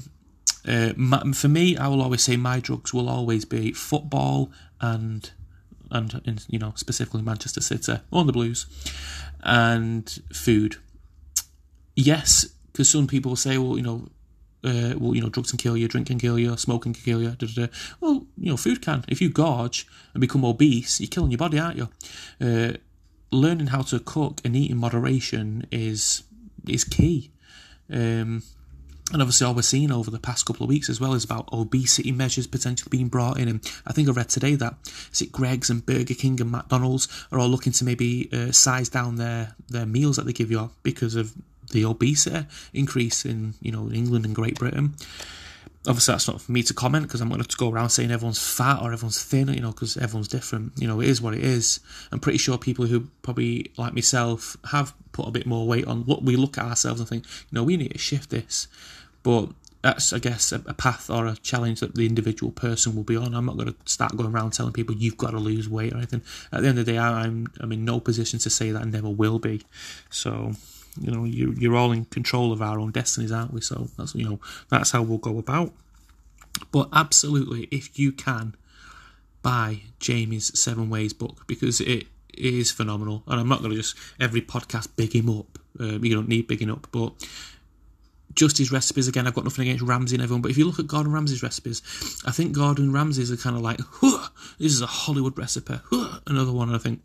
Uh, 0.68 0.94
for 1.34 1.50
me, 1.50 1.78
I 1.78 1.88
will 1.88 2.02
always 2.02 2.24
say 2.24 2.38
my 2.38 2.60
drugs 2.60 2.94
will 2.94 3.10
always 3.10 3.46
be 3.46 3.74
football 3.74 4.52
and 4.80 5.30
and 5.92 6.22
in, 6.26 6.40
you 6.48 6.60
know 6.60 6.74
specifically 6.76 7.22
Manchester 7.22 7.62
City 7.62 8.00
or 8.12 8.24
the 8.24 8.32
Blues 8.32 8.66
and 9.44 10.20
food. 10.34 10.78
Yes, 11.96 12.48
because 12.72 12.90
some 12.90 13.06
people 13.08 13.36
say, 13.36 13.58
well, 13.58 13.78
you 13.78 13.84
know, 13.84 14.08
uh, 14.64 14.94
well, 14.98 15.16
you 15.16 15.22
know, 15.22 15.30
drugs 15.30 15.52
can 15.52 15.58
kill 15.58 15.76
you, 15.76 15.88
drink 15.88 16.08
can 16.08 16.20
kill 16.20 16.40
you, 16.40 16.56
smoking 16.58 16.94
can 16.94 17.04
kill 17.04 17.22
you. 17.22 17.32
Da, 17.32 17.48
da, 17.48 17.66
da. 17.66 17.74
Well, 18.00 18.26
you 18.38 18.50
know, 18.50 18.58
food 18.58 18.82
can. 18.82 19.04
If 19.08 19.22
you 19.22 19.30
gorge 19.30 19.88
and 20.14 20.22
become 20.22 20.46
obese, 20.46 21.00
you're 21.00 21.10
killing 21.10 21.32
your 21.32 21.38
body, 21.38 21.60
aren't 21.60 21.78
you? 21.78 21.90
Uh, 22.42 22.74
learning 23.32 23.68
how 23.68 23.82
to 23.82 24.00
cook 24.00 24.42
and 24.46 24.56
eat 24.56 24.72
in 24.72 24.78
moderation 24.78 25.68
is 25.72 26.24
is 26.68 26.84
key. 26.84 27.32
Um, 27.92 28.44
and 29.12 29.22
obviously, 29.22 29.46
all 29.46 29.54
we're 29.54 29.64
seeing 29.64 29.92
over 29.92 30.10
the 30.10 30.20
past 30.20 30.46
couple 30.46 30.64
of 30.64 30.70
weeks 30.70 30.90
as 30.90 31.02
well 31.02 31.14
is 31.14 31.26
about 31.26 31.52
obesity 31.52 32.12
measures 32.12 32.48
potentially 32.48 32.90
being 32.90 33.10
brought 33.10 33.38
in. 33.38 33.50
And 33.50 33.72
I 33.86 33.92
think 33.92 34.08
I 34.08 34.12
read 34.12 34.30
today 34.30 34.56
that 34.56 34.76
is 35.12 35.22
it 35.22 35.32
Greggs 35.32 35.70
and 35.70 35.86
Burger 35.86 36.14
King 36.14 36.40
and 36.40 36.52
McDonald's 36.52 37.08
are 37.32 37.38
all 37.38 37.50
looking 37.50 37.74
to 37.74 37.84
maybe 37.84 38.30
uh, 38.32 38.52
size 38.52 38.90
down 38.90 39.18
their, 39.18 39.56
their 39.68 39.86
meals 39.86 40.16
that 40.16 40.26
they 40.26 40.34
give 40.34 40.50
you 40.50 40.72
because 40.84 41.16
of 41.16 41.34
the 41.72 41.86
obesity 41.86 42.46
increase 42.74 43.26
in 43.26 43.54
you 43.62 43.72
know 43.72 43.90
England 43.92 44.26
and 44.26 44.36
Great 44.36 44.60
Britain. 44.60 44.94
Obviously, 45.86 46.14
that's 46.14 46.30
not 46.30 46.42
for 46.42 46.52
me 46.52 46.64
to 46.64 46.74
comment 46.74 47.08
because 47.08 47.20
I'm 47.20 47.28
going 47.28 47.44
to 47.44 47.58
go 47.58 47.70
around 47.70 47.90
saying 47.90 48.10
everyone's 48.10 48.42
fat 48.42 48.82
or 48.82 48.94
everyone's 48.94 49.22
thin, 49.22 49.50
you 49.50 49.60
know, 49.60 49.72
because 49.72 49.98
everyone's 49.98 50.30
different. 50.30 50.72
You 50.78 50.88
know, 50.88 51.02
it 51.02 51.10
is 51.10 51.22
what 51.22 51.34
it 51.34 51.44
is. 51.44 51.82
I'm 52.14 52.22
pretty 52.22 52.38
sure 52.38 52.58
people 52.58 52.86
who 52.86 53.08
probably 53.22 53.70
like 53.76 53.94
myself 53.94 54.56
have 54.72 54.94
put 55.12 55.28
a 55.28 55.32
bit 55.32 55.46
more 55.46 55.68
weight 55.68 55.86
on. 55.86 56.06
What 56.06 56.24
we 56.24 56.38
look 56.38 56.58
at 56.58 56.64
ourselves 56.64 57.02
and 57.02 57.10
think, 57.10 57.26
you 57.26 57.56
know, 57.56 57.64
we 57.64 57.76
need 57.76 57.92
to 57.92 57.98
shift 57.98 58.30
this. 58.30 58.70
But 59.24 59.50
that's, 59.84 60.14
I 60.14 60.20
guess, 60.20 60.54
a, 60.54 60.60
path 60.60 61.10
or 61.10 61.28
a 61.28 61.36
challenge 61.36 61.82
that 61.82 61.94
the 61.94 62.06
individual 62.06 62.54
person 62.54 62.96
will 62.96 63.04
be 63.04 63.18
on. 63.18 63.36
I'm 63.36 63.46
not 63.46 63.58
going 63.58 63.68
to 63.68 63.76
start 63.84 64.16
going 64.16 64.32
around 64.34 64.52
telling 64.52 64.72
people 64.72 64.96
you've 64.96 65.18
got 65.18 65.32
to 65.32 65.38
lose 65.38 65.68
weight 65.68 65.94
or 65.94 65.98
anything. 65.98 66.22
At 66.54 66.62
the 66.62 66.70
end 66.70 66.80
of 66.80 66.86
the 66.86 66.94
day, 66.94 66.98
I'm 66.98 67.48
I'm 67.60 67.74
in 67.74 67.84
no 67.84 68.00
position 68.00 68.40
to 68.40 68.50
say 68.50 68.72
that 68.72 68.82
and 68.82 68.94
never 68.94 69.10
will 69.10 69.40
be. 69.40 69.62
So 70.10 70.54
you 71.00 71.12
know, 71.12 71.24
you, 71.24 71.54
you're 71.58 71.76
all 71.76 71.92
in 71.92 72.06
control 72.06 72.52
of 72.52 72.62
our 72.62 72.80
own 72.80 72.92
destinies, 72.92 73.32
aren't 73.32 73.54
we? 73.54 73.62
So 73.62 73.90
that's 73.98 74.16
you 74.16 74.30
know 74.30 74.40
that's 74.70 74.92
how 74.92 75.02
we'll 75.02 75.18
go 75.18 75.38
about. 75.38 75.74
But 76.72 76.90
absolutely, 76.94 77.68
if 77.72 77.98
you 77.98 78.12
can, 78.12 78.56
buy 79.42 79.82
Jamie's 80.00 80.58
Seven 80.60 80.90
Ways 80.90 81.14
book 81.14 81.46
because 81.48 81.82
it 81.82 82.08
is 82.34 82.72
phenomenal. 82.72 83.24
And 83.28 83.40
I'm 83.40 83.50
not 83.50 83.60
going 83.60 83.72
to 83.72 83.78
just 83.78 83.96
every 84.20 84.42
podcast 84.42 84.90
big 84.96 85.14
him 85.14 85.30
up. 85.30 85.60
Uh, 85.80 86.00
you 86.00 86.14
don't 86.14 86.28
need 86.28 86.48
bigging 86.48 86.70
up, 86.70 86.88
but 86.92 87.14
just 88.36 88.58
his 88.58 88.72
recipes 88.72 89.08
again. 89.08 89.28
I've 89.28 89.34
got 89.34 89.44
nothing 89.44 89.68
against 89.68 89.84
Ramsay 89.84 90.16
and 90.16 90.24
everyone, 90.24 90.42
but 90.42 90.52
if 90.52 90.58
you 90.58 90.66
look 90.66 90.80
at 90.80 90.88
Gordon 90.88 91.12
Ramsay's 91.12 91.44
recipes, 91.44 91.82
I 92.26 92.32
think 92.32 92.54
Gordon 92.54 92.92
Ramsay's 92.92 93.32
are 93.32 93.38
kind 93.38 93.56
of 93.56 93.62
like, 93.62 93.78
this 94.60 94.72
is 94.72 94.82
a 94.82 94.88
Hollywood 94.88 95.38
recipe. 95.38 95.80
Another 96.28 96.52
one, 96.52 96.74
I 96.74 96.78
think 96.78 97.02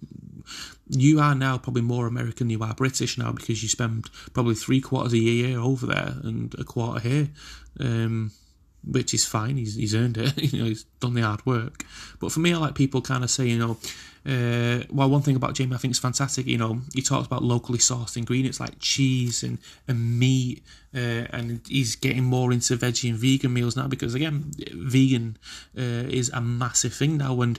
you 0.89 1.21
are 1.21 1.35
now 1.35 1.59
probably 1.59 1.83
more 1.83 2.07
American 2.07 2.49
than 2.49 2.59
you 2.59 2.63
are 2.63 2.75
British 2.75 3.19
now 3.19 3.33
because 3.33 3.63
you 3.63 3.69
spend 3.69 4.09
probably 4.33 4.55
three 4.55 4.81
quarters 4.81 5.13
of 5.13 5.19
a 5.19 5.23
year 5.23 5.59
over 5.59 5.87
there 5.87 6.15
and 6.23 6.55
a 6.59 6.65
quarter 6.65 7.01
here. 7.01 7.29
Um, 7.81 8.33
which 8.87 9.13
is 9.13 9.25
fine. 9.25 9.57
He's 9.57 9.75
he's 9.75 9.95
earned 9.95 10.17
it. 10.17 10.39
you 10.53 10.59
know, 10.59 10.65
he's 10.67 10.85
done 11.01 11.15
the 11.15 11.23
hard 11.23 11.45
work. 11.45 11.85
But 12.21 12.33
for 12.33 12.41
me, 12.41 12.55
I 12.55 12.59
like 12.59 12.75
people 12.75 13.03
kind 13.03 13.25
of 13.25 13.31
say, 13.31 13.47
you 13.47 13.59
know, 13.59 13.77
uh, 14.29 14.85
well, 14.91 15.09
one 15.09 15.23
thing 15.23 15.37
about 15.37 15.55
Jamie 15.55 15.75
I 15.75 15.79
think 15.79 15.93
is 15.93 15.99
fantastic. 15.99 16.47
You 16.47 16.59
know, 16.59 16.83
he 16.93 17.01
talks 17.01 17.27
about 17.27 17.43
locally 17.43 17.79
sourced 17.79 18.17
ingredients 18.17 18.61
like 18.61 18.79
cheese 18.79 19.43
and 19.43 19.57
and 19.87 20.19
meat, 20.19 20.63
uh, 20.95 21.25
and 21.31 21.63
he's 21.67 21.97
getting 21.97 22.25
more 22.25 22.53
into 22.53 22.77
veggie 22.77 23.09
and 23.09 23.19
vegan 23.19 23.55
meals 23.55 23.75
now 23.75 23.89
because 23.89 24.15
again, 24.15 24.53
vegan 24.75 25.39
uh, 25.79 26.05
is 26.11 26.31
a 26.35 26.43
massive 26.43 26.93
thing 26.93 27.17
now 27.17 27.41
and 27.41 27.59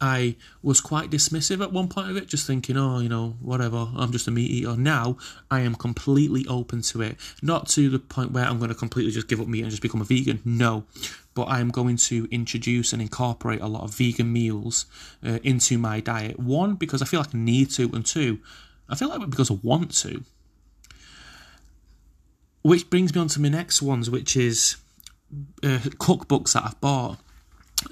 I 0.00 0.36
was 0.62 0.80
quite 0.80 1.10
dismissive 1.10 1.62
at 1.62 1.72
one 1.72 1.88
point 1.88 2.10
of 2.10 2.16
it, 2.16 2.26
just 2.26 2.46
thinking, 2.46 2.76
oh, 2.76 2.98
you 2.98 3.08
know, 3.08 3.36
whatever, 3.40 3.88
I'm 3.96 4.12
just 4.12 4.28
a 4.28 4.30
meat 4.30 4.50
eater. 4.50 4.76
Now 4.76 5.16
I 5.50 5.60
am 5.60 5.74
completely 5.74 6.46
open 6.48 6.82
to 6.82 7.02
it. 7.02 7.16
Not 7.42 7.68
to 7.70 7.88
the 7.88 7.98
point 7.98 8.32
where 8.32 8.44
I'm 8.44 8.58
going 8.58 8.68
to 8.68 8.74
completely 8.74 9.12
just 9.12 9.28
give 9.28 9.40
up 9.40 9.48
meat 9.48 9.62
and 9.62 9.70
just 9.70 9.82
become 9.82 10.00
a 10.00 10.04
vegan. 10.04 10.40
No. 10.44 10.84
But 11.34 11.44
I 11.44 11.60
am 11.60 11.70
going 11.70 11.96
to 11.98 12.28
introduce 12.30 12.92
and 12.92 13.00
incorporate 13.00 13.60
a 13.60 13.66
lot 13.66 13.84
of 13.84 13.94
vegan 13.94 14.32
meals 14.32 14.86
uh, 15.24 15.38
into 15.42 15.78
my 15.78 16.00
diet. 16.00 16.38
One, 16.38 16.74
because 16.74 17.02
I 17.02 17.06
feel 17.06 17.20
like 17.20 17.34
I 17.34 17.38
need 17.38 17.70
to, 17.72 17.90
and 17.92 18.04
two, 18.04 18.38
I 18.88 18.94
feel 18.94 19.08
like 19.08 19.28
because 19.28 19.50
I 19.50 19.58
want 19.62 19.94
to. 19.96 20.24
Which 22.62 22.90
brings 22.90 23.14
me 23.14 23.20
on 23.20 23.28
to 23.28 23.40
my 23.40 23.48
next 23.48 23.80
ones, 23.80 24.10
which 24.10 24.36
is 24.36 24.76
uh, 25.62 25.78
cookbooks 25.98 26.54
that 26.54 26.64
I've 26.64 26.80
bought 26.80 27.18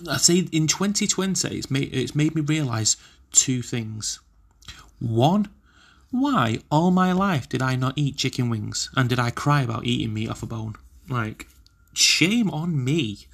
I 0.09 0.16
say 0.16 0.38
in 0.53 0.66
2020, 0.66 1.57
it's 1.57 1.70
made, 1.70 1.94
it's 1.94 2.14
made 2.14 2.35
me 2.35 2.40
realise 2.40 2.97
two 3.33 3.62
things. 3.62 4.20
One, 4.99 5.49
why 6.11 6.61
all 6.70 6.90
my 6.90 7.12
life 7.12 7.49
did 7.49 7.61
I 7.61 7.77
not 7.77 7.94
eat 7.97 8.16
chicken 8.16 8.49
wings 8.49 8.90
and 8.97 9.09
did 9.09 9.18
I 9.18 9.31
cry 9.31 9.62
about 9.62 9.85
eating 9.85 10.14
meat 10.14 10.31
off 10.31 10.42
a 10.42 10.47
bone? 10.47 10.77
Like, 11.09 11.49
shame 11.92 12.51
on 12.51 12.83
me. 12.83 13.27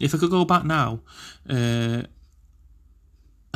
If 0.00 0.14
I 0.14 0.18
could 0.18 0.30
go 0.30 0.44
back 0.44 0.64
now, 0.64 1.00
uh, 1.48 2.02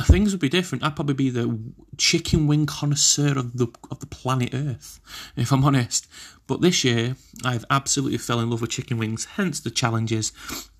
things 0.03 0.31
would 0.31 0.41
be 0.41 0.49
different. 0.49 0.83
I'd 0.83 0.95
probably 0.95 1.15
be 1.15 1.29
the 1.29 1.59
chicken 1.97 2.47
wing 2.47 2.65
connoisseur 2.65 3.37
of 3.37 3.57
the 3.57 3.67
of 3.91 3.99
the 3.99 4.05
planet 4.05 4.51
Earth, 4.53 4.99
if 5.35 5.51
I'm 5.51 5.63
honest. 5.63 6.07
But 6.47 6.61
this 6.61 6.83
year, 6.83 7.15
I've 7.43 7.65
absolutely 7.69 8.17
fell 8.17 8.39
in 8.39 8.49
love 8.49 8.61
with 8.61 8.71
chicken 8.71 8.97
wings. 8.97 9.25
Hence 9.35 9.59
the 9.59 9.71
challenges. 9.71 10.31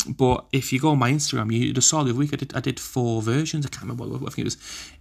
But 0.07 0.45
if 0.51 0.71
you 0.71 0.79
go 0.79 0.89
on 0.89 0.99
my 0.99 1.11
Instagram, 1.11 1.53
you 1.53 1.73
just 1.73 1.89
saw 1.89 2.03
the 2.03 2.11
other 2.11 2.19
week 2.19 2.33
I 2.33 2.37
did 2.37 2.55
I 2.55 2.61
did 2.61 2.79
four 2.79 3.21
versions. 3.21 3.65
I 3.65 3.69
can't 3.69 3.83
remember 3.83 4.05
what 4.05 4.31
I 4.31 4.35
think 4.35 4.39
it 4.39 4.43
was 4.45 4.57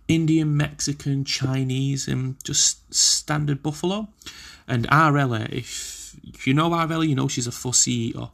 Indian, 0.09 0.57
Mexican, 0.57 1.25
Chinese, 1.25 2.09
and 2.09 2.43
just 2.45 2.93
standard 2.93 3.63
buffalo. 3.63 4.09
And 4.67 4.89
Arella, 4.89 5.49
if 5.53 6.17
if 6.25 6.47
you 6.47 6.55
know 6.55 6.71
Arella, 6.71 7.09
you 7.09 7.15
know 7.15 7.29
she's 7.29 7.47
a 7.47 7.53
fussy 7.53 7.93
eater 7.93 8.31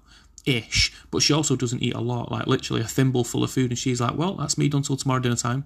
ish, 0.46 0.92
but 1.10 1.22
she 1.22 1.32
also 1.32 1.56
doesn't 1.56 1.82
eat 1.82 1.94
a 1.94 2.00
lot, 2.00 2.30
like 2.30 2.46
literally 2.46 2.82
a 2.82 2.86
thimble 2.88 3.24
full 3.24 3.44
of 3.44 3.50
food. 3.50 3.70
And 3.70 3.78
she's 3.78 4.00
like, 4.00 4.16
well, 4.16 4.34
that's 4.34 4.58
me 4.58 4.68
done 4.68 4.82
till 4.82 4.96
tomorrow 4.96 5.20
dinner 5.20 5.36
time. 5.36 5.64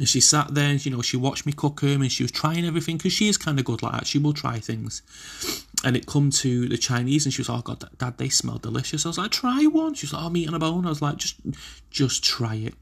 And 0.00 0.08
she 0.08 0.20
sat 0.20 0.54
there 0.54 0.70
and, 0.70 0.84
you 0.84 0.90
know, 0.90 1.02
she 1.02 1.16
watched 1.16 1.44
me 1.44 1.52
cook 1.52 1.82
them 1.82 2.00
and 2.00 2.10
she 2.10 2.24
was 2.24 2.32
trying 2.32 2.64
everything 2.64 2.96
because 2.96 3.12
she 3.12 3.28
is 3.28 3.36
kind 3.36 3.58
of 3.58 3.64
good 3.64 3.82
like 3.82 3.92
that. 3.92 4.06
She 4.06 4.18
will 4.18 4.32
try 4.32 4.58
things. 4.58 5.02
And 5.84 5.96
it 5.96 6.06
come 6.06 6.30
to 6.30 6.68
the 6.68 6.78
Chinese 6.78 7.26
and 7.26 7.32
she 7.32 7.42
was 7.42 7.50
like, 7.50 7.68
oh, 7.68 7.74
God, 7.74 7.88
Dad, 7.98 8.16
they 8.18 8.30
smell 8.30 8.56
delicious. 8.56 9.04
I 9.04 9.10
was 9.10 9.18
like, 9.18 9.30
try 9.30 9.66
one. 9.66 9.94
She 9.94 10.06
was 10.06 10.14
like, 10.14 10.24
oh, 10.24 10.30
meat 10.30 10.48
on 10.48 10.54
a 10.54 10.58
bone. 10.58 10.86
I 10.86 10.88
was 10.88 11.02
like, 11.02 11.18
just, 11.18 11.36
just 11.90 12.24
try 12.24 12.54
it. 12.54 12.74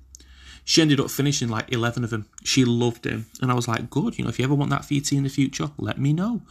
She 0.65 0.81
ended 0.81 1.01
up 1.01 1.11
finishing 1.11 1.49
like 1.49 1.73
11 1.73 2.05
of 2.05 2.11
them. 2.11 2.27
She 2.45 2.65
loved 2.65 3.03
them. 3.03 3.27
And 3.43 3.51
I 3.51 3.55
was 3.55 3.67
like, 3.67 3.91
good, 3.91 4.17
you 4.17 4.25
know, 4.25 4.31
if 4.31 4.39
you 4.39 4.45
ever 4.45 4.55
want 4.55 4.71
that 4.71 4.85
for 4.85 4.95
your 4.95 5.03
tea 5.03 5.17
in 5.17 5.25
the 5.25 5.29
future, 5.29 5.71
let 5.77 5.99
me 5.99 6.13
know 6.13 6.43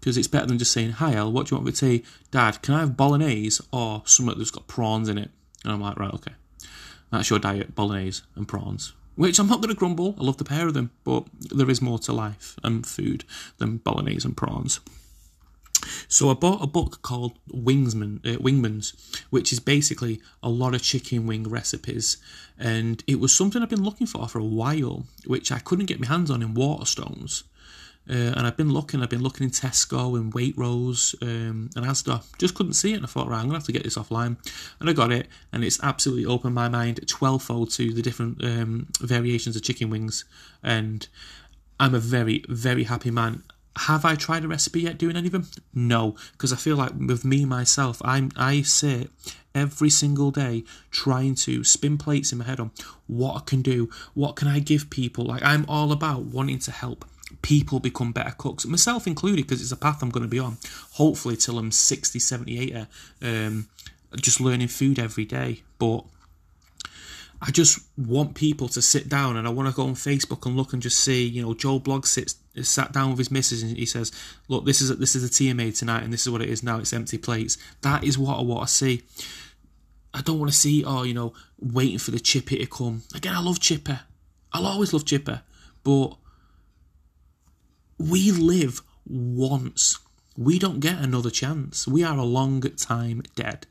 because 0.00 0.16
it's 0.16 0.28
better 0.28 0.46
than 0.46 0.58
just 0.58 0.72
saying, 0.72 0.92
"Hi, 0.92 1.14
El, 1.14 1.30
what 1.30 1.46
do 1.46 1.54
you 1.54 1.60
want 1.60 1.70
to 1.70 1.76
say, 1.76 2.02
Dad? 2.30 2.62
Can 2.62 2.74
I 2.74 2.80
have 2.80 2.96
bolognese 2.96 3.62
or 3.70 4.02
something 4.06 4.36
that's 4.38 4.50
got 4.50 4.66
prawns 4.66 5.08
in 5.08 5.18
it?" 5.18 5.30
And 5.62 5.72
I'm 5.72 5.80
like, 5.80 5.98
"Right, 5.98 6.12
okay, 6.14 6.32
that's 7.10 7.28
your 7.28 7.38
diet: 7.38 7.74
bolognese 7.74 8.22
and 8.34 8.48
prawns." 8.48 8.92
Which 9.20 9.38
I'm 9.38 9.48
not 9.48 9.60
going 9.60 9.68
to 9.68 9.78
grumble. 9.78 10.14
I 10.18 10.22
love 10.22 10.38
the 10.38 10.44
pair 10.44 10.66
of 10.66 10.72
them, 10.72 10.92
but 11.04 11.26
there 11.38 11.68
is 11.68 11.82
more 11.82 11.98
to 11.98 12.12
life 12.14 12.56
and 12.64 12.86
food 12.86 13.24
than 13.58 13.76
bolognese 13.76 14.26
and 14.26 14.34
prawns. 14.34 14.80
So 16.08 16.30
I 16.30 16.32
bought 16.32 16.62
a 16.62 16.66
book 16.66 17.02
called 17.02 17.38
Wingsman, 17.52 18.24
uh, 18.24 18.38
Wingmans, 18.38 18.94
which 19.28 19.52
is 19.52 19.60
basically 19.60 20.22
a 20.42 20.48
lot 20.48 20.74
of 20.74 20.80
chicken 20.80 21.26
wing 21.26 21.50
recipes, 21.50 22.16
and 22.58 23.04
it 23.06 23.20
was 23.20 23.34
something 23.34 23.60
I've 23.60 23.68
been 23.68 23.84
looking 23.84 24.06
for 24.06 24.26
for 24.26 24.38
a 24.38 24.54
while, 24.62 25.04
which 25.26 25.52
I 25.52 25.58
couldn't 25.58 25.84
get 25.84 26.00
my 26.00 26.06
hands 26.06 26.30
on 26.30 26.40
in 26.40 26.54
Waterstones. 26.54 27.42
Uh, 28.08 28.32
and 28.36 28.46
I've 28.46 28.56
been 28.56 28.72
looking, 28.72 29.02
I've 29.02 29.10
been 29.10 29.22
looking 29.22 29.44
in 29.44 29.50
Tesco 29.50 30.16
and 30.16 30.32
Waitrose 30.32 31.14
um, 31.22 31.70
and 31.76 31.86
Asda. 31.86 32.24
Just 32.38 32.54
couldn't 32.54 32.72
see 32.72 32.92
it, 32.92 32.96
and 32.96 33.04
I 33.04 33.08
thought, 33.08 33.28
right, 33.28 33.38
I'm 33.38 33.46
gonna 33.46 33.58
have 33.58 33.66
to 33.66 33.72
get 33.72 33.84
this 33.84 33.96
offline. 33.96 34.36
And 34.80 34.90
I 34.90 34.92
got 34.92 35.12
it, 35.12 35.28
and 35.52 35.62
it's 35.62 35.78
absolutely 35.82 36.26
opened 36.26 36.54
my 36.54 36.68
mind 36.68 37.06
twelvefold 37.06 37.70
to 37.72 37.92
the 37.92 38.02
different 38.02 38.42
um, 38.44 38.88
variations 39.00 39.54
of 39.54 39.62
chicken 39.62 39.90
wings. 39.90 40.24
And 40.62 41.06
I'm 41.78 41.94
a 41.94 42.00
very, 42.00 42.44
very 42.48 42.84
happy 42.84 43.10
man. 43.10 43.42
Have 43.76 44.04
I 44.04 44.16
tried 44.16 44.44
a 44.44 44.48
recipe 44.48 44.80
yet 44.80 44.98
doing 44.98 45.16
any 45.16 45.28
of 45.28 45.32
them? 45.32 45.48
No, 45.72 46.16
because 46.32 46.52
I 46.52 46.56
feel 46.56 46.76
like 46.76 46.92
with 46.98 47.24
me 47.24 47.44
myself, 47.44 48.02
I'm 48.04 48.30
I 48.36 48.62
sit 48.62 49.10
every 49.54 49.90
single 49.90 50.30
day 50.30 50.64
trying 50.90 51.34
to 51.34 51.64
spin 51.64 51.98
plates 51.98 52.32
in 52.32 52.38
my 52.38 52.44
head 52.44 52.60
on 52.60 52.70
what 53.06 53.36
I 53.36 53.40
can 53.40 53.62
do, 53.62 53.88
what 54.14 54.36
can 54.36 54.48
I 54.48 54.58
give 54.58 54.90
people. 54.90 55.24
Like 55.24 55.42
I'm 55.42 55.64
all 55.68 55.92
about 55.92 56.24
wanting 56.24 56.58
to 56.60 56.72
help 56.72 57.04
people 57.42 57.80
become 57.80 58.12
better 58.12 58.34
cooks, 58.36 58.66
myself 58.66 59.06
included, 59.06 59.46
because 59.46 59.60
it's 59.62 59.72
a 59.72 59.76
path 59.76 60.02
I'm 60.02 60.10
going 60.10 60.22
to 60.24 60.28
be 60.28 60.38
on. 60.38 60.58
Hopefully, 60.92 61.36
till 61.36 61.58
I'm 61.58 61.72
60, 61.72 62.18
70, 62.18 62.58
80, 62.58 62.86
um, 63.22 63.68
just 64.16 64.40
learning 64.40 64.68
food 64.68 64.98
every 64.98 65.24
day. 65.24 65.62
But 65.78 66.04
I 67.42 67.50
just 67.50 67.80
want 67.96 68.34
people 68.34 68.68
to 68.68 68.82
sit 68.82 69.08
down, 69.08 69.36
and 69.36 69.46
I 69.46 69.50
want 69.50 69.68
to 69.68 69.74
go 69.74 69.84
on 69.84 69.94
Facebook 69.94 70.46
and 70.46 70.56
look 70.56 70.72
and 70.72 70.82
just 70.82 71.00
see, 71.00 71.26
you 71.26 71.42
know, 71.42 71.54
Joe 71.54 71.78
Blog 71.78 72.06
sits 72.06 72.36
sat 72.62 72.92
down 72.92 73.10
with 73.10 73.18
his 73.18 73.30
missus 73.30 73.62
and 73.62 73.76
he 73.76 73.86
says, 73.86 74.12
"Look, 74.48 74.64
this 74.64 74.80
is 74.80 74.90
a, 74.90 74.96
this 74.96 75.14
is 75.14 75.22
a 75.22 75.30
tea 75.30 75.50
I 75.50 75.52
made 75.52 75.76
tonight, 75.76 76.02
and 76.02 76.12
this 76.12 76.22
is 76.22 76.30
what 76.30 76.42
it 76.42 76.48
is 76.48 76.62
now. 76.62 76.78
It's 76.78 76.92
empty 76.92 77.16
plates. 77.16 77.56
That 77.82 78.04
is 78.04 78.18
what 78.18 78.38
I 78.38 78.42
want 78.42 78.68
to 78.68 78.74
see." 78.74 79.02
I 80.12 80.22
don't 80.22 80.40
want 80.40 80.50
to 80.50 80.58
see, 80.58 80.84
oh, 80.84 81.04
you 81.04 81.14
know, 81.14 81.32
waiting 81.60 81.98
for 81.98 82.10
the 82.10 82.18
chippy 82.18 82.58
to 82.58 82.66
come. 82.66 83.02
Again, 83.14 83.34
I 83.34 83.40
love 83.40 83.60
chipper. 83.60 84.00
I'll 84.52 84.66
always 84.66 84.92
love 84.92 85.04
chipper, 85.04 85.42
but 85.84 86.16
we 88.00 88.32
live 88.32 88.80
once. 89.06 89.98
We 90.36 90.58
don't 90.58 90.80
get 90.80 90.98
another 90.98 91.30
chance. 91.30 91.86
We 91.86 92.02
are 92.02 92.16
a 92.16 92.24
long 92.24 92.62
time 92.62 93.22
dead. 93.34 93.66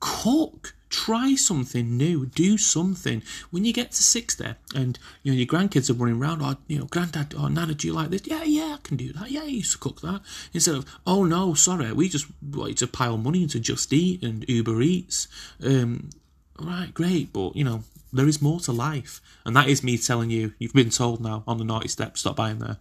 Cook. 0.00 0.74
Try 0.88 1.36
something 1.36 1.96
new. 1.96 2.26
Do 2.26 2.58
something. 2.58 3.22
When 3.50 3.64
you 3.64 3.72
get 3.72 3.92
to 3.92 4.02
60 4.02 4.44
and 4.74 4.98
you 5.22 5.32
know 5.32 5.38
your 5.38 5.46
grandkids 5.46 5.88
are 5.88 5.94
running 5.94 6.20
around, 6.20 6.42
or 6.42 6.52
oh, 6.52 6.56
you 6.66 6.78
know, 6.78 6.84
granddad 6.84 7.34
or 7.34 7.44
oh, 7.44 7.48
nana, 7.48 7.74
do 7.74 7.86
you 7.86 7.94
like 7.94 8.10
this? 8.10 8.26
Yeah, 8.26 8.42
yeah, 8.42 8.74
I 8.74 8.78
can 8.82 8.98
do 8.98 9.12
that. 9.14 9.30
Yeah, 9.30 9.40
I 9.40 9.46
used 9.46 9.72
to 9.72 9.78
cook 9.78 10.02
that. 10.02 10.20
Instead 10.52 10.74
of, 10.74 10.86
oh 11.06 11.24
no, 11.24 11.54
sorry, 11.54 11.92
we 11.92 12.10
just 12.10 12.26
want 12.42 12.76
to 12.78 12.86
pile 12.86 13.16
money 13.16 13.42
into 13.42 13.58
Just 13.58 13.90
Eat 13.92 14.22
and 14.22 14.44
Uber 14.48 14.82
Eats. 14.82 15.28
Um, 15.64 16.10
right, 16.58 16.92
great, 16.92 17.32
but 17.32 17.56
you 17.56 17.64
know, 17.64 17.84
there 18.12 18.28
is 18.28 18.42
more 18.42 18.60
to 18.60 18.72
life, 18.72 19.20
and 19.44 19.56
that 19.56 19.68
is 19.68 19.82
me 19.82 19.98
telling 19.98 20.30
you. 20.30 20.52
You've 20.58 20.72
been 20.72 20.90
told 20.90 21.20
now 21.20 21.44
on 21.46 21.58
the 21.58 21.64
naughty 21.64 21.88
step. 21.88 22.18
Stop 22.18 22.36
buying 22.36 22.58
there. 22.58 22.78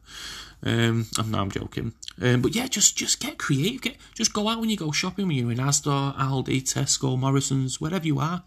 Um, 0.63 1.07
I'm, 1.17 1.31
no, 1.31 1.39
I'm 1.39 1.51
joking. 1.51 1.93
Um, 2.21 2.41
but 2.41 2.55
yeah, 2.55 2.67
just 2.67 2.97
just 2.97 3.19
get 3.19 3.37
creative. 3.37 3.81
Get 3.81 3.97
just 4.13 4.33
go 4.33 4.47
out 4.47 4.59
when 4.59 4.69
you 4.69 4.77
go 4.77 4.91
shopping. 4.91 5.27
When 5.27 5.37
you're 5.37 5.51
in 5.51 5.57
Asda, 5.57 6.15
Aldi, 6.17 6.61
Tesco, 6.61 7.17
Morrison's, 7.17 7.79
wherever 7.81 8.05
you 8.05 8.19
are. 8.19 8.43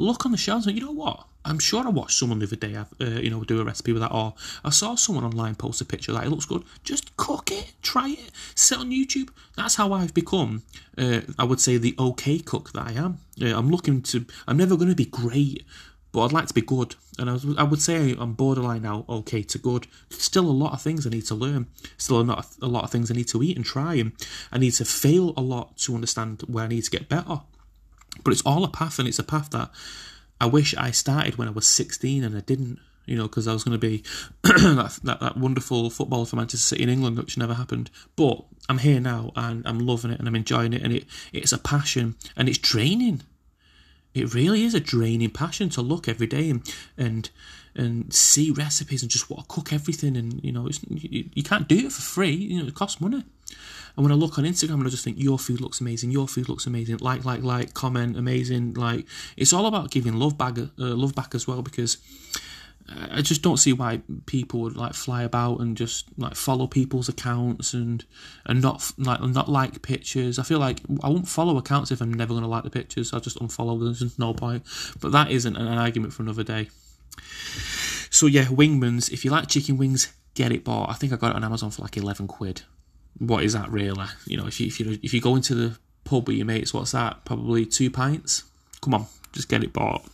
Look 0.00 0.24
on 0.24 0.32
the 0.32 0.38
shelves 0.38 0.66
and 0.66 0.78
you 0.78 0.84
know 0.84 0.92
what? 0.92 1.26
I'm 1.44 1.58
sure 1.58 1.84
I 1.84 1.88
watched 1.88 2.18
someone 2.18 2.40
the 2.40 2.46
other 2.46 2.56
day, 2.56 2.74
uh, 2.76 3.20
you 3.20 3.30
know, 3.30 3.42
do 3.42 3.60
a 3.60 3.64
recipe 3.64 3.92
with 3.92 4.02
that, 4.02 4.12
or 4.12 4.34
I 4.64 4.70
saw 4.70 4.96
someone 4.96 5.24
online 5.24 5.54
post 5.54 5.80
a 5.80 5.84
picture 5.84 6.12
that 6.12 6.24
it 6.24 6.30
looks 6.30 6.44
good. 6.44 6.62
Just 6.84 7.16
cook 7.16 7.50
it, 7.50 7.72
try 7.80 8.10
it, 8.10 8.30
sit 8.54 8.78
on 8.78 8.90
YouTube. 8.90 9.30
That's 9.56 9.76
how 9.76 9.92
I've 9.92 10.12
become. 10.12 10.62
Uh, 10.96 11.22
I 11.38 11.44
would 11.44 11.60
say 11.60 11.78
the 11.78 11.94
okay 11.98 12.38
cook 12.38 12.72
that 12.72 12.86
I 12.88 12.92
am. 12.92 13.20
Uh, 13.40 13.56
I'm 13.56 13.70
looking 13.70 14.02
to. 14.02 14.26
I'm 14.46 14.56
never 14.56 14.76
going 14.76 14.90
to 14.90 14.94
be 14.94 15.06
great, 15.06 15.64
but 16.12 16.24
I'd 16.24 16.32
like 16.32 16.46
to 16.46 16.54
be 16.54 16.62
good. 16.62 16.94
And 17.18 17.28
I, 17.28 17.34
was, 17.34 17.46
I 17.58 17.62
would 17.62 17.82
say 17.82 18.14
I'm 18.18 18.32
borderline 18.32 18.82
now, 18.82 19.04
okay 19.08 19.42
to 19.42 19.58
good. 19.58 19.86
Still 20.10 20.46
a 20.46 20.52
lot 20.52 20.72
of 20.72 20.80
things 20.80 21.06
I 21.06 21.10
need 21.10 21.26
to 21.26 21.34
learn. 21.34 21.66
Still 21.96 22.20
a 22.20 22.22
lot, 22.22 22.38
of, 22.38 22.56
a 22.62 22.66
lot 22.66 22.84
of 22.84 22.90
things 22.90 23.10
I 23.10 23.14
need 23.14 23.28
to 23.28 23.42
eat 23.42 23.56
and 23.56 23.64
try. 23.64 23.94
And 23.94 24.12
I 24.50 24.58
need 24.58 24.72
to 24.72 24.84
fail 24.84 25.34
a 25.36 25.42
lot 25.42 25.76
to 25.78 25.94
understand 25.94 26.42
where 26.46 26.64
I 26.64 26.68
need 26.68 26.84
to 26.84 26.90
get 26.90 27.08
better. 27.08 27.40
But 28.24 28.32
it's 28.32 28.42
all 28.42 28.64
a 28.64 28.68
path, 28.68 28.98
and 28.98 29.06
it's 29.06 29.18
a 29.18 29.24
path 29.24 29.50
that 29.50 29.70
I 30.40 30.46
wish 30.46 30.74
I 30.76 30.90
started 30.90 31.36
when 31.36 31.48
I 31.48 31.52
was 31.52 31.66
16 31.66 32.24
and 32.24 32.36
I 32.36 32.40
didn't. 32.40 32.78
You 33.06 33.16
know, 33.16 33.22
because 33.22 33.48
I 33.48 33.54
was 33.54 33.64
going 33.64 33.78
to 33.78 33.78
be 33.78 34.04
that, 34.42 34.98
that, 35.02 35.20
that 35.20 35.36
wonderful 35.38 35.88
footballer 35.88 36.26
for 36.26 36.36
Manchester 36.36 36.58
City 36.58 36.82
in 36.82 36.90
England, 36.90 37.16
which 37.16 37.38
never 37.38 37.54
happened. 37.54 37.90
But 38.16 38.44
I'm 38.68 38.76
here 38.76 39.00
now, 39.00 39.32
and 39.34 39.66
I'm 39.66 39.78
loving 39.78 40.10
it, 40.10 40.18
and 40.18 40.28
I'm 40.28 40.36
enjoying 40.36 40.74
it, 40.74 40.82
and 40.82 40.92
it 40.92 41.06
it's 41.32 41.52
a 41.52 41.58
passion, 41.58 42.16
and 42.36 42.50
it's 42.50 42.58
draining 42.58 43.22
it 44.18 44.34
really 44.34 44.64
is 44.64 44.74
a 44.74 44.80
draining 44.80 45.30
passion 45.30 45.68
to 45.70 45.82
look 45.82 46.08
every 46.08 46.26
day 46.26 46.50
and 46.50 46.74
and 46.96 47.30
and 47.74 48.12
see 48.12 48.50
recipes 48.50 49.02
and 49.02 49.10
just 49.10 49.30
want 49.30 49.48
to 49.48 49.54
cook 49.54 49.72
everything 49.72 50.16
and 50.16 50.42
you 50.42 50.52
know 50.52 50.68
you, 50.88 51.28
you, 51.34 51.42
can't 51.42 51.68
do 51.68 51.86
it 51.86 51.92
for 51.92 52.02
free 52.02 52.30
you 52.30 52.60
know 52.60 52.66
it 52.66 52.74
costs 52.74 53.00
money. 53.00 53.24
And 53.96 54.04
when 54.04 54.12
I 54.12 54.14
look 54.14 54.38
on 54.38 54.44
Instagram 54.44 54.74
and 54.74 54.86
I 54.86 54.90
just 54.90 55.02
think 55.02 55.18
your 55.18 55.38
food 55.38 55.60
looks 55.60 55.80
amazing 55.80 56.10
your 56.10 56.28
food 56.28 56.48
looks 56.48 56.66
amazing 56.66 56.98
like 56.98 57.24
like 57.24 57.42
like 57.42 57.74
comment 57.74 58.16
amazing 58.16 58.74
like 58.74 59.06
it's 59.36 59.52
all 59.52 59.66
about 59.66 59.90
giving 59.90 60.14
love 60.14 60.36
back 60.36 60.58
uh, 60.58 60.68
love 60.76 61.14
back 61.14 61.34
as 61.34 61.46
well 61.46 61.62
because 61.62 61.98
I 62.88 63.20
just 63.20 63.42
don't 63.42 63.58
see 63.58 63.74
why 63.74 64.00
people 64.24 64.60
would 64.60 64.76
like 64.76 64.94
fly 64.94 65.22
about 65.22 65.60
and 65.60 65.76
just 65.76 66.06
like 66.16 66.34
follow 66.34 66.66
people's 66.66 67.08
accounts 67.08 67.74
and 67.74 68.04
and 68.46 68.62
not 68.62 68.90
like 68.96 69.20
not 69.20 69.48
like 69.48 69.82
pictures. 69.82 70.38
I 70.38 70.42
feel 70.42 70.58
like 70.58 70.80
I 71.02 71.08
won't 71.08 71.28
follow 71.28 71.58
accounts 71.58 71.90
if 71.90 72.00
I'm 72.00 72.12
never 72.12 72.32
to 72.34 72.46
like 72.46 72.64
the 72.64 72.70
pictures. 72.70 73.12
I'll 73.12 73.20
just 73.20 73.38
unfollow 73.38 73.78
them. 73.78 73.94
There's 73.94 74.18
no 74.18 74.32
point. 74.32 74.64
But 75.00 75.12
that 75.12 75.30
isn't 75.30 75.56
an 75.56 75.66
argument 75.66 76.14
for 76.14 76.22
another 76.22 76.44
day. 76.44 76.70
So 78.10 78.26
yeah, 78.26 78.44
Wingmans. 78.44 79.12
If 79.12 79.24
you 79.24 79.30
like 79.30 79.48
chicken 79.48 79.76
wings, 79.76 80.12
get 80.34 80.50
it 80.50 80.64
bought. 80.64 80.88
I 80.88 80.94
think 80.94 81.12
I 81.12 81.16
got 81.16 81.30
it 81.30 81.36
on 81.36 81.44
Amazon 81.44 81.70
for 81.70 81.82
like 81.82 81.96
eleven 81.98 82.26
quid. 82.26 82.62
What 83.18 83.44
is 83.44 83.52
that 83.52 83.70
really? 83.70 84.06
You 84.26 84.38
know, 84.38 84.46
if 84.46 84.60
you 84.60 84.66
if 84.66 84.80
you 84.80 84.98
if 85.02 85.12
you 85.12 85.20
go 85.20 85.36
into 85.36 85.54
the 85.54 85.78
pub 86.04 86.26
with 86.26 86.36
your 86.36 86.46
mates, 86.46 86.72
what's 86.72 86.92
that? 86.92 87.24
Probably 87.26 87.66
two 87.66 87.90
pints. 87.90 88.44
Come 88.80 88.94
on, 88.94 89.06
just 89.32 89.48
get 89.48 89.62
it 89.62 89.74
bought. 89.74 90.08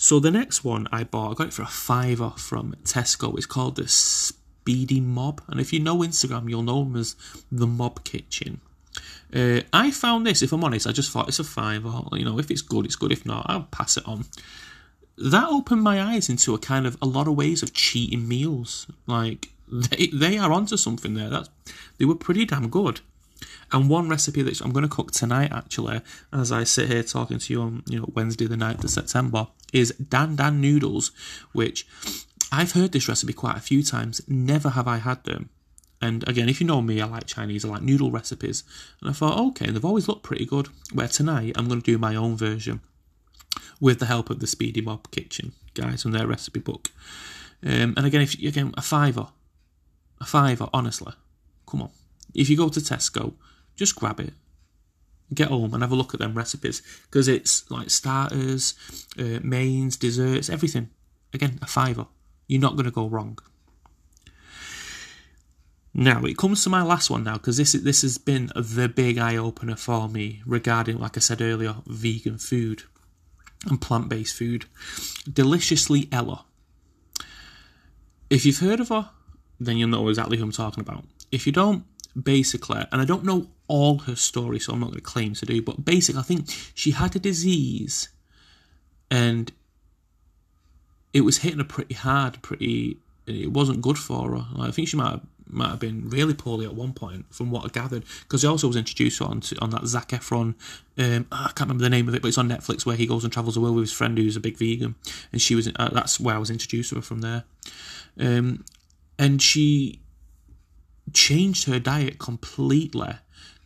So 0.00 0.20
the 0.20 0.30
next 0.30 0.62
one 0.62 0.86
I 0.92 1.02
bought, 1.02 1.32
I 1.32 1.34
got 1.34 1.46
it 1.48 1.52
for 1.52 1.62
a 1.62 1.66
fiver 1.66 2.32
from 2.36 2.76
Tesco. 2.84 3.36
It's 3.36 3.46
called 3.46 3.74
the 3.74 3.88
Speedy 3.88 5.00
Mob, 5.00 5.42
and 5.48 5.58
if 5.58 5.72
you 5.72 5.80
know 5.80 5.98
Instagram, 5.98 6.48
you'll 6.48 6.62
know 6.62 6.84
them 6.84 6.94
as 6.94 7.16
the 7.50 7.66
Mob 7.66 8.04
Kitchen. 8.04 8.60
Uh, 9.34 9.62
I 9.72 9.90
found 9.90 10.24
this, 10.24 10.40
if 10.40 10.52
I'm 10.52 10.62
honest, 10.62 10.86
I 10.86 10.92
just 10.92 11.10
thought 11.10 11.26
it's 11.26 11.40
a 11.40 11.44
fiver. 11.44 12.02
You 12.12 12.24
know, 12.24 12.38
if 12.38 12.48
it's 12.48 12.62
good, 12.62 12.84
it's 12.84 12.94
good. 12.94 13.10
If 13.10 13.26
not, 13.26 13.46
I'll 13.48 13.66
pass 13.72 13.96
it 13.96 14.06
on. 14.06 14.26
That 15.16 15.48
opened 15.48 15.82
my 15.82 16.00
eyes 16.00 16.28
into 16.28 16.54
a 16.54 16.58
kind 16.58 16.86
of 16.86 16.96
a 17.02 17.06
lot 17.06 17.26
of 17.26 17.34
ways 17.34 17.64
of 17.64 17.74
cheating 17.74 18.28
meals. 18.28 18.86
Like 19.08 19.48
they 19.68 20.06
they 20.14 20.38
are 20.38 20.52
onto 20.52 20.76
something 20.76 21.14
there. 21.14 21.28
That's 21.28 21.50
they 21.98 22.04
were 22.04 22.14
pretty 22.14 22.44
damn 22.44 22.68
good. 22.68 23.00
And 23.72 23.88
one 23.88 24.08
recipe 24.08 24.42
that 24.42 24.60
I'm 24.60 24.72
going 24.72 24.88
to 24.88 24.94
cook 24.94 25.12
tonight, 25.12 25.52
actually, 25.52 26.00
as 26.32 26.50
I 26.50 26.64
sit 26.64 26.88
here 26.88 27.02
talking 27.02 27.38
to 27.38 27.52
you 27.52 27.62
on 27.62 27.82
you 27.86 28.00
know 28.00 28.10
Wednesday 28.14 28.46
the 28.46 28.56
9th 28.56 28.84
of 28.84 28.90
September, 28.90 29.48
is 29.72 29.90
Dan 29.92 30.36
Dan 30.36 30.60
noodles, 30.60 31.12
which 31.52 31.86
I've 32.50 32.72
heard 32.72 32.92
this 32.92 33.08
recipe 33.08 33.32
quite 33.32 33.56
a 33.56 33.60
few 33.60 33.82
times. 33.82 34.20
Never 34.26 34.70
have 34.70 34.88
I 34.88 34.98
had 34.98 35.24
them. 35.24 35.50
And 36.00 36.26
again, 36.28 36.48
if 36.48 36.60
you 36.60 36.66
know 36.66 36.80
me, 36.80 37.00
I 37.00 37.06
like 37.06 37.26
Chinese, 37.26 37.64
I 37.64 37.68
like 37.68 37.82
noodle 37.82 38.10
recipes. 38.10 38.62
And 39.00 39.10
I 39.10 39.12
thought, 39.12 39.38
okay, 39.48 39.70
they've 39.70 39.84
always 39.84 40.08
looked 40.08 40.22
pretty 40.22 40.46
good. 40.46 40.68
Where 40.92 41.08
tonight 41.08 41.54
I'm 41.56 41.68
going 41.68 41.80
to 41.82 41.92
do 41.92 41.98
my 41.98 42.14
own 42.14 42.36
version 42.36 42.80
with 43.80 43.98
the 43.98 44.06
help 44.06 44.30
of 44.30 44.40
the 44.40 44.46
Speedy 44.46 44.80
Mob 44.80 45.10
Kitchen 45.10 45.52
guys 45.74 46.02
from 46.02 46.12
their 46.12 46.26
recipe 46.26 46.60
book. 46.60 46.90
Um, 47.62 47.94
and 47.96 48.06
again, 48.06 48.20
if 48.20 48.34
again 48.34 48.72
a 48.76 48.82
fiver, 48.82 49.28
a 50.20 50.24
fiver, 50.24 50.68
honestly, 50.72 51.12
come 51.66 51.82
on. 51.82 51.90
If 52.34 52.48
you 52.48 52.56
go 52.56 52.68
to 52.68 52.80
Tesco, 52.80 53.34
just 53.76 53.96
grab 53.96 54.20
it, 54.20 54.34
get 55.34 55.48
home 55.48 55.74
and 55.74 55.82
have 55.82 55.92
a 55.92 55.96
look 55.96 56.14
at 56.14 56.20
them 56.20 56.34
recipes 56.34 56.82
because 57.04 57.28
it's 57.28 57.70
like 57.70 57.90
starters, 57.90 58.74
uh, 59.18 59.40
mains, 59.42 59.96
desserts, 59.96 60.50
everything. 60.50 60.90
Again, 61.32 61.58
a 61.62 61.66
fiver. 61.66 62.06
You're 62.46 62.60
not 62.60 62.74
going 62.74 62.86
to 62.86 62.90
go 62.90 63.06
wrong. 63.06 63.38
Now 65.94 66.24
it 66.24 66.38
comes 66.38 66.62
to 66.62 66.70
my 66.70 66.82
last 66.82 67.10
one 67.10 67.24
now 67.24 67.34
because 67.34 67.56
this 67.56 67.72
this 67.72 68.02
has 68.02 68.18
been 68.18 68.52
the 68.54 68.88
big 68.88 69.18
eye 69.18 69.36
opener 69.36 69.76
for 69.76 70.08
me 70.08 70.42
regarding, 70.46 70.98
like 70.98 71.16
I 71.16 71.20
said 71.20 71.42
earlier, 71.42 71.76
vegan 71.86 72.38
food 72.38 72.84
and 73.66 73.80
plant 73.80 74.08
based 74.08 74.36
food. 74.36 74.66
Deliciously 75.30 76.08
Ella. 76.12 76.44
If 78.30 78.46
you've 78.46 78.58
heard 78.58 78.80
of 78.80 78.90
her, 78.90 79.10
then 79.58 79.76
you'll 79.76 79.88
know 79.88 80.08
exactly 80.08 80.36
who 80.36 80.44
I'm 80.44 80.52
talking 80.52 80.82
about. 80.82 81.04
If 81.32 81.46
you 81.46 81.52
don't, 81.52 81.84
basically, 82.20 82.84
and 82.90 83.00
I 83.00 83.04
don't 83.04 83.24
know 83.24 83.48
all 83.68 83.98
her 84.00 84.16
story, 84.16 84.58
so 84.58 84.72
I'm 84.72 84.80
not 84.80 84.86
going 84.86 84.98
to 84.98 85.02
claim 85.02 85.34
to 85.34 85.46
do, 85.46 85.60
but 85.62 85.84
basically, 85.84 86.20
I 86.20 86.24
think 86.24 86.46
she 86.74 86.92
had 86.92 87.14
a 87.14 87.18
disease 87.18 88.08
and 89.10 89.52
it 91.12 91.22
was 91.22 91.38
hitting 91.38 91.58
her 91.58 91.64
pretty 91.64 91.94
hard, 91.94 92.40
pretty. 92.42 92.98
It 93.26 93.52
wasn't 93.52 93.82
good 93.82 93.98
for 93.98 94.36
her. 94.36 94.46
I 94.58 94.70
think 94.70 94.88
she 94.88 94.96
might 94.96 95.10
have, 95.10 95.26
might 95.46 95.68
have 95.68 95.78
been 95.78 96.08
really 96.08 96.34
poorly 96.34 96.66
at 96.66 96.74
one 96.74 96.92
point, 96.92 97.26
from 97.30 97.50
what 97.50 97.64
I 97.64 97.68
gathered. 97.68 98.04
Because 98.22 98.42
he 98.42 98.48
also 98.48 98.66
was 98.66 98.76
introduced 98.76 99.20
on 99.20 99.40
to, 99.42 99.58
on 99.60 99.70
that 99.70 99.86
Zac 99.86 100.08
Efron. 100.08 100.54
Um, 100.96 101.26
I 101.32 101.50
can't 101.54 101.60
remember 101.60 101.84
the 101.84 101.90
name 101.90 102.08
of 102.08 102.14
it, 102.14 102.22
but 102.22 102.28
it's 102.28 102.38
on 102.38 102.48
Netflix 102.48 102.84
where 102.84 102.96
he 102.96 103.06
goes 103.06 103.24
and 103.24 103.32
travels 103.32 103.54
the 103.54 103.60
world 103.60 103.74
with 103.76 103.84
his 103.84 103.92
friend 103.92 104.16
who's 104.16 104.36
a 104.36 104.40
big 104.40 104.58
vegan, 104.58 104.94
and 105.32 105.40
she 105.40 105.54
was. 105.54 105.70
Uh, 105.76 105.88
that's 105.90 106.20
where 106.20 106.34
I 106.34 106.38
was 106.38 106.50
introduced 106.50 106.90
to 106.90 106.96
her 106.96 107.02
from 107.02 107.20
there. 107.20 107.44
Um, 108.18 108.64
and 109.18 109.40
she 109.42 110.00
changed 111.12 111.66
her 111.66 111.78
diet 111.78 112.18
completely 112.18 113.14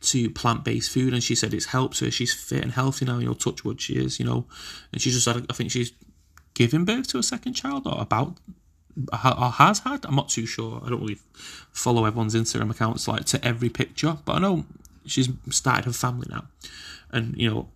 to 0.03 0.31
plant 0.31 0.65
based 0.65 0.91
food, 0.91 1.13
and 1.13 1.23
she 1.23 1.35
said 1.35 1.55
it's 1.55 1.67
helped 1.67 2.01
her. 2.01 2.11
She's 2.11 2.35
fit 2.35 2.63
and 2.63 2.73
healthy 2.73 3.05
now. 3.05 3.19
You 3.19 3.27
know, 3.27 3.35
touch 3.35 3.65
wood, 3.65 3.81
she 3.81 3.95
is. 3.95 4.19
You 4.19 4.27
know, 4.27 4.47
and 4.93 5.01
she's 5.01 5.15
just 5.15 5.27
had. 5.27 5.47
I 5.49 5.55
think 5.55 5.71
she's 5.71 5.93
giving 6.55 6.85
birth 6.85 7.09
to 7.09 7.19
a 7.19 7.23
second 7.23 7.55
child, 7.55 7.87
or 7.87 8.01
about, 8.01 8.39
or 9.13 9.51
has 9.51 9.81
had. 9.81 10.05
I'm 10.05 10.17
not 10.17 10.29
too 10.29 10.47
sure. 10.47 10.83
I 10.85 10.91
don't 10.91 11.01
really 11.01 11.19
follow 11.73 12.05
everyone's 12.05 12.35
Instagram 12.35 12.71
accounts 12.71 13.09
like 13.09 13.25
to 13.27 13.45
every 13.45 13.69
picture, 13.69 14.19
but 14.25 14.37
I 14.37 14.39
know 14.41 14.65
she's 15.07 15.29
started 15.51 15.85
her 15.87 15.93
family 15.93 16.27
now, 16.31 16.49
and 17.11 17.37
you 17.37 17.51
know, 17.51 17.69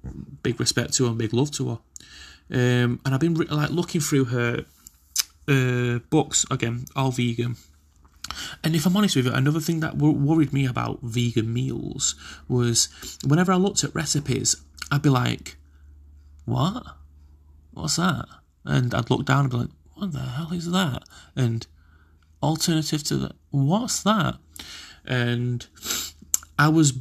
big 0.42 0.58
respect 0.60 0.94
to 0.94 1.04
her 1.04 1.10
and 1.10 1.18
big 1.18 1.32
love 1.32 1.50
to 1.52 1.68
her. 1.68 1.78
Um, 2.48 3.00
and 3.04 3.14
I've 3.14 3.20
been 3.20 3.34
like 3.34 3.70
looking 3.70 4.00
through 4.00 4.26
her 4.26 4.64
uh, 5.48 5.98
books 6.10 6.44
again, 6.50 6.84
all 6.94 7.10
vegan 7.10 7.56
and 8.64 8.74
if 8.74 8.86
I'm 8.86 8.96
honest 8.96 9.16
with 9.16 9.26
you, 9.26 9.32
another 9.32 9.60
thing 9.60 9.80
that 9.80 9.96
worried 9.96 10.52
me 10.52 10.66
about 10.66 11.00
vegan 11.02 11.52
meals 11.52 12.14
was 12.48 12.88
whenever 13.26 13.52
I 13.52 13.56
looked 13.56 13.84
at 13.84 13.94
recipes, 13.94 14.56
I'd 14.90 15.02
be 15.02 15.08
like, 15.08 15.56
what? 16.44 16.84
What's 17.72 17.96
that? 17.96 18.26
And 18.64 18.94
I'd 18.94 19.10
look 19.10 19.24
down 19.24 19.42
and 19.42 19.50
be 19.50 19.56
like, 19.58 19.70
what 19.94 20.12
the 20.12 20.20
hell 20.20 20.52
is 20.52 20.70
that? 20.70 21.02
And 21.34 21.66
alternative 22.42 23.02
to 23.04 23.16
that, 23.18 23.36
what's 23.50 24.02
that? 24.02 24.36
And 25.04 25.66
I 26.58 26.68
was 26.68 26.92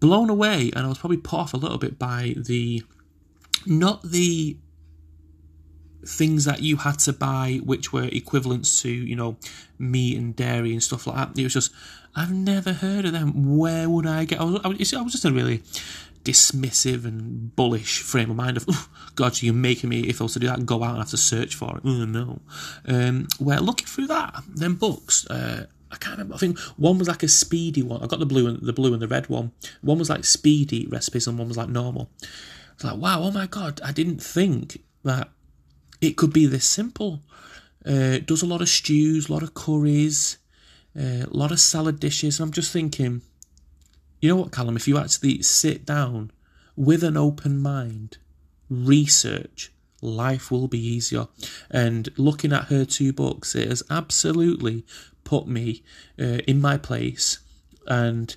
blown 0.00 0.30
away 0.30 0.70
and 0.74 0.84
I 0.84 0.88
was 0.88 0.98
probably 0.98 1.18
put 1.18 1.38
off 1.38 1.54
a 1.54 1.58
little 1.58 1.78
bit 1.78 1.98
by 1.98 2.34
the, 2.36 2.82
not 3.66 4.02
the 4.02 4.56
things 6.04 6.44
that 6.44 6.62
you 6.62 6.76
had 6.76 6.98
to 6.98 7.12
buy 7.12 7.60
which 7.64 7.92
were 7.92 8.08
equivalents 8.12 8.82
to 8.82 8.90
you 8.90 9.14
know 9.14 9.36
meat 9.78 10.16
and 10.16 10.34
dairy 10.34 10.72
and 10.72 10.82
stuff 10.82 11.06
like 11.06 11.16
that 11.16 11.38
it 11.38 11.44
was 11.44 11.52
just 11.52 11.72
i've 12.16 12.32
never 12.32 12.72
heard 12.72 13.04
of 13.04 13.12
them 13.12 13.56
where 13.56 13.88
would 13.88 14.06
i 14.06 14.24
get 14.24 14.40
i 14.40 14.44
was, 14.44 14.60
I 14.64 15.00
was, 15.02 15.12
just 15.12 15.24
a 15.24 15.32
really 15.32 15.62
dismissive 16.24 17.04
and 17.04 17.54
bullish 17.56 18.00
frame 18.00 18.30
of 18.30 18.36
mind 18.36 18.56
of 18.56 18.64
oh, 18.68 18.88
god 19.14 19.40
you're 19.42 19.54
making 19.54 19.90
me 19.90 20.00
if 20.00 20.20
i 20.20 20.24
was 20.24 20.34
to 20.34 20.38
do 20.38 20.46
that 20.46 20.64
go 20.66 20.82
out 20.82 20.90
and 20.90 20.98
have 20.98 21.10
to 21.10 21.16
search 21.16 21.54
for 21.54 21.76
it 21.76 21.82
oh 21.84 22.04
no 22.04 22.40
um 22.86 23.26
looking 23.40 23.86
through 23.86 24.06
that 24.06 24.42
then 24.54 24.74
books 24.74 25.26
uh 25.28 25.66
I 25.92 25.96
can't 25.96 26.12
remember. 26.12 26.34
I 26.34 26.38
think 26.38 26.58
one 26.78 26.98
was 26.98 27.06
like 27.06 27.22
a 27.22 27.28
speedy 27.28 27.82
one. 27.82 28.02
I 28.02 28.06
got 28.06 28.18
the 28.18 28.26
blue 28.26 28.46
and 28.46 28.62
the 28.62 28.72
blue 28.72 28.94
and 28.94 29.02
the 29.02 29.06
red 29.08 29.28
one. 29.28 29.52
One 29.82 29.98
was 29.98 30.08
like 30.08 30.24
speedy 30.24 30.86
recipes, 30.86 31.26
and 31.26 31.38
one 31.38 31.48
was 31.48 31.58
like 31.58 31.68
normal. 31.68 32.10
It's 32.72 32.82
like 32.82 32.96
wow, 32.96 33.20
oh 33.22 33.30
my 33.30 33.46
god! 33.46 33.80
I 33.84 33.92
didn't 33.92 34.22
think 34.22 34.82
that 35.04 35.28
it 36.02 36.16
could 36.16 36.32
be 36.32 36.44
this 36.44 36.68
simple. 36.68 37.20
Uh, 37.86 38.18
does 38.18 38.42
a 38.42 38.46
lot 38.46 38.60
of 38.60 38.68
stews, 38.68 39.28
a 39.28 39.32
lot 39.32 39.42
of 39.42 39.54
curries, 39.54 40.36
uh, 40.98 41.24
a 41.24 41.36
lot 41.36 41.52
of 41.52 41.60
salad 41.60 41.98
dishes. 41.98 42.40
I'm 42.40 42.52
just 42.52 42.72
thinking, 42.72 43.22
you 44.20 44.28
know 44.28 44.36
what, 44.36 44.52
Callum? 44.52 44.76
If 44.76 44.86
you 44.86 44.98
actually 44.98 45.42
sit 45.42 45.86
down 45.86 46.32
with 46.76 47.02
an 47.02 47.16
open 47.16 47.58
mind, 47.58 48.18
research, 48.68 49.72
life 50.00 50.50
will 50.50 50.68
be 50.68 50.84
easier. 50.84 51.28
And 51.70 52.08
looking 52.16 52.52
at 52.52 52.64
her 52.64 52.84
two 52.84 53.12
books, 53.12 53.54
it 53.54 53.68
has 53.68 53.82
absolutely 53.88 54.84
put 55.24 55.46
me 55.46 55.82
uh, 56.20 56.42
in 56.48 56.60
my 56.60 56.76
place 56.76 57.38
and 57.86 58.34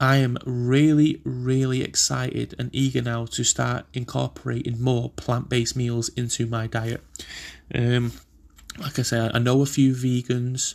I 0.00 0.16
am 0.16 0.38
really, 0.44 1.20
really 1.24 1.82
excited 1.82 2.54
and 2.58 2.70
eager 2.72 3.00
now 3.00 3.26
to 3.26 3.44
start 3.44 3.86
incorporating 3.94 4.82
more 4.82 5.10
plant 5.10 5.48
based 5.48 5.76
meals 5.76 6.08
into 6.10 6.46
my 6.46 6.66
diet. 6.66 7.02
Um, 7.74 8.12
like 8.78 8.98
I 8.98 9.02
said, 9.02 9.30
I 9.34 9.38
know 9.38 9.62
a 9.62 9.66
few 9.66 9.94
vegans, 9.94 10.74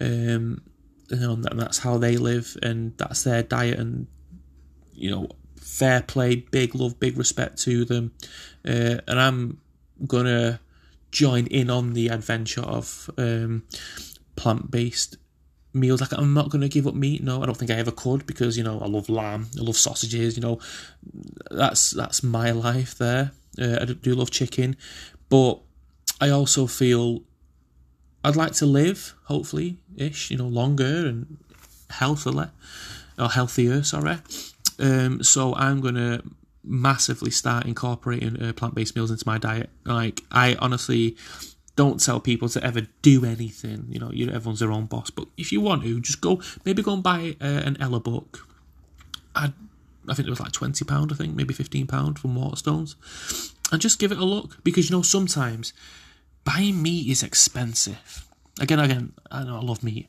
um, 0.00 0.62
you 1.08 1.16
know, 1.16 1.34
and 1.34 1.60
that's 1.60 1.78
how 1.78 1.96
they 1.98 2.16
live 2.16 2.56
and 2.62 2.96
that's 2.98 3.22
their 3.22 3.42
diet, 3.42 3.78
and 3.78 4.08
you 4.92 5.10
know, 5.10 5.28
fair 5.60 6.02
play, 6.02 6.36
big 6.36 6.74
love, 6.74 6.98
big 6.98 7.16
respect 7.16 7.58
to 7.62 7.84
them. 7.84 8.12
Uh, 8.66 8.98
and 9.06 9.20
I'm 9.20 9.60
gonna 10.06 10.60
join 11.12 11.46
in 11.46 11.70
on 11.70 11.92
the 11.92 12.08
adventure 12.08 12.62
of 12.62 13.08
um, 13.16 13.62
plant 14.34 14.70
based 14.70 15.18
meals. 15.76 16.00
Like 16.00 16.12
I'm 16.12 16.34
not 16.34 16.50
to 16.50 16.68
give 16.68 16.86
up 16.86 16.94
meat. 16.94 17.22
No, 17.22 17.42
I 17.42 17.46
don't 17.46 17.56
think 17.56 17.70
I 17.70 17.74
ever 17.74 17.90
could 17.90 18.26
because 18.26 18.56
you 18.56 18.64
know 18.64 18.80
I 18.80 18.86
love 18.86 19.08
lamb, 19.08 19.48
I 19.58 19.62
love 19.62 19.76
sausages. 19.76 20.36
You 20.36 20.42
know, 20.42 20.60
that's 21.50 21.90
that's 21.90 22.22
my 22.22 22.50
life 22.50 22.96
there. 22.96 23.32
Uh, 23.60 23.78
I 23.80 23.84
do 23.84 24.14
love 24.14 24.30
chicken, 24.30 24.76
but 25.28 25.60
I 26.20 26.30
also 26.30 26.66
feel 26.66 27.22
I'd 28.24 28.36
like 28.36 28.52
to 28.54 28.66
live, 28.66 29.14
hopefully, 29.24 29.78
ish. 29.96 30.30
You 30.30 30.38
know, 30.38 30.48
longer 30.48 31.06
and 31.06 31.38
healthily 31.90 32.48
or 33.18 33.28
healthier. 33.28 33.82
Sorry. 33.82 34.18
Um, 34.78 35.22
so 35.22 35.54
I'm 35.54 35.80
gonna 35.80 36.22
massively 36.64 37.30
start 37.30 37.64
incorporating 37.66 38.42
uh, 38.42 38.52
plant-based 38.52 38.96
meals 38.96 39.10
into 39.10 39.22
my 39.26 39.38
diet. 39.38 39.70
Like 39.84 40.22
I 40.30 40.56
honestly 40.58 41.16
don't 41.76 42.02
tell 42.02 42.20
people 42.20 42.48
to 42.48 42.64
ever 42.64 42.82
do 43.02 43.24
anything. 43.24 43.86
You 43.90 44.00
know, 44.00 44.10
you 44.10 44.28
everyone's 44.30 44.60
their 44.60 44.72
own 44.72 44.86
boss. 44.86 45.10
But 45.10 45.28
if 45.36 45.52
you 45.52 45.60
want 45.60 45.84
to, 45.84 46.00
just 46.00 46.20
go. 46.20 46.40
Maybe 46.64 46.82
go 46.82 46.94
and 46.94 47.02
buy 47.02 47.36
uh, 47.40 47.44
an 47.44 47.76
Ella 47.80 48.00
book. 48.00 48.48
I, 49.34 49.52
I 50.08 50.14
think 50.14 50.26
it 50.26 50.30
was 50.30 50.40
like 50.40 50.52
twenty 50.52 50.84
pound. 50.84 51.12
I 51.12 51.14
think 51.14 51.36
maybe 51.36 51.54
fifteen 51.54 51.86
pound 51.86 52.18
from 52.18 52.34
Waterstones, 52.34 52.96
and 53.70 53.80
just 53.80 53.98
give 53.98 54.10
it 54.10 54.18
a 54.18 54.24
look 54.24 54.64
because 54.64 54.90
you 54.90 54.96
know 54.96 55.02
sometimes 55.02 55.72
buying 56.44 56.82
meat 56.82 57.08
is 57.08 57.22
expensive. 57.22 58.26
Again, 58.58 58.80
again, 58.80 59.12
I 59.30 59.44
know 59.44 59.56
I 59.56 59.60
love 59.60 59.82
meat, 59.82 60.08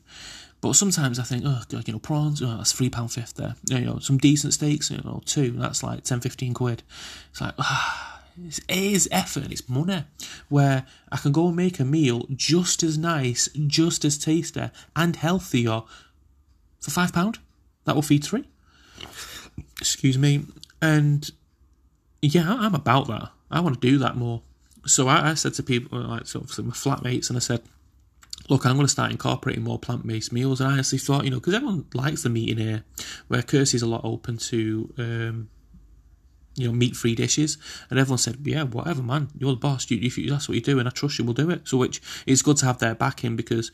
but 0.62 0.72
sometimes 0.72 1.18
I 1.18 1.24
think, 1.24 1.44
oh 1.46 1.62
god, 1.68 1.86
you 1.86 1.92
know, 1.92 1.98
prawns, 1.98 2.42
oh, 2.42 2.56
that's 2.56 2.72
three 2.72 2.88
pound 2.88 3.12
fifty. 3.12 3.44
You 3.66 3.80
know, 3.80 3.98
some 3.98 4.16
decent 4.16 4.54
steaks, 4.54 4.90
you 4.90 5.02
know, 5.04 5.20
two, 5.26 5.50
that's 5.50 5.82
like 5.82 6.04
10, 6.04 6.20
15 6.20 6.54
quid. 6.54 6.82
It's 7.30 7.42
like, 7.42 7.54
ah 7.58 8.17
it 8.44 8.60
is 8.68 9.08
effort, 9.10 9.44
and 9.44 9.52
it's 9.52 9.68
money. 9.68 10.04
Where 10.48 10.86
I 11.10 11.16
can 11.16 11.32
go 11.32 11.48
and 11.48 11.56
make 11.56 11.80
a 11.80 11.84
meal 11.84 12.26
just 12.34 12.82
as 12.82 12.96
nice, 12.98 13.48
just 13.66 14.04
as 14.04 14.18
tasty, 14.18 14.70
and 14.94 15.16
healthier 15.16 15.82
for 16.80 16.90
five 16.90 17.12
pound. 17.12 17.38
That 17.84 17.94
will 17.94 18.02
feed 18.02 18.24
three. 18.24 18.44
Excuse 19.80 20.18
me. 20.18 20.44
And 20.82 21.30
yeah, 22.20 22.56
I'm 22.58 22.74
about 22.74 23.06
that. 23.08 23.30
I 23.50 23.60
want 23.60 23.80
to 23.80 23.88
do 23.88 23.98
that 23.98 24.16
more. 24.16 24.42
So 24.86 25.08
I, 25.08 25.30
I 25.30 25.34
said 25.34 25.54
to 25.54 25.62
people, 25.62 25.98
like 26.00 26.26
sort 26.26 26.44
of 26.58 26.64
my 26.64 26.72
flatmates, 26.72 27.28
and 27.30 27.36
I 27.36 27.40
said, 27.40 27.62
look, 28.48 28.64
I'm 28.64 28.74
going 28.74 28.86
to 28.86 28.92
start 28.92 29.10
incorporating 29.10 29.64
more 29.64 29.78
plant 29.78 30.06
based 30.06 30.32
meals. 30.32 30.60
And 30.60 30.70
I 30.70 30.72
honestly 30.74 30.98
thought, 30.98 31.24
you 31.24 31.30
know, 31.30 31.38
because 31.38 31.54
everyone 31.54 31.86
likes 31.94 32.22
the 32.22 32.28
meat 32.28 32.50
in 32.50 32.58
here, 32.58 32.84
where 33.28 33.42
Kirsty's 33.42 33.82
a 33.82 33.86
lot 33.86 34.02
open 34.04 34.38
to 34.38 34.92
um, 34.98 35.48
you 36.58 36.66
know, 36.66 36.74
meat 36.74 36.96
free 36.96 37.14
dishes. 37.14 37.56
And 37.88 37.98
everyone 37.98 38.18
said, 38.18 38.38
yeah, 38.42 38.64
whatever, 38.64 39.02
man, 39.02 39.28
you're 39.38 39.52
the 39.52 39.56
boss. 39.56 39.90
You, 39.90 39.98
if 40.02 40.18
you, 40.18 40.28
that's 40.28 40.48
what 40.48 40.56
you 40.56 40.60
do, 40.60 40.78
and 40.78 40.88
I 40.88 40.90
trust 40.90 41.18
you, 41.18 41.24
we'll 41.24 41.34
do 41.34 41.50
it. 41.50 41.68
So, 41.68 41.78
which 41.78 42.02
is 42.26 42.42
good 42.42 42.56
to 42.58 42.66
have 42.66 42.78
their 42.78 42.94
backing 42.94 43.36
because, 43.36 43.70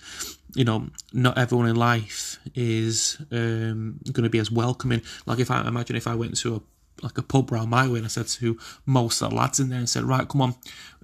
you 0.54 0.64
know, 0.64 0.88
not 1.12 1.38
everyone 1.38 1.68
in 1.68 1.76
life 1.76 2.38
is 2.54 3.16
um, 3.32 3.98
going 4.12 4.24
to 4.24 4.30
be 4.30 4.38
as 4.38 4.50
welcoming. 4.50 5.02
Like, 5.26 5.38
if 5.38 5.50
I 5.50 5.66
imagine 5.66 5.96
if 5.96 6.06
I 6.06 6.14
went 6.14 6.36
to 6.38 6.56
a 6.56 6.60
like 7.02 7.18
a 7.18 7.22
pub 7.22 7.50
round 7.50 7.68
my 7.70 7.88
way 7.88 7.98
and 7.98 8.06
I 8.06 8.08
said 8.08 8.28
to 8.28 8.58
most 8.86 9.20
of 9.20 9.30
the 9.30 9.36
lads 9.36 9.58
in 9.58 9.68
there 9.68 9.80
and 9.80 9.88
said, 9.88 10.04
right, 10.04 10.28
come 10.28 10.40
on, 10.40 10.54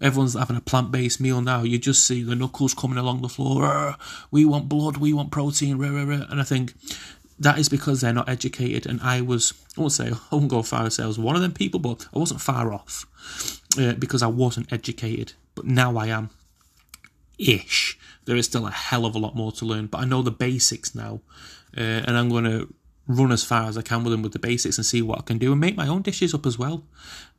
everyone's 0.01 0.35
having 0.35 0.57
a 0.57 0.61
plant 0.61 0.93
based 0.93 1.20
meal 1.20 1.43
now. 1.43 1.62
You 1.62 1.78
just 1.78 2.07
see 2.07 2.22
the 2.22 2.37
knuckles 2.37 2.74
coming 2.74 2.97
along 2.97 3.22
the 3.22 3.28
floor. 3.28 3.97
We 4.31 4.45
want 4.45 4.68
blood, 4.68 4.97
we 4.97 5.12
want 5.12 5.33
protein, 5.33 5.78
rah, 5.78 5.91
rah, 5.91 6.05
rah. 6.05 6.26
and 6.31 6.41
I 6.41 6.45
think 6.45 6.74
that 7.41 7.59
is 7.59 7.68
because 7.70 8.01
they're 8.01 8.12
not 8.12 8.28
educated. 8.28 8.86
And 8.86 9.01
I 9.01 9.22
was, 9.22 9.55
I 9.76 9.80
won't 9.80 9.93
say, 9.93 10.12
I 10.32 10.36
won't 10.36 10.49
go 10.49 10.62
far 10.62 10.84
as 10.84 11.01
I 11.01 11.07
was 11.07 11.18
one 11.18 11.34
of 11.36 11.43
them 11.43 11.53
people, 11.53 11.80
but 11.80 12.07
I 12.14 12.18
wasn't 12.18 12.41
far 12.41 12.72
off 12.72 13.07
uh, 13.78 13.95
because 13.95 14.22
I 14.22 14.28
wasn't 14.28 14.72
educated. 14.72 15.32
But 15.55 15.66
now 15.66 15.97
I 15.97 16.07
am 16.07 16.30
ish. 17.38 17.99
There 18.26 18.36
is 18.36 18.47
still 18.47 18.66
a 18.66 18.70
hell 18.70 19.07
of 19.07 19.14
a 19.14 19.18
lot 19.18 19.34
more 19.34 19.51
to 19.53 19.64
learn, 19.64 19.86
but 19.86 19.99
I 19.99 20.05
know 20.05 20.22
the 20.22 20.30
basics 20.30 20.95
now. 20.95 21.22
Uh, 21.76 22.05
and 22.07 22.16
I'm 22.16 22.28
going 22.28 22.45
to 22.45 22.72
run 23.07 23.32
as 23.32 23.43
far 23.43 23.64
as 23.64 23.76
I 23.78 23.82
can 23.82 24.05
with 24.05 24.12
them 24.12 24.22
with 24.22 24.32
the 24.32 24.38
basics 24.38 24.76
and 24.76 24.86
see 24.86 25.03
what 25.03 25.18
I 25.18 25.22
can 25.22 25.38
do 25.38 25.51
and 25.51 25.61
make 25.61 25.76
my 25.76 25.88
own 25.88 26.03
dishes 26.03 26.34
up 26.34 26.47
as 26.47 26.59
well. 26.59 26.84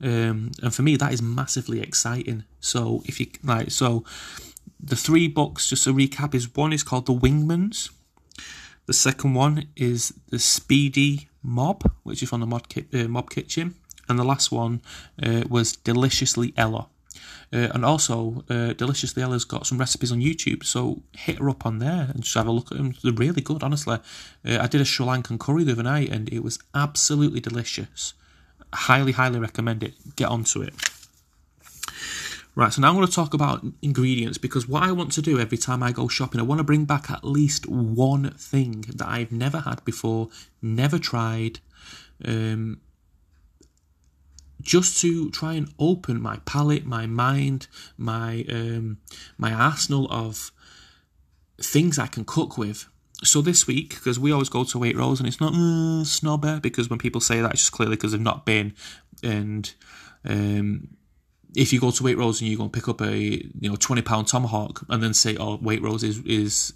Um, 0.01 0.51
and 0.61 0.73
for 0.73 0.81
me, 0.81 0.95
that 0.97 1.13
is 1.13 1.21
massively 1.21 1.79
exciting. 1.81 2.43
So 2.59 3.03
if 3.05 3.19
you 3.19 3.27
like, 3.43 3.71
so 3.71 4.03
the 4.81 4.95
three 4.95 5.27
books, 5.27 5.69
just 5.69 5.83
to 5.83 5.93
recap, 5.93 6.33
is 6.33 6.53
one 6.55 6.73
is 6.73 6.83
called 6.83 7.05
The 7.05 7.13
Wingmans 7.13 7.89
the 8.85 8.93
second 8.93 9.33
one 9.33 9.67
is 9.75 10.13
the 10.29 10.39
Speedy 10.39 11.29
Mob, 11.43 11.91
which 12.03 12.21
is 12.23 12.29
from 12.29 12.41
the 12.41 12.47
Mob, 12.47 12.67
Ki- 12.67 12.87
uh, 12.93 13.07
Mob 13.07 13.29
Kitchen. 13.29 13.75
And 14.09 14.19
the 14.19 14.23
last 14.23 14.51
one 14.51 14.81
uh, 15.23 15.43
was 15.49 15.73
Deliciously 15.73 16.53
Ella. 16.57 16.87
Uh, 17.53 17.67
and 17.73 17.83
also, 17.83 18.43
uh, 18.49 18.73
Deliciously 18.73 19.21
Ella's 19.21 19.45
got 19.45 19.67
some 19.67 19.77
recipes 19.77 20.11
on 20.11 20.19
YouTube, 20.19 20.63
so 20.63 21.03
hit 21.13 21.39
her 21.39 21.49
up 21.49 21.65
on 21.65 21.79
there 21.79 22.07
and 22.09 22.23
just 22.23 22.35
have 22.35 22.47
a 22.47 22.51
look 22.51 22.71
at 22.71 22.77
them. 22.77 22.93
They're 23.03 23.11
really 23.13 23.41
good, 23.41 23.61
honestly. 23.61 23.99
Uh, 24.45 24.57
I 24.59 24.67
did 24.67 24.81
a 24.81 24.85
Sri 24.85 25.05
Lankan 25.05 25.39
curry 25.39 25.63
the 25.63 25.73
other 25.73 25.83
night 25.83 26.09
and 26.09 26.31
it 26.31 26.43
was 26.43 26.59
absolutely 26.73 27.39
delicious. 27.39 28.13
Highly, 28.73 29.11
highly 29.11 29.39
recommend 29.39 29.83
it. 29.83 29.93
Get 30.15 30.29
onto 30.29 30.61
it. 30.61 30.73
Right, 32.53 32.73
so 32.73 32.81
now 32.81 32.89
I'm 32.89 32.95
going 32.95 33.07
to 33.07 33.13
talk 33.13 33.33
about 33.33 33.65
ingredients 33.81 34.37
because 34.37 34.67
what 34.67 34.83
I 34.83 34.91
want 34.91 35.13
to 35.13 35.21
do 35.21 35.39
every 35.39 35.57
time 35.57 35.81
I 35.81 35.93
go 35.93 36.09
shopping, 36.09 36.41
I 36.41 36.43
want 36.43 36.59
to 36.59 36.65
bring 36.65 36.83
back 36.83 37.09
at 37.09 37.23
least 37.23 37.65
one 37.67 38.31
thing 38.31 38.83
that 38.93 39.07
I've 39.07 39.31
never 39.31 39.59
had 39.59 39.83
before, 39.85 40.27
never 40.61 40.99
tried, 40.99 41.59
um, 42.25 42.81
just 44.59 44.99
to 45.01 45.31
try 45.31 45.53
and 45.53 45.73
open 45.79 46.21
my 46.21 46.37
palate, 46.45 46.85
my 46.85 47.05
mind, 47.05 47.67
my 47.97 48.45
um, 48.49 48.97
my 49.37 49.53
arsenal 49.53 50.07
of 50.11 50.51
things 51.57 51.97
I 51.97 52.07
can 52.07 52.25
cook 52.25 52.57
with. 52.57 52.85
So 53.23 53.41
this 53.41 53.65
week, 53.65 53.89
because 53.95 54.19
we 54.19 54.31
always 54.31 54.49
go 54.49 54.63
to 54.63 54.77
Waitrose, 54.77 55.19
and 55.19 55.27
it's 55.27 55.39
not 55.39 55.53
uh, 55.53 56.03
snobber 56.03 56.61
because 56.61 56.89
when 56.89 56.99
people 56.99 57.21
say 57.21 57.39
that, 57.41 57.51
it's 57.51 57.61
just 57.61 57.71
clearly 57.71 57.95
because 57.95 58.11
they've 58.11 58.21
not 58.21 58.45
been. 58.45 58.73
And 59.23 59.73
um, 60.25 60.89
if 61.55 61.73
you 61.73 61.79
go 61.79 61.91
to 61.91 62.03
Waitrose 62.03 62.41
and 62.41 62.49
you 62.49 62.57
go 62.57 62.63
and 62.63 62.73
pick 62.73 62.87
up 62.87 63.01
a 63.01 63.15
you 63.15 63.69
know 63.69 63.75
twenty 63.75 64.01
pound 64.01 64.27
tomahawk, 64.27 64.85
and 64.89 65.01
then 65.03 65.13
say, 65.13 65.35
"Oh, 65.37 65.57
Waitrose 65.57 66.03
is 66.03 66.19
is 66.19 66.73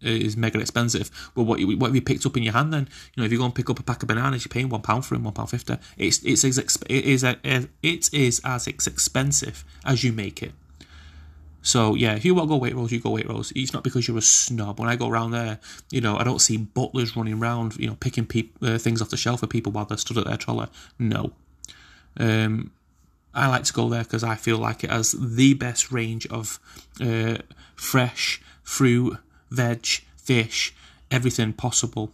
is 0.00 0.36
mega 0.36 0.58
expensive. 0.58 1.10
Well, 1.34 1.46
what 1.46 1.60
what 1.60 1.88
have 1.88 1.94
you 1.94 2.02
picked 2.02 2.26
up 2.26 2.36
in 2.36 2.42
your 2.42 2.52
hand 2.52 2.72
then? 2.72 2.88
You 3.14 3.20
know, 3.20 3.24
if 3.24 3.32
you 3.32 3.38
go 3.38 3.44
and 3.44 3.54
pick 3.54 3.70
up 3.70 3.78
a 3.78 3.82
pack 3.82 4.02
of 4.02 4.08
bananas, 4.08 4.44
you're 4.44 4.50
paying 4.50 4.68
one 4.68 4.82
pound 4.82 5.06
for 5.06 5.14
them, 5.14 5.24
one 5.24 5.34
pound 5.34 5.50
fifty. 5.50 5.76
It's 5.96 6.22
it's 6.24 6.44
exp- 6.44 6.86
it 6.88 7.04
is 7.04 7.24
it 7.24 8.08
is 8.12 8.40
as 8.44 8.66
expensive 8.66 9.64
as 9.84 10.04
you 10.04 10.12
make 10.12 10.42
it. 10.42 10.52
So 11.62 11.94
yeah, 11.94 12.14
if 12.14 12.26
you 12.26 12.34
want 12.34 12.50
to 12.50 12.58
go 12.58 12.62
Waitrose, 12.62 12.90
you 12.90 13.00
go 13.00 13.12
Waitrose. 13.12 13.52
It's 13.56 13.72
not 13.72 13.84
because 13.84 14.06
you're 14.06 14.18
a 14.18 14.22
snob. 14.22 14.78
When 14.78 14.88
I 14.88 14.96
go 14.96 15.08
around 15.08 15.30
there, 15.30 15.60
you 15.90 16.02
know, 16.02 16.18
I 16.18 16.24
don't 16.24 16.40
see 16.40 16.58
butlers 16.58 17.16
running 17.16 17.40
around, 17.40 17.76
you 17.76 17.86
know, 17.86 17.96
picking 17.98 18.26
peop- 18.26 18.58
uh, 18.60 18.76
things 18.76 19.00
off 19.00 19.08
the 19.08 19.16
shelf 19.16 19.40
for 19.40 19.46
people 19.46 19.72
while 19.72 19.86
they're 19.86 19.96
stood 19.96 20.18
at 20.18 20.26
their 20.26 20.36
trolley. 20.36 20.66
No. 20.98 21.32
Um, 22.18 22.72
I 23.34 23.48
like 23.48 23.64
to 23.64 23.72
go 23.72 23.88
there 23.88 24.04
because 24.04 24.24
I 24.24 24.36
feel 24.36 24.58
like 24.58 24.84
it 24.84 24.90
has 24.90 25.12
the 25.12 25.54
best 25.54 25.90
range 25.90 26.26
of 26.28 26.60
uh, 27.00 27.38
fresh 27.74 28.40
fruit, 28.62 29.18
veg, 29.50 29.86
fish, 30.16 30.74
everything 31.10 31.52
possible. 31.52 32.10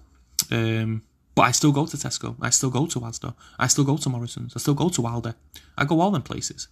Um, 0.51 1.03
but 1.35 1.43
I 1.43 1.53
still 1.53 1.73
go 1.73 1.87
to 1.87 1.97
Tesco. 1.97 2.37
I 2.41 2.51
still 2.51 2.71
go 2.71 2.87
to 2.87 3.01
Asda. 3.01 3.35
I 3.59 3.67
still 3.67 3.85
go 3.85 3.97
to 3.97 4.09
Morrison's. 4.09 4.55
I 4.57 4.59
still 4.59 4.75
go 4.75 4.89
to 4.89 5.03
Aldi. 5.03 5.35
I 5.79 5.85
go 5.85 6.01
all 6.01 6.11
them 6.11 6.23
places. 6.23 6.69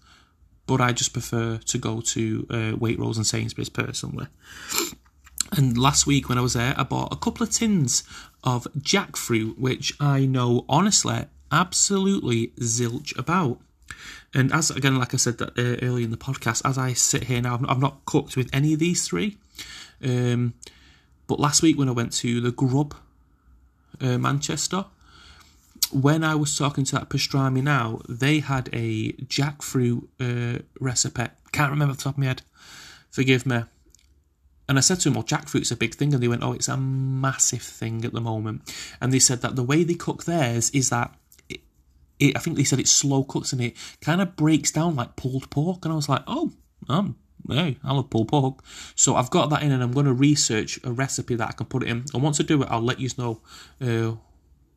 But 0.66 0.80
I 0.80 0.92
just 0.92 1.12
prefer 1.12 1.58
to 1.58 1.78
go 1.78 2.00
to 2.00 2.46
uh, 2.50 2.54
Waitrose 2.76 3.16
and 3.16 3.26
Sainsbury's 3.26 3.70
personally. 3.70 4.26
And 5.56 5.78
last 5.78 6.06
week 6.06 6.28
when 6.28 6.36
I 6.36 6.42
was 6.42 6.52
there, 6.54 6.74
I 6.76 6.82
bought 6.82 7.12
a 7.12 7.16
couple 7.16 7.44
of 7.44 7.50
tins 7.50 8.02
of 8.44 8.66
jackfruit, 8.78 9.58
which 9.58 9.94
I 9.98 10.26
know 10.26 10.64
honestly 10.68 11.24
absolutely 11.50 12.48
zilch 12.60 13.16
about. 13.18 13.58
And 14.34 14.52
as 14.52 14.70
again, 14.70 14.98
like 14.98 15.14
I 15.14 15.16
said 15.16 15.38
that 15.38 15.58
uh, 15.58 15.84
earlier 15.84 16.04
in 16.04 16.10
the 16.10 16.16
podcast, 16.16 16.62
as 16.64 16.76
I 16.78 16.92
sit 16.92 17.24
here 17.24 17.40
now, 17.40 17.54
I've, 17.54 17.64
I've 17.68 17.80
not 17.80 18.04
cooked 18.04 18.36
with 18.36 18.50
any 18.52 18.72
of 18.74 18.78
these 18.78 19.06
three. 19.06 19.38
Um, 20.04 20.54
but 21.26 21.40
last 21.40 21.62
week 21.62 21.78
when 21.78 21.88
I 21.88 21.92
went 21.92 22.12
to 22.14 22.40
the 22.40 22.50
Grub 22.50 22.94
uh, 24.00 24.18
Manchester, 24.18 24.84
when 25.90 26.22
I 26.24 26.34
was 26.34 26.56
talking 26.56 26.84
to 26.84 26.92
that 26.96 27.08
pastrami 27.08 27.62
now, 27.62 28.00
they 28.08 28.40
had 28.40 28.68
a 28.72 29.12
jackfruit 29.12 30.06
uh, 30.20 30.62
recipe. 30.80 31.26
Can't 31.52 31.70
remember 31.70 31.94
the 31.94 32.02
top 32.02 32.14
of 32.14 32.18
my 32.18 32.26
head. 32.26 32.42
Forgive 33.10 33.46
me. 33.46 33.62
And 34.68 34.76
I 34.76 34.82
said 34.82 35.00
to 35.00 35.04
them, 35.04 35.14
well, 35.14 35.24
jackfruit's 35.24 35.70
a 35.70 35.76
big 35.76 35.94
thing. 35.94 36.12
And 36.12 36.22
they 36.22 36.28
went, 36.28 36.42
oh, 36.42 36.52
it's 36.52 36.68
a 36.68 36.76
massive 36.76 37.62
thing 37.62 38.04
at 38.04 38.12
the 38.12 38.20
moment. 38.20 38.62
And 39.00 39.12
they 39.12 39.18
said 39.18 39.40
that 39.40 39.56
the 39.56 39.62
way 39.62 39.82
they 39.82 39.94
cook 39.94 40.24
theirs 40.24 40.70
is 40.70 40.90
that 40.90 41.14
it, 42.18 42.36
I 42.36 42.40
think 42.40 42.56
they 42.56 42.64
said 42.64 42.80
it's 42.80 42.90
slow 42.90 43.24
cooks 43.24 43.52
and 43.52 43.60
it 43.60 43.76
kind 44.00 44.20
of 44.20 44.36
breaks 44.36 44.70
down 44.70 44.96
like 44.96 45.16
pulled 45.16 45.50
pork. 45.50 45.84
And 45.84 45.92
I 45.92 45.96
was 45.96 46.08
like, 46.08 46.22
oh, 46.26 46.52
um, 46.88 47.16
hey, 47.48 47.78
I 47.84 47.92
love 47.92 48.10
pulled 48.10 48.28
pork. 48.28 48.64
So 48.94 49.16
I've 49.16 49.30
got 49.30 49.50
that 49.50 49.62
in 49.62 49.72
and 49.72 49.82
I'm 49.82 49.92
going 49.92 50.06
to 50.06 50.12
research 50.12 50.80
a 50.84 50.92
recipe 50.92 51.34
that 51.36 51.48
I 51.48 51.52
can 51.52 51.66
put 51.66 51.82
it 51.82 51.88
in. 51.88 52.04
And 52.12 52.22
once 52.22 52.40
I 52.40 52.44
do 52.44 52.62
it, 52.62 52.68
I'll 52.70 52.82
let 52.82 53.00
you 53.00 53.08
know 53.18 53.40
uh, 53.80 54.16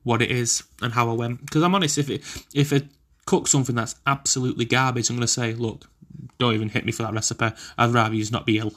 what 0.03 0.21
it 0.21 0.31
is 0.31 0.63
and 0.81 0.93
how 0.93 1.09
I 1.09 1.13
went. 1.13 1.45
Because 1.45 1.63
I'm 1.63 1.75
honest, 1.75 1.97
if 1.97 2.09
it 2.09 2.23
if 2.53 2.71
it 2.71 2.87
cook 3.25 3.47
something 3.47 3.75
that's 3.75 3.95
absolutely 4.05 4.65
garbage, 4.65 5.09
I'm 5.09 5.15
going 5.15 5.21
to 5.21 5.27
say, 5.27 5.53
look, 5.53 5.89
don't 6.37 6.53
even 6.53 6.69
hit 6.69 6.85
me 6.85 6.91
for 6.91 7.03
that 7.03 7.13
recipe. 7.13 7.51
I'd 7.77 7.91
rather 7.91 8.15
you 8.15 8.25
not 8.31 8.45
be 8.45 8.57
ill. 8.57 8.73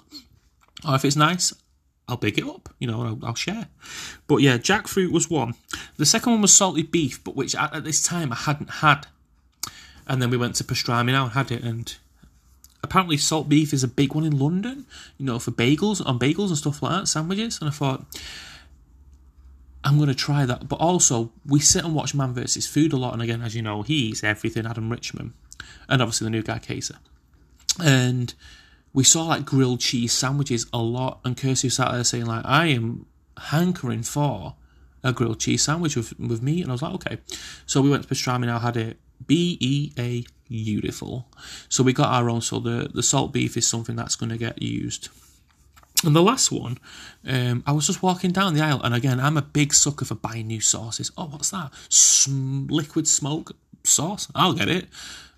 Or 0.86 0.94
if 0.94 1.04
it's 1.04 1.16
nice, 1.16 1.52
I'll 2.06 2.16
big 2.16 2.38
it 2.38 2.44
up, 2.44 2.68
you 2.78 2.86
know, 2.86 3.02
I'll, 3.02 3.18
I'll, 3.28 3.34
share. 3.34 3.68
But 4.26 4.36
yeah, 4.38 4.58
jackfruit 4.58 5.10
was 5.10 5.30
one. 5.30 5.54
The 5.96 6.04
second 6.04 6.32
one 6.32 6.42
was 6.42 6.54
salted 6.54 6.90
beef, 6.90 7.22
but 7.24 7.34
which 7.34 7.54
at, 7.54 7.74
at, 7.74 7.84
this 7.84 8.02
time 8.02 8.32
I 8.32 8.36
hadn't 8.36 8.70
had. 8.70 9.06
And 10.06 10.20
then 10.20 10.28
we 10.28 10.36
went 10.36 10.54
to 10.56 10.64
pastrami 10.64 11.12
now 11.12 11.24
and 11.24 11.32
had 11.32 11.50
it, 11.50 11.62
and 11.62 11.96
apparently 12.82 13.16
salt 13.16 13.48
beef 13.48 13.72
is 13.72 13.82
a 13.82 13.88
big 13.88 14.14
one 14.14 14.24
in 14.24 14.38
London, 14.38 14.84
you 15.16 15.24
know, 15.24 15.38
for 15.38 15.50
bagels, 15.50 16.06
on 16.06 16.18
bagels 16.18 16.48
and 16.48 16.58
stuff 16.58 16.82
like 16.82 16.92
that, 16.92 17.06
sandwiches. 17.06 17.58
And 17.60 17.70
I 17.70 17.72
thought, 17.72 18.04
I'm 19.82 19.96
going 19.96 20.08
to 20.08 20.14
try 20.14 20.46
that. 20.46 20.68
But 20.68 20.76
also, 20.76 21.30
we 21.46 21.60
sit 21.60 21.84
and 21.84 21.94
watch 21.94 22.14
Man 22.14 22.34
vs. 22.34 22.66
Food 22.66 22.92
a 22.92 22.96
lot. 22.96 23.12
And 23.12 23.22
again, 23.22 23.42
as 23.42 23.54
you 23.54 23.62
know, 23.62 23.82
he's 23.82 24.22
everything 24.22 24.66
Adam 24.66 24.90
Richman. 24.90 25.34
And 25.88 26.00
obviously 26.00 26.26
the 26.26 26.30
new 26.30 26.42
guy, 26.42 26.58
Kaiser. 26.58 26.96
And 27.82 28.34
we 28.94 29.04
saw 29.04 29.26
like 29.26 29.44
grilled 29.44 29.80
cheese 29.80 30.14
sandwiches 30.14 30.66
a 30.72 30.78
lot. 30.78 31.20
And 31.24 31.36
Kirsty 31.36 31.68
sat 31.68 31.92
there 31.92 32.04
saying, 32.04 32.24
like, 32.24 32.46
I 32.46 32.68
am 32.68 33.04
hankering 33.36 34.04
for 34.04 34.54
a 35.02 35.12
grilled 35.12 35.40
cheese 35.40 35.62
sandwich 35.64 35.96
with, 35.96 36.18
with 36.18 36.42
meat. 36.42 36.62
And 36.62 36.70
I 36.70 36.74
was 36.74 36.80
like, 36.80 36.94
okay. 36.94 37.18
So 37.66 37.82
we 37.82 37.90
went 37.90 38.04
to 38.04 38.08
pastrami 38.08 38.46
now, 38.46 38.58
had 38.58 38.78
it 38.78 38.98
B 39.26 39.58
E 39.60 39.92
A 39.98 40.24
beautiful. 40.48 41.28
So 41.68 41.82
we 41.82 41.92
got 41.92 42.08
our 42.08 42.30
own. 42.30 42.40
So 42.40 42.58
the, 42.60 42.88
the 42.94 43.02
salt 43.02 43.32
beef 43.32 43.56
is 43.56 43.66
something 43.66 43.96
that's 43.96 44.16
going 44.16 44.30
to 44.30 44.38
get 44.38 44.62
used. 44.62 45.08
And 46.04 46.14
the 46.14 46.22
last 46.22 46.52
one, 46.52 46.78
um, 47.26 47.62
I 47.66 47.72
was 47.72 47.86
just 47.86 48.02
walking 48.02 48.30
down 48.30 48.52
the 48.52 48.60
aisle, 48.60 48.82
and 48.82 48.94
again, 48.94 49.18
I'm 49.18 49.38
a 49.38 49.42
big 49.42 49.72
sucker 49.72 50.04
for 50.04 50.16
buying 50.16 50.48
new 50.48 50.60
sauces. 50.60 51.10
Oh, 51.16 51.26
what's 51.26 51.50
that? 51.50 51.70
Sm- 51.88 52.66
liquid 52.66 53.08
smoke 53.08 53.52
sauce? 53.84 54.28
I'll 54.34 54.52
get 54.52 54.68
it. 54.68 54.88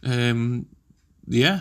Um, 0.02 0.66
yeah, 1.28 1.61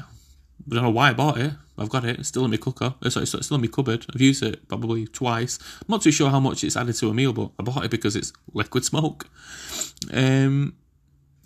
I 0.65 0.73
don't 0.73 0.83
know 0.83 0.89
why 0.89 1.09
I 1.09 1.13
bought 1.13 1.37
it. 1.37 1.53
I've 1.77 1.89
got 1.89 2.05
it. 2.05 2.19
It's 2.19 2.29
still 2.29 2.45
in 2.45 2.51
my 2.51 2.57
cooker. 2.57 2.95
It's, 3.01 3.17
it's 3.17 3.31
still 3.45 3.55
in 3.55 3.61
my 3.61 3.67
cupboard. 3.67 4.05
I've 4.13 4.21
used 4.21 4.43
it 4.43 4.67
probably 4.67 5.07
twice. 5.07 5.59
I'm 5.81 5.87
not 5.89 6.01
too 6.01 6.11
sure 6.11 6.29
how 6.29 6.39
much 6.39 6.63
it's 6.63 6.77
added 6.77 6.95
to 6.95 7.09
a 7.09 7.13
meal, 7.13 7.33
but 7.33 7.51
I 7.59 7.63
bought 7.63 7.85
it 7.85 7.91
because 7.91 8.15
it's 8.15 8.31
liquid 8.53 8.85
smoke. 8.85 9.27
Um, 10.13 10.75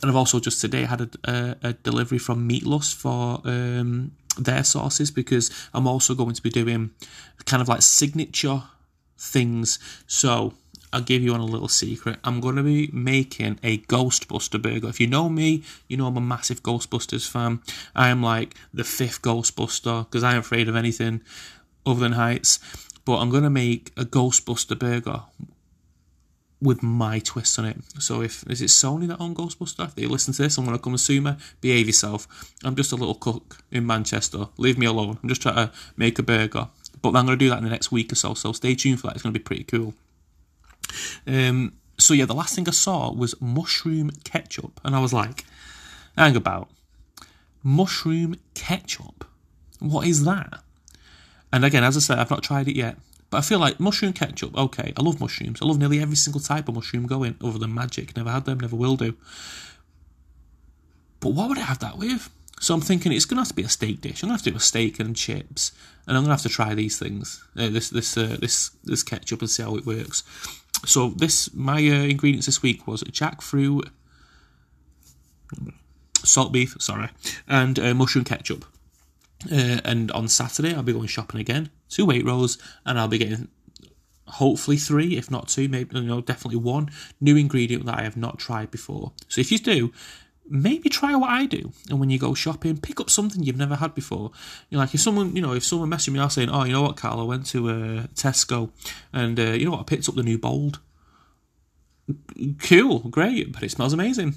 and 0.02 0.10
I've 0.10 0.16
also 0.16 0.40
just 0.40 0.62
today 0.62 0.84
had 0.84 1.02
a, 1.02 1.10
a, 1.24 1.56
a 1.70 1.74
delivery 1.74 2.20
from 2.20 2.48
Meatless 2.48 2.94
for 2.94 3.42
um, 3.44 4.12
their 4.38 4.64
sauces 4.64 5.12
because 5.12 5.52
I'm 5.74 5.88
also 5.88 6.16
going 6.16 6.36
to 6.36 6.42
be 6.42 6.50
doing 6.50 6.92
kind 7.46 7.62
of 7.62 7.68
like 7.68 7.82
signature 7.82 8.64
things. 9.18 9.80
So 10.08 10.54
I'll 10.92 11.02
give 11.02 11.22
you 11.22 11.34
on 11.34 11.40
a 11.40 11.46
little 11.46 11.68
secret. 11.68 12.18
I'm 12.24 12.40
going 12.40 12.56
to 12.56 12.64
be 12.64 12.90
making 12.92 13.60
a 13.64 13.78
Ghostbuster 13.78 14.62
burger. 14.62 14.90
If 14.90 15.00
you 15.00 15.08
know 15.08 15.30
me, 15.30 15.64
you 15.88 15.98
know 15.98 16.08
I'm 16.08 16.18
a 16.18 16.22
massive 16.22 16.64
Ghostbusters 16.64 17.30
fan. 17.30 17.62
I 17.96 18.10
am 18.10 18.24
like 18.24 18.56
the 18.74 18.84
fifth 18.84 19.22
Ghostbuster 19.22 20.06
because 20.06 20.24
I 20.24 20.34
am 20.34 20.40
afraid 20.40 20.68
of 20.68 20.76
anything 20.76 21.22
other 21.86 22.00
than 22.00 22.14
heights. 22.14 22.60
But 23.06 23.20
I'm 23.20 23.30
going 23.30 23.44
to 23.44 23.50
make 23.50 23.92
a 23.98 24.06
Ghostbuster 24.06 24.78
burger 24.78 25.22
with 26.62 26.84
my 26.84 27.20
twist 27.20 27.58
on 27.58 27.66
it. 27.66 27.78
So 28.00 28.22
if 28.22 28.44
is 28.50 28.62
it 28.62 28.66
Sony 28.66 29.08
that 29.08 29.22
own 29.22 29.36
Ghostbuster? 29.36 29.86
If 29.86 29.96
they 29.96 30.06
listen 30.06 30.34
to 30.34 30.42
this 30.42 30.58
I'm 30.58 30.66
to 30.66 30.78
come 30.78 30.94
and 30.94 31.00
sue 31.00 31.22
me, 31.22 31.36
behave 31.62 31.88
yourself. 31.88 32.54
I'm 32.64 32.76
just 32.76 32.92
a 32.92 32.96
little 32.96 33.16
cook 33.16 33.60
in 33.72 33.86
Manchester. 33.86 34.48
Leave 34.58 34.78
me 34.78 34.86
alone. 34.86 35.20
I'm 35.22 35.30
just 35.30 35.42
trying 35.42 35.68
to 35.68 35.72
make 35.96 36.20
a 36.20 36.24
burger. 36.24 36.68
But 37.02 37.10
I'm 37.10 37.26
going 37.26 37.38
to 37.40 37.46
do 37.46 37.50
that 37.50 37.60
in 37.60 37.64
the 37.64 37.70
next 37.70 37.92
week 37.92 38.12
or 38.12 38.16
so. 38.16 38.34
So 38.34 38.52
stay 38.52 38.76
tuned 38.76 39.00
for 39.00 39.08
that. 39.08 39.16
It's 39.16 39.24
going 39.24 39.34
to 39.34 39.40
be 39.40 39.44
pretty 39.44 39.64
cool. 39.64 39.94
Um. 41.28 41.74
So 41.98 42.14
yeah, 42.14 42.26
the 42.26 42.34
last 42.34 42.56
thing 42.56 42.68
I 42.68 42.72
saw 42.72 43.12
was 43.12 43.40
mushroom 43.42 44.12
ketchup, 44.24 44.80
and 44.84 44.96
I 44.96 45.00
was 45.00 45.14
like, 45.14 45.46
"Hang 46.18 46.36
about, 46.36 46.70
mushroom 47.64 48.36
ketchup? 48.54 49.26
What 49.80 50.08
is 50.08 50.24
that?" 50.24 50.62
And 51.52 51.66
again, 51.66 51.84
as 51.84 51.98
I 51.98 52.00
said, 52.00 52.20
I've 52.20 52.30
not 52.30 52.44
tried 52.44 52.68
it 52.68 52.76
yet. 52.76 52.98
But 53.30 53.40
I 53.40 53.42
feel 53.42 53.60
like 53.60 53.80
mushroom 53.80 54.14
ketchup, 54.14 54.58
okay, 54.58 54.92
I 54.98 55.02
love 55.04 55.20
mushrooms. 55.20 55.62
I 55.62 55.66
love 55.66 55.78
nearly 55.78 56.00
every 56.00 56.16
single 56.16 56.42
type 56.42 56.68
of 56.68 56.76
mushroom 56.76 57.06
going, 57.06 57.36
other 57.44 57.60
than 57.60 57.74
magic. 57.74 58.16
Never 58.18 58.32
had 58.32 58.46
them, 58.46 58.60
never 58.60 58.76
will 58.76 58.96
do. 58.96 59.16
But 61.20 61.34
what 61.34 61.50
would 61.50 61.58
I 61.60 61.64
have 61.64 61.80
that 61.80 61.98
with? 61.98 62.30
So 62.60 62.74
I'm 62.74 62.82
thinking 62.82 63.12
it's 63.12 63.26
going 63.26 63.38
to 63.38 63.42
have 63.42 63.50
to 63.50 63.54
be 63.54 63.64
a 63.64 63.70
steak 63.70 64.02
dish. 64.02 64.24
I'm 64.24 64.30
going 64.30 64.38
to 64.38 64.44
have 64.44 64.44
to 64.46 64.52
do 64.52 64.58
a 64.58 64.60
steak 64.60 65.00
and 65.00 65.16
chips, 65.16 65.72
and 66.08 66.18
I'm 66.18 66.24
going 66.24 66.36
to 66.36 66.42
have 66.42 66.42
to 66.42 66.50
try 66.50 66.74
these 66.74 66.98
things, 67.00 67.44
uh, 67.56 67.70
this 67.70 67.90
this 67.90 68.18
uh, 68.18 68.38
this 68.40 68.72
this 68.84 69.04
ketchup, 69.04 69.42
and 69.42 69.50
see 69.50 69.64
how 69.64 69.76
it 69.76 69.86
works. 69.86 70.24
So 70.86 71.10
this 71.10 71.54
my 71.54 71.78
uh, 71.78 72.04
ingredients 72.04 72.46
this 72.46 72.62
week 72.62 72.88
was 72.88 73.04
jackfruit, 73.04 73.90
salt 76.24 76.52
beef, 76.52 76.76
sorry, 76.80 77.10
and 77.48 77.78
uh, 77.80 77.94
mushroom 77.94 78.26
ketchup. 78.26 78.66
Uh, 79.52 79.80
and 79.86 80.12
on 80.12 80.28
Saturday, 80.28 80.74
I'll 80.74 80.84
be 80.84 80.94
going 80.94 81.08
shopping 81.08 81.40
again 81.40 81.70
to 81.90 82.06
Waitrose, 82.06 82.58
and 82.86 83.00
I'll 83.00 83.08
be 83.08 83.18
getting 83.18 83.48
hopefully 84.28 84.78
three, 84.78 85.18
if 85.18 85.32
not 85.32 85.48
two, 85.48 85.68
maybe 85.68 85.98
you 85.98 86.04
know, 86.04 86.22
definitely 86.22 86.58
one 86.58 86.90
new 87.20 87.36
ingredient 87.36 87.86
that 87.86 88.00
I 88.00 88.04
have 88.04 88.18
not 88.18 88.38
tried 88.38 88.70
before. 88.72 89.12
So 89.28 89.42
if 89.42 89.52
you 89.52 89.58
do, 89.58 89.92
maybe 90.50 90.90
try 90.90 91.16
what 91.16 91.30
I 91.30 91.46
do. 91.46 91.72
And 91.90 92.00
when 92.00 92.10
you 92.10 92.20
go 92.20 92.34
shopping, 92.34 92.78
pick 92.78 93.00
up 93.00 93.10
something 93.10 93.44
you've 93.44 93.58
never 93.58 93.76
had 93.76 93.94
before. 93.94 94.32
You 94.70 94.78
know, 94.78 94.84
like 94.84 94.94
if 94.94 95.02
someone, 95.02 95.36
you 95.36 95.42
know, 95.42 95.54
if 95.54 95.64
someone 95.64 95.90
messaged 95.90 96.14
me 96.14 96.20
out 96.20 96.34
saying, 96.34 96.50
"Oh, 96.50 96.64
you 96.64 96.74
know 96.74 96.82
what, 96.82 96.98
Carl, 96.98 97.20
I 97.20 97.24
went 97.24 97.46
to 97.48 97.70
uh, 97.70 98.08
Tesco, 98.16 98.72
and 99.14 99.40
uh, 99.40 99.44
you 99.44 99.66
know 99.66 99.72
what, 99.72 99.82
I 99.82 99.84
picked 99.84 100.10
up 100.10 100.16
the 100.16 100.24
new 100.24 100.38
Bold." 100.38 100.80
Cool, 102.60 103.00
great, 103.00 103.54
but 103.54 103.64
it 103.64 103.72
smells 103.72 103.94
amazing. 103.94 104.36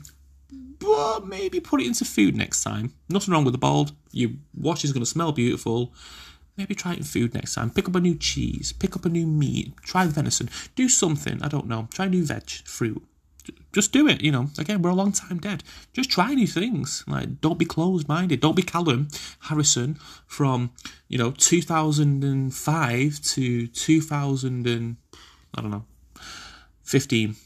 But 0.78 1.26
maybe 1.26 1.60
put 1.60 1.80
it 1.80 1.86
into 1.86 2.04
food 2.04 2.36
next 2.36 2.62
time. 2.62 2.92
Nothing 3.08 3.32
wrong 3.32 3.44
with 3.44 3.52
the 3.52 3.58
Bold. 3.58 3.92
Your 4.10 4.30
wash 4.54 4.84
is 4.84 4.92
going 4.92 5.04
to 5.04 5.10
smell 5.10 5.32
beautiful. 5.32 5.94
Maybe 6.56 6.74
try 6.74 6.92
it 6.92 6.98
in 6.98 7.04
food 7.04 7.32
next 7.32 7.54
time. 7.54 7.70
Pick 7.70 7.88
up 7.88 7.94
a 7.94 8.00
new 8.00 8.14
cheese. 8.14 8.74
Pick 8.74 8.94
up 8.94 9.06
a 9.06 9.08
new 9.08 9.26
meat. 9.26 9.74
Try 9.82 10.06
venison. 10.06 10.50
Do 10.74 10.88
something. 10.88 11.42
I 11.42 11.48
don't 11.48 11.66
know. 11.66 11.88
Try 11.90 12.08
new 12.08 12.24
veg, 12.24 12.50
fruit 12.64 13.02
just 13.72 13.92
do 13.92 14.08
it. 14.08 14.20
You 14.20 14.32
know, 14.32 14.48
again, 14.58 14.82
we're 14.82 14.90
a 14.90 14.94
long 14.94 15.12
time 15.12 15.38
dead. 15.38 15.62
Just 15.92 16.10
try 16.10 16.34
new 16.34 16.46
things. 16.46 17.04
Like, 17.06 17.40
don't 17.40 17.58
be 17.58 17.64
closed 17.64 18.08
minded. 18.08 18.40
Don't 18.40 18.56
be 18.56 18.62
Callum 18.62 19.08
Harrison 19.40 19.98
from 20.26 20.72
you 21.08 21.18
know 21.18 21.32
2005 21.32 23.20
to 23.20 23.66
2000 23.66 24.66
and 24.66 24.96
I 25.54 25.60
don't 25.60 25.70
know 25.70 25.84
15. 26.84 27.36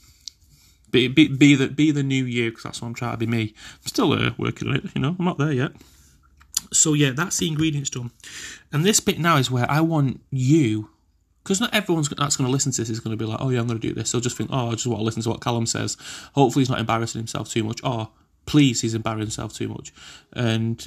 Be, 0.90 1.08
be, 1.08 1.28
be 1.28 1.54
the 1.54 1.68
be 1.68 1.90
the 1.90 2.02
new 2.02 2.24
year 2.24 2.50
because 2.50 2.62
that's 2.62 2.80
what 2.80 2.88
I'm 2.88 2.94
trying 2.94 3.12
to 3.12 3.18
be 3.18 3.26
me. 3.26 3.54
I'm 3.82 3.86
still 3.86 4.12
uh, 4.12 4.30
working 4.38 4.68
on 4.68 4.76
it. 4.76 4.84
You 4.94 5.02
know, 5.02 5.16
I'm 5.18 5.24
not 5.24 5.38
there 5.38 5.52
yet. 5.52 5.72
So 6.72 6.94
yeah, 6.94 7.10
that's 7.10 7.38
the 7.38 7.48
ingredients 7.48 7.90
done. 7.90 8.12
And 8.72 8.84
this 8.84 9.00
bit 9.00 9.18
now 9.18 9.36
is 9.36 9.50
where 9.50 9.70
I 9.70 9.80
want 9.80 10.20
you 10.30 10.90
because 11.46 11.60
not 11.60 11.72
everyone's 11.72 12.08
that's 12.08 12.36
going 12.36 12.48
to 12.48 12.52
listen 12.52 12.72
to 12.72 12.82
this 12.82 12.90
is 12.90 12.98
going 12.98 13.16
to 13.16 13.24
be 13.24 13.30
like, 13.30 13.38
oh 13.40 13.50
yeah, 13.50 13.60
I'm 13.60 13.68
going 13.68 13.80
to 13.80 13.88
do 13.88 13.94
this. 13.94 14.10
They'll 14.10 14.20
just 14.20 14.36
think, 14.36 14.50
oh, 14.52 14.70
I 14.70 14.72
just 14.72 14.88
want 14.88 14.98
to 14.98 15.04
listen 15.04 15.22
to 15.22 15.28
what 15.28 15.40
Callum 15.40 15.64
says. 15.64 15.96
Hopefully, 16.34 16.62
he's 16.62 16.70
not 16.70 16.80
embarrassing 16.80 17.20
himself 17.20 17.48
too 17.48 17.62
much. 17.62 17.80
Or 17.84 18.08
please, 18.46 18.80
he's 18.80 18.94
embarrassing 18.94 19.26
himself 19.26 19.54
too 19.54 19.68
much, 19.68 19.94
and 20.32 20.84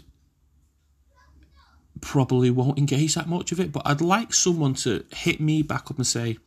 probably 2.01 2.51
won't 2.51 2.77
engage 2.77 3.15
that 3.15 3.29
much 3.29 3.53
of 3.53 3.61
it. 3.61 3.71
But 3.71 3.83
I'd 3.85 4.01
like 4.01 4.33
someone 4.33 4.73
to 4.75 5.05
hit 5.13 5.39
me 5.39 5.61
back 5.61 5.89
up 5.89 5.95
and 5.95 6.05
say, 6.05 6.37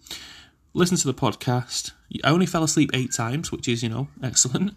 listen 0.74 0.98
to 0.98 1.06
the 1.06 1.14
podcast. 1.14 1.92
I 2.22 2.28
only 2.28 2.44
fell 2.44 2.64
asleep 2.64 2.90
eight 2.92 3.14
times, 3.14 3.50
which 3.50 3.66
is 3.66 3.82
you 3.82 3.88
know 3.88 4.08
excellent. 4.22 4.76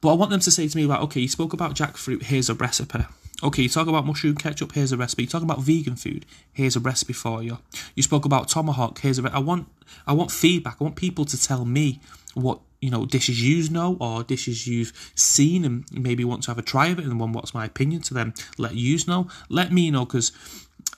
But 0.00 0.10
I 0.10 0.14
want 0.14 0.32
them 0.32 0.40
to 0.40 0.50
say 0.50 0.66
to 0.66 0.76
me 0.76 0.84
about, 0.84 1.02
okay, 1.02 1.20
you 1.20 1.28
spoke 1.28 1.52
about 1.52 1.76
jackfruit. 1.76 2.24
Here's 2.24 2.50
a 2.50 2.54
recipe. 2.54 3.04
Okay, 3.40 3.62
you 3.62 3.68
talk 3.68 3.86
about 3.86 4.04
mushroom 4.04 4.34
ketchup. 4.34 4.72
Here's 4.72 4.90
a 4.90 4.96
recipe. 4.96 5.22
You 5.22 5.28
talk 5.28 5.44
about 5.44 5.60
vegan 5.60 5.94
food. 5.94 6.26
Here's 6.52 6.74
a 6.74 6.80
recipe 6.80 7.12
for 7.12 7.42
you. 7.42 7.58
You 7.94 8.02
spoke 8.02 8.24
about 8.24 8.48
tomahawk. 8.48 8.98
Here's 8.98 9.18
a. 9.18 9.22
Re- 9.22 9.30
I 9.32 9.38
want. 9.38 9.68
I 10.06 10.12
want 10.12 10.32
feedback. 10.32 10.78
I 10.80 10.84
want 10.84 10.96
people 10.96 11.24
to 11.24 11.40
tell 11.40 11.64
me 11.64 12.00
what 12.34 12.60
you 12.80 12.90
know 12.90 13.06
dishes 13.06 13.42
you 13.42 13.68
know 13.70 13.96
or 14.00 14.22
dishes 14.22 14.66
you've 14.66 14.92
seen 15.14 15.64
and 15.64 15.84
maybe 15.92 16.24
want 16.24 16.42
to 16.44 16.50
have 16.50 16.58
a 16.58 16.62
try 16.62 16.88
of 16.88 16.98
it 16.98 17.04
and 17.04 17.18
one 17.18 17.32
what's 17.32 17.54
my 17.54 17.64
opinion 17.64 18.02
to 18.02 18.14
them. 18.14 18.34
Let 18.56 18.74
you 18.74 18.98
know. 19.06 19.28
Let 19.48 19.72
me 19.72 19.90
know 19.92 20.04
because 20.04 20.32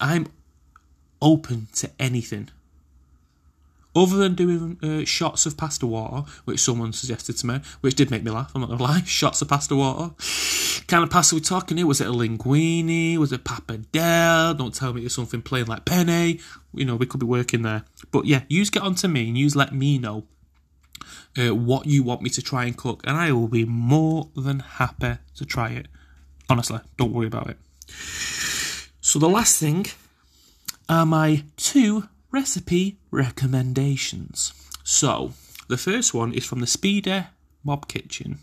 I'm 0.00 0.26
open 1.20 1.68
to 1.74 1.90
anything. 1.98 2.48
Other 3.94 4.16
than 4.16 4.34
doing 4.34 4.78
uh, 4.82 5.04
shots 5.04 5.46
of 5.46 5.56
pasta 5.56 5.86
water, 5.86 6.30
which 6.44 6.60
someone 6.60 6.92
suggested 6.92 7.36
to 7.38 7.46
me, 7.46 7.60
which 7.80 7.96
did 7.96 8.10
make 8.10 8.22
me 8.22 8.30
laugh, 8.30 8.52
I'm 8.54 8.60
not 8.60 8.70
gonna 8.70 8.82
lie, 8.92 9.02
shots 9.02 9.42
of 9.42 9.48
pasta 9.48 9.74
water. 9.74 10.14
kind 10.86 11.02
of 11.02 11.10
pasta 11.10 11.34
we're 11.34 11.40
talking 11.40 11.76
here? 11.76 11.86
Was 11.86 12.00
it 12.00 12.06
a 12.06 12.12
linguine? 12.12 13.18
Was 13.18 13.32
it 13.32 13.44
pappardelle? 13.44 14.56
Don't 14.56 14.74
tell 14.74 14.92
me 14.92 15.04
it's 15.04 15.14
something 15.14 15.42
plain 15.42 15.66
like 15.66 15.84
penne. 15.84 16.38
You 16.72 16.84
know, 16.84 16.94
we 16.94 17.06
could 17.06 17.20
be 17.20 17.26
working 17.26 17.62
there. 17.62 17.84
But 18.12 18.26
yeah, 18.26 18.42
use 18.48 18.70
get 18.70 18.82
on 18.82 18.94
to 18.96 19.08
me 19.08 19.26
and 19.28 19.36
use 19.36 19.56
let 19.56 19.74
me 19.74 19.98
know 19.98 20.26
uh, 21.36 21.54
what 21.54 21.86
you 21.86 22.02
want 22.02 22.22
me 22.22 22.30
to 22.30 22.42
try 22.42 22.64
and 22.64 22.76
cook, 22.76 23.02
and 23.04 23.16
I 23.16 23.32
will 23.32 23.48
be 23.48 23.64
more 23.64 24.30
than 24.36 24.60
happy 24.60 25.18
to 25.36 25.44
try 25.44 25.70
it. 25.70 25.86
Honestly, 26.48 26.80
don't 26.96 27.12
worry 27.12 27.26
about 27.26 27.50
it. 27.50 27.58
So 29.00 29.18
the 29.18 29.28
last 29.28 29.58
thing 29.58 29.86
are 30.88 31.06
my 31.06 31.44
two 31.56 32.08
recipe 32.30 32.98
recommendations. 33.10 34.52
So, 34.84 35.32
the 35.68 35.76
first 35.76 36.14
one 36.14 36.32
is 36.32 36.44
from 36.44 36.60
the 36.60 36.66
Speedy 36.66 37.24
Mob 37.64 37.88
Kitchen, 37.88 38.38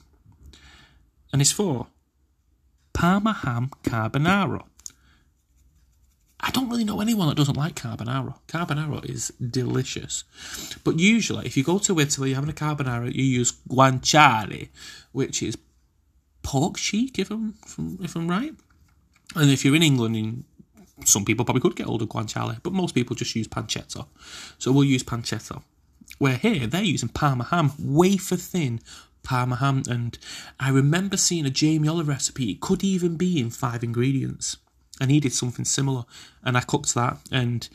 and 1.32 1.42
it's 1.42 1.52
for 1.52 1.88
Parma 2.94 3.34
ham 3.34 3.72
carbonara. 3.84 4.64
I 6.40 6.52
don't 6.52 6.70
really 6.70 6.84
know 6.84 7.02
anyone 7.02 7.28
that 7.28 7.38
doesn't 7.38 7.58
like 7.58 7.76
carbonara. 7.76 8.36
Carbonara 8.48 9.04
is 9.10 9.34
delicious. 9.40 10.24
But 10.84 11.00
usually, 11.00 11.46
if 11.46 11.58
you 11.58 11.64
go 11.64 11.80
to 11.80 12.00
Italy, 12.00 12.30
you're 12.30 12.36
having 12.36 12.50
a 12.50 12.54
carbonara, 12.54 13.14
you 13.14 13.24
use 13.24 13.54
guanciale, 13.68 14.70
which 15.12 15.42
is 15.42 15.58
pork 16.44 16.78
cheek, 16.78 17.20
if 17.20 17.32
I'm, 17.32 17.56
if 18.02 18.16
I'm 18.16 18.28
right. 18.28 18.54
And 19.36 19.50
if 19.50 19.66
you're 19.66 19.76
in 19.76 19.84
England, 19.84 20.46
some 21.06 21.26
people 21.26 21.46
probably 21.46 21.62
could 21.62 21.76
get 21.76 21.88
hold 21.88 22.02
of 22.02 22.10
guanciale, 22.10 22.60
but 22.64 22.74
most 22.74 22.96
people 22.96 23.16
just 23.16 23.36
use 23.36 23.48
pancetta. 23.48 24.06
So 24.58 24.72
we'll 24.72 24.84
use 24.84 25.04
pancetta. 25.04 25.62
Where 26.18 26.38
here, 26.38 26.68
they're 26.68 26.82
using 26.82 27.10
Parma 27.10 27.46
ham, 27.46 27.72
wafer 27.80 28.38
thin 28.38 28.80
Parma 29.24 29.58
ham. 29.58 29.84
And 29.90 30.18
I 30.60 30.70
remember 30.70 31.18
seeing 31.18 31.46
a 31.46 31.50
Jamie 31.50 31.88
Oliver 31.88 32.12
recipe. 32.12 32.52
It 32.52 32.62
could 32.62 32.84
even 32.84 33.18
be 33.18 33.40
in 33.40 33.50
five 33.50 33.84
ingredients. 33.84 34.58
I 35.00 35.06
needed 35.06 35.34
something 35.34 35.66
similar. 35.66 36.06
And 36.44 36.58
I 36.58 36.62
cooked 36.62 36.96
that. 36.96 37.18
And 37.32 37.68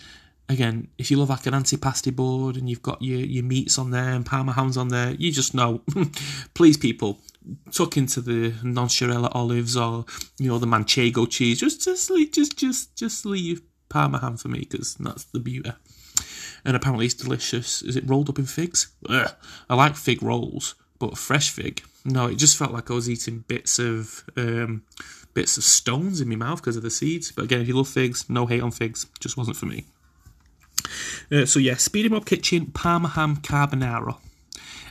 again, 0.49 0.89
if 0.99 1.11
you 1.11 1.19
love 1.19 1.29
like 1.29 1.47
an 1.47 1.55
antipasti 1.55 2.15
board 2.15 2.57
and 2.57 2.69
you've 2.69 2.83
got 2.83 3.03
your, 3.03 3.21
your 3.21 3.45
meats 3.45 3.79
on 3.79 3.91
there 3.91 4.11
and 4.11 4.27
Parma 4.27 4.53
hams 4.53 4.77
on 4.77 4.89
there, 4.89 5.13
you 5.13 5.31
just 5.31 5.55
know. 5.55 5.83
Please, 6.55 6.77
people, 6.77 7.21
tuck 7.73 7.97
into 7.97 8.21
the 8.21 8.53
Nocellara 8.63 9.35
olives 9.35 9.77
or 9.77 10.05
you 10.39 10.49
know 10.49 10.59
the 10.59 10.67
manchego 10.67 11.29
cheese. 11.29 11.61
Just 11.61 11.85
just 11.85 12.11
leave, 12.11 12.33
just 12.33 12.57
just 12.57 12.97
just 12.97 13.27
leave 13.27 13.63
Parma 13.89 14.19
ham 14.19 14.37
for 14.37 14.49
me 14.49 14.61
because 14.61 14.95
that's 14.95 15.25
the 15.25 15.41
beauty. 15.41 15.73
And 16.65 16.77
apparently 16.77 17.07
it's 17.07 17.15
delicious. 17.15 17.83
Is 17.83 17.97
it 17.97 18.09
rolled 18.09 18.29
up 18.29 18.39
in 18.39 18.47
figs? 18.47 18.93
Ugh. 19.09 19.31
I 19.69 19.75
like 19.75 19.97
fig 19.97 20.23
rolls, 20.23 20.77
but 20.99 21.19
fresh 21.19 21.51
fig. 21.51 21.83
No, 22.05 22.27
it 22.27 22.37
just 22.37 22.57
felt 22.57 22.73
like 22.73 22.91
I 22.91 22.95
was 22.95 23.11
eating 23.11 23.45
bits 23.49 23.79
of 23.79 24.25
um, 24.37 24.85
bits 25.35 25.57
of 25.57 25.65
stones 25.65 26.21
in 26.21 26.29
my 26.29 26.37
mouth 26.37 26.61
because 26.61 26.77
of 26.77 26.83
the 26.83 26.91
seeds. 26.91 27.33
But 27.33 27.45
again, 27.45 27.61
if 27.61 27.69
you 27.69 27.77
love 27.77 27.89
figs, 27.89 28.29
no 28.29 28.47
hate 28.47 28.63
on 28.63 28.71
figs. 28.71 29.07
Just 29.21 29.37
wasn't 29.37 29.57
for 29.57 29.67
me. 29.67 29.87
Uh, 31.31 31.47
so 31.47 31.59
yeah, 31.59 31.77
Speedy 31.77 32.09
Mob 32.09 32.27
Kitchen 32.27 32.67
Parma 32.67 33.09
ham 33.09 33.37
carbonara, 33.37 34.17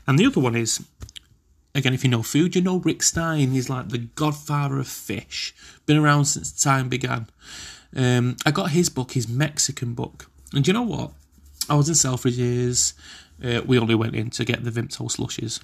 and 0.08 0.18
the 0.18 0.26
other 0.26 0.42
one 0.42 0.56
is 0.56 0.86
again, 1.74 1.94
if 1.94 2.04
you 2.04 2.10
know 2.10 2.24
food, 2.24 2.56
you 2.56 2.62
know 2.62 2.78
Rick 2.78 3.04
Stein. 3.04 3.52
He's 3.52 3.70
like 3.70 3.90
the 3.90 3.98
godfather 3.98 4.80
of 4.80 4.88
fish. 4.88 5.54
Been 5.86 5.98
around 5.98 6.26
since 6.26 6.52
time 6.52 6.90
began. 6.90 7.28
Um, 7.96 8.38
I 8.46 8.52
got 8.52 8.72
his 8.72 8.90
book, 8.90 9.12
his 9.12 9.28
Mexican 9.28 9.94
book. 9.94 10.30
And 10.54 10.68
you 10.68 10.74
know 10.74 10.82
what? 10.82 11.12
I 11.70 11.76
was 11.76 11.90
in 11.90 11.96
Selfridges. 11.96 12.94
Uh, 13.44 13.62
we 13.66 13.80
only 13.80 13.96
went 13.96 14.16
in 14.16 14.30
to 14.32 14.46
get 14.46 14.64
the 14.64 14.72
Vimto 14.72 15.10
slushes. 15.10 15.62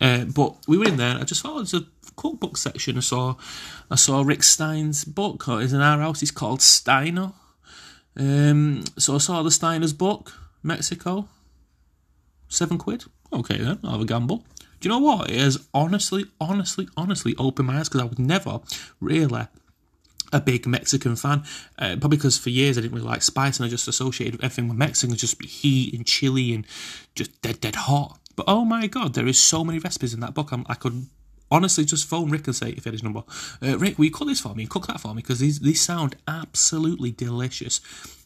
Uh, 0.00 0.24
but 0.24 0.56
we 0.66 0.78
were 0.78 0.86
in 0.86 0.96
there. 0.96 1.16
I 1.16 1.24
just 1.24 1.42
thought 1.42 1.56
it 1.56 1.60
was 1.60 1.74
a 1.74 1.86
cookbook 2.16 2.56
section. 2.56 2.96
I 2.96 3.00
saw, 3.00 3.36
I 3.90 3.96
saw 3.96 4.22
Rick 4.22 4.42
Stein's 4.42 5.04
book. 5.04 5.44
It's 5.48 5.72
in 5.72 5.80
our 5.80 6.00
house. 6.00 6.22
It's 6.22 6.30
called 6.30 6.62
Steiner. 6.62 7.32
Um, 8.18 8.84
so 8.98 9.14
I 9.14 9.18
saw 9.18 9.42
the 9.42 9.50
Steiner's 9.50 9.92
book, 9.92 10.32
Mexico. 10.62 11.28
Seven 12.48 12.78
quid. 12.78 13.04
Okay 13.32 13.58
then, 13.58 13.78
I'll 13.82 13.92
have 13.92 14.00
a 14.00 14.06
gamble. 14.06 14.44
Do 14.80 14.88
you 14.88 14.94
know 14.94 14.98
what? 14.98 15.30
It 15.30 15.38
has 15.38 15.66
honestly, 15.72 16.26
honestly, 16.40 16.88
honestly 16.96 17.34
opened 17.38 17.68
my 17.68 17.78
eyes 17.78 17.88
because 17.88 18.02
I 18.02 18.04
was 18.04 18.18
never 18.18 18.60
really 19.00 19.46
a 20.32 20.40
big 20.40 20.66
Mexican 20.66 21.16
fan. 21.16 21.44
Uh, 21.78 21.96
probably 21.96 22.18
because 22.18 22.38
for 22.38 22.50
years 22.50 22.76
I 22.76 22.82
didn't 22.82 22.94
really 22.94 23.06
like 23.06 23.22
spice 23.22 23.58
and 23.58 23.66
I 23.66 23.68
just 23.68 23.88
associated 23.88 24.42
everything 24.42 24.68
with 24.68 24.78
Mexican 24.78 25.16
just 25.16 25.38
be 25.38 25.46
heat 25.46 25.94
and 25.94 26.06
chili 26.06 26.52
and 26.52 26.66
just 27.14 27.40
dead, 27.42 27.60
dead 27.60 27.74
hot. 27.74 28.18
But 28.34 28.44
oh 28.48 28.64
my 28.64 28.86
god, 28.86 29.14
there 29.14 29.26
is 29.26 29.38
so 29.38 29.64
many 29.64 29.78
recipes 29.78 30.12
in 30.12 30.20
that 30.20 30.34
book. 30.34 30.52
I'm, 30.52 30.66
i 30.68 30.74
could 30.74 31.06
honestly 31.50 31.84
just 31.84 32.06
phone 32.06 32.30
Rick 32.30 32.46
and 32.46 32.56
say, 32.56 32.70
if 32.70 32.84
he 32.84 32.88
had 32.88 32.94
his 32.94 33.02
number, 33.02 33.22
uh, 33.62 33.78
Rick, 33.78 33.98
will 33.98 34.06
you 34.06 34.10
cook 34.10 34.28
this 34.28 34.40
for 34.40 34.54
me 34.54 34.66
cook 34.66 34.86
that 34.86 35.00
for 35.00 35.14
me? 35.14 35.22
Because 35.22 35.38
these, 35.38 35.60
these 35.60 35.80
sound 35.80 36.16
absolutely 36.26 37.12
delicious. 37.12 37.80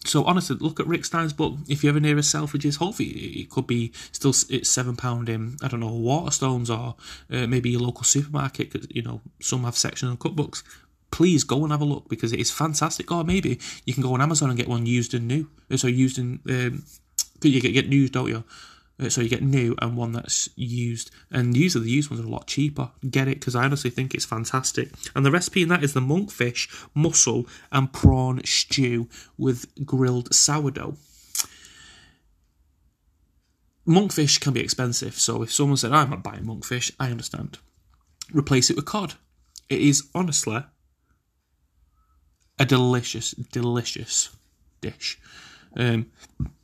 So 0.04 0.24
honestly, 0.24 0.56
look 0.58 0.80
at 0.80 0.86
Rick 0.86 1.04
Stein's 1.04 1.32
book. 1.32 1.56
If 1.68 1.84
you 1.84 1.90
ever 1.90 2.00
near 2.00 2.16
a 2.16 2.20
Selfridges, 2.22 2.78
hopefully 2.78 3.08
it 3.08 3.50
could 3.50 3.66
be 3.66 3.92
still 4.12 4.34
it's 4.48 4.68
seven 4.68 4.96
pound 4.96 5.28
in 5.28 5.56
I 5.62 5.68
don't 5.68 5.80
know 5.80 5.90
Waterstones 5.90 6.70
or 6.70 6.96
uh, 7.30 7.46
maybe 7.46 7.70
your 7.70 7.82
local 7.82 8.04
supermarket. 8.04 8.72
Cause, 8.72 8.86
you 8.90 9.02
know 9.02 9.20
some 9.40 9.64
have 9.64 9.76
sections 9.76 10.10
on 10.10 10.16
cookbooks. 10.16 10.62
Please 11.10 11.44
go 11.44 11.62
and 11.64 11.72
have 11.72 11.82
a 11.82 11.84
look 11.84 12.08
because 12.08 12.32
it 12.32 12.40
is 12.40 12.50
fantastic. 12.50 13.10
Or 13.12 13.24
maybe 13.24 13.58
you 13.84 13.92
can 13.92 14.02
go 14.02 14.14
on 14.14 14.22
Amazon 14.22 14.48
and 14.48 14.58
get 14.58 14.68
one 14.68 14.86
used 14.86 15.12
and 15.12 15.28
new. 15.28 15.50
Uh, 15.70 15.76
so 15.76 15.86
used 15.86 16.18
and 16.18 16.40
um, 16.48 16.84
you 17.42 17.60
get 17.60 17.72
get 17.72 17.88
news, 17.88 18.10
don't 18.10 18.28
you? 18.28 18.42
Uh, 19.00 19.08
so 19.08 19.20
you 19.20 19.28
get 19.28 19.42
new 19.42 19.74
and 19.80 19.96
one 19.96 20.12
that's 20.12 20.50
used. 20.56 21.10
And 21.30 21.56
usually 21.56 21.84
the 21.84 21.90
used 21.90 22.10
ones 22.10 22.22
are 22.22 22.26
a 22.26 22.30
lot 22.30 22.46
cheaper. 22.46 22.90
Get 23.08 23.28
it 23.28 23.40
because 23.40 23.56
I 23.56 23.64
honestly 23.64 23.90
think 23.90 24.14
it's 24.14 24.26
fantastic. 24.26 24.90
And 25.14 25.24
the 25.24 25.30
recipe 25.30 25.62
in 25.62 25.68
that 25.68 25.82
is 25.82 25.94
the 25.94 26.00
monkfish, 26.00 26.68
mussel, 26.94 27.46
and 27.72 27.92
prawn 27.92 28.42
stew 28.44 29.08
with 29.38 29.66
grilled 29.86 30.34
sourdough. 30.34 30.96
Monkfish 33.88 34.38
can 34.40 34.52
be 34.52 34.60
expensive, 34.60 35.14
so 35.14 35.42
if 35.42 35.50
someone 35.50 35.76
said, 35.76 35.92
I'm 35.92 36.10
not 36.10 36.22
buying 36.22 36.44
monkfish, 36.44 36.92
I 37.00 37.10
understand. 37.10 37.58
replace 38.32 38.70
it 38.70 38.76
with 38.76 38.84
cod. 38.84 39.14
It 39.68 39.80
is 39.80 40.08
honestly 40.14 40.62
a 42.58 42.64
delicious, 42.66 43.32
delicious 43.32 44.36
dish. 44.80 45.18
Um, 45.76 46.06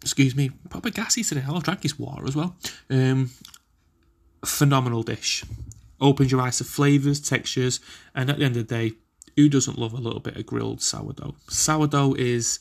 excuse 0.03 0.35
me, 0.35 0.51
proper 0.71 0.91
gassy 0.91 1.23
today. 1.23 1.45
I'll 1.47 1.61
drink 1.61 1.83
his 1.83 1.99
water 1.99 2.27
as 2.27 2.37
well. 2.37 2.57
Um, 2.91 3.31
phenomenal 4.45 5.03
dish. 5.03 5.45
Opens 6.01 6.31
your 6.31 6.41
eyes 6.41 6.59
to 6.59 6.65
flavours, 6.65 7.21
textures, 7.21 7.81
and 8.15 8.29
at 8.29 8.39
the 8.39 8.45
end 8.45 8.57
of 8.57 8.67
the 8.67 8.75
day, 8.75 8.97
who 9.37 9.49
doesn't 9.49 9.79
love 9.79 9.93
a 9.93 9.99
little 9.99 10.21
bit 10.21 10.37
of 10.37 10.47
grilled 10.47 10.83
sourdough? 10.83 11.35
Sourdough 11.49 12.15
is. 12.15 12.59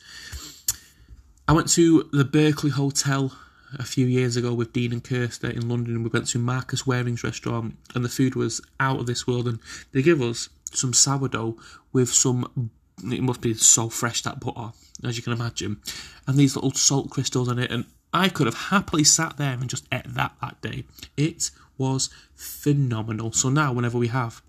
I 1.48 1.54
went 1.54 1.70
to 1.70 2.10
the 2.12 2.26
Berkeley 2.26 2.72
Hotel 2.72 3.32
a 3.78 3.84
few 3.84 4.06
years 4.06 4.36
ago 4.36 4.54
with 4.54 4.74
Dean 4.74 4.94
and 4.94 5.04
Kirsta 5.04 5.54
in 5.54 5.70
London. 5.70 6.04
We 6.04 6.10
went 6.10 6.28
to 6.28 6.40
Marcus 6.40 6.86
Wareing's 6.88 7.24
restaurant, 7.24 7.76
and 7.94 8.04
the 8.04 8.10
food 8.10 8.36
was 8.36 8.62
out 8.80 9.00
of 9.00 9.06
this 9.06 9.28
world. 9.28 9.48
And 9.48 9.60
they 9.92 10.02
give 10.02 10.22
us 10.22 10.50
some 10.72 10.94
sourdough 10.94 11.58
with 11.94 12.10
some. 12.10 12.72
It 13.04 13.22
must 13.22 13.42
be 13.42 13.54
so 13.54 13.90
fresh 13.90 14.22
that 14.24 14.40
butter, 14.40 14.72
as 15.04 15.18
you 15.18 15.24
can 15.24 15.34
imagine, 15.34 15.82
and 16.28 16.38
these 16.38 16.56
little 16.56 16.72
salt 16.72 17.10
crystals 17.10 17.50
in 17.50 17.60
it. 17.60 17.72
And 17.72 17.86
I 18.14 18.30
could 18.30 18.48
have 18.48 18.56
happily 18.70 19.04
sat 19.04 19.38
there 19.38 19.54
and 19.54 19.70
just 19.70 19.86
ate 19.92 20.14
that 20.14 20.34
that 20.42 20.62
day. 20.62 20.86
It 21.18 21.52
was 21.78 22.10
phenomenal. 22.34 23.32
So 23.32 23.50
now, 23.50 23.74
whenever 23.74 23.98
we 23.98 24.08
have 24.08 24.42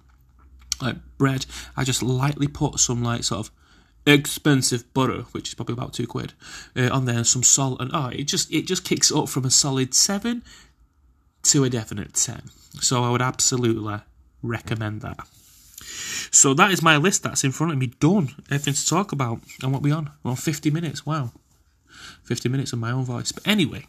like 0.80 0.97
bread, 1.18 1.47
I 1.76 1.84
just 1.84 2.03
lightly 2.03 2.47
put 2.47 2.78
some 2.78 3.03
like 3.03 3.24
sort 3.24 3.47
of 3.47 3.53
expensive 4.07 4.92
butter, 4.94 5.22
which 5.32 5.49
is 5.49 5.55
probably 5.55 5.72
about 5.72 5.92
two 5.92 6.07
quid, 6.07 6.32
uh, 6.76 6.88
on 6.92 7.07
there, 7.07 7.16
and 7.16 7.26
some 7.26 7.42
salt, 7.42 7.80
and 7.80 7.90
oh, 7.92 8.09
it 8.09 8.24
just 8.24 8.53
it 8.53 8.66
just 8.66 8.84
kicks 8.84 9.11
up 9.11 9.28
from 9.28 9.44
a 9.44 9.51
solid 9.51 9.94
seven 9.94 10.44
to 11.42 11.64
a 11.64 11.70
definite 11.70 12.14
ten. 12.14 12.42
So 12.80 13.03
I 13.03 13.11
would 13.11 13.22
absolutely 13.22 14.01
recommend 14.42 15.01
that. 15.01 15.26
So 16.30 16.55
that 16.55 16.70
is 16.70 16.82
my 16.82 16.97
list 16.97 17.22
that's 17.22 17.45
in 17.45 17.53
front 17.53 17.72
of 17.72 17.78
me, 17.78 17.87
done. 17.87 18.34
Everything 18.51 18.74
to 18.74 18.87
talk 18.87 19.12
about. 19.12 19.41
And 19.62 19.72
what 19.72 19.82
we 19.82 19.93
on? 19.93 20.11
Well, 20.22 20.37
50 20.37 20.70
minutes. 20.70 21.07
Wow. 21.07 21.32
50 22.24 22.49
minutes 22.49 22.72
of 22.72 22.78
my 22.78 22.91
own 22.91 23.05
voice. 23.05 23.32
But 23.32 23.47
anyway, 23.47 23.87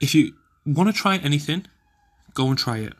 if 0.00 0.14
you 0.14 0.34
want 0.64 0.88
to 0.88 0.92
try 0.92 1.16
anything, 1.16 1.66
go 2.34 2.48
and 2.48 2.58
try 2.58 2.78
it. 2.78 2.92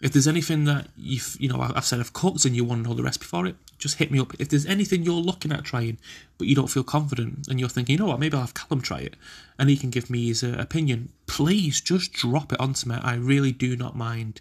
If 0.00 0.12
there's 0.12 0.28
anything 0.28 0.64
that 0.64 0.88
you've, 0.96 1.36
you 1.38 1.48
know, 1.48 1.60
I've 1.60 1.84
said 1.84 2.00
I've 2.00 2.12
cooked 2.12 2.44
and 2.44 2.54
you 2.54 2.64
want 2.64 2.82
to 2.82 2.88
know 2.88 2.94
the 2.94 3.02
recipe 3.02 3.24
for 3.24 3.46
it, 3.46 3.56
just 3.78 3.98
hit 3.98 4.10
me 4.10 4.18
up. 4.18 4.32
If 4.38 4.48
there's 4.48 4.66
anything 4.66 5.02
you're 5.02 5.14
looking 5.14 5.52
at 5.52 5.64
trying, 5.64 5.98
but 6.36 6.46
you 6.46 6.54
don't 6.54 6.68
feel 6.68 6.84
confident 6.84 7.48
and 7.48 7.58
you're 7.58 7.68
thinking, 7.68 7.94
you 7.94 7.98
know 7.98 8.06
what, 8.06 8.20
maybe 8.20 8.34
I'll 8.34 8.42
have 8.42 8.54
Callum 8.54 8.82
try 8.82 8.98
it 8.98 9.14
and 9.58 9.70
he 9.70 9.76
can 9.76 9.90
give 9.90 10.10
me 10.10 10.26
his 10.26 10.42
uh, 10.42 10.56
opinion, 10.58 11.10
please 11.26 11.80
just 11.80 12.12
drop 12.12 12.52
it 12.52 12.60
onto 12.60 12.88
me. 12.88 12.96
I 12.96 13.14
really 13.14 13.52
do 13.52 13.76
not 13.76 13.96
mind. 13.96 14.40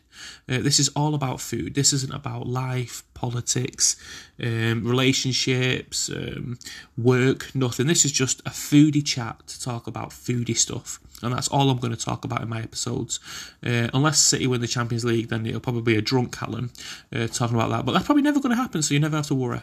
Uh, 0.49 0.59
this 0.59 0.79
is 0.79 0.89
all 0.89 1.13
about 1.13 1.39
food. 1.39 1.75
This 1.75 1.93
isn't 1.93 2.13
about 2.13 2.47
life, 2.47 3.03
politics, 3.24 3.95
um, 4.43 4.84
relationships, 4.84 6.09
um, 6.09 6.59
work, 6.97 7.55
nothing. 7.55 7.88
This 7.88 8.03
is 8.03 8.11
just 8.11 8.41
a 8.41 8.49
foodie 8.49 9.05
chat 9.05 9.47
to 9.47 9.61
talk 9.61 9.88
about 9.88 10.09
foodie 10.09 10.57
stuff. 10.57 10.99
And 11.21 11.34
that's 11.34 11.47
all 11.47 11.69
I'm 11.69 11.78
going 11.78 11.95
to 11.95 12.05
talk 12.05 12.26
about 12.26 12.41
in 12.41 12.49
my 12.49 12.61
episodes. 12.61 13.21
Uh, 13.65 13.88
unless 13.93 14.19
City 14.19 14.45
win 14.45 14.59
the 14.59 14.67
Champions 14.67 15.05
League, 15.05 15.30
then 15.30 15.45
it'll 15.45 15.61
probably 15.61 15.93
be 15.93 15.97
a 15.97 16.01
drunk 16.01 16.38
Callum 16.38 16.71
uh, 17.15 17.28
talking 17.28 17.55
about 17.55 17.69
that. 17.69 17.86
But 17.86 17.93
that's 17.93 18.05
probably 18.05 18.24
never 18.24 18.41
going 18.41 18.55
to 18.55 18.61
happen, 18.61 18.82
so 18.82 18.93
you 18.93 18.99
never 18.99 19.15
have 19.15 19.28
to 19.28 19.36
worry. 19.36 19.61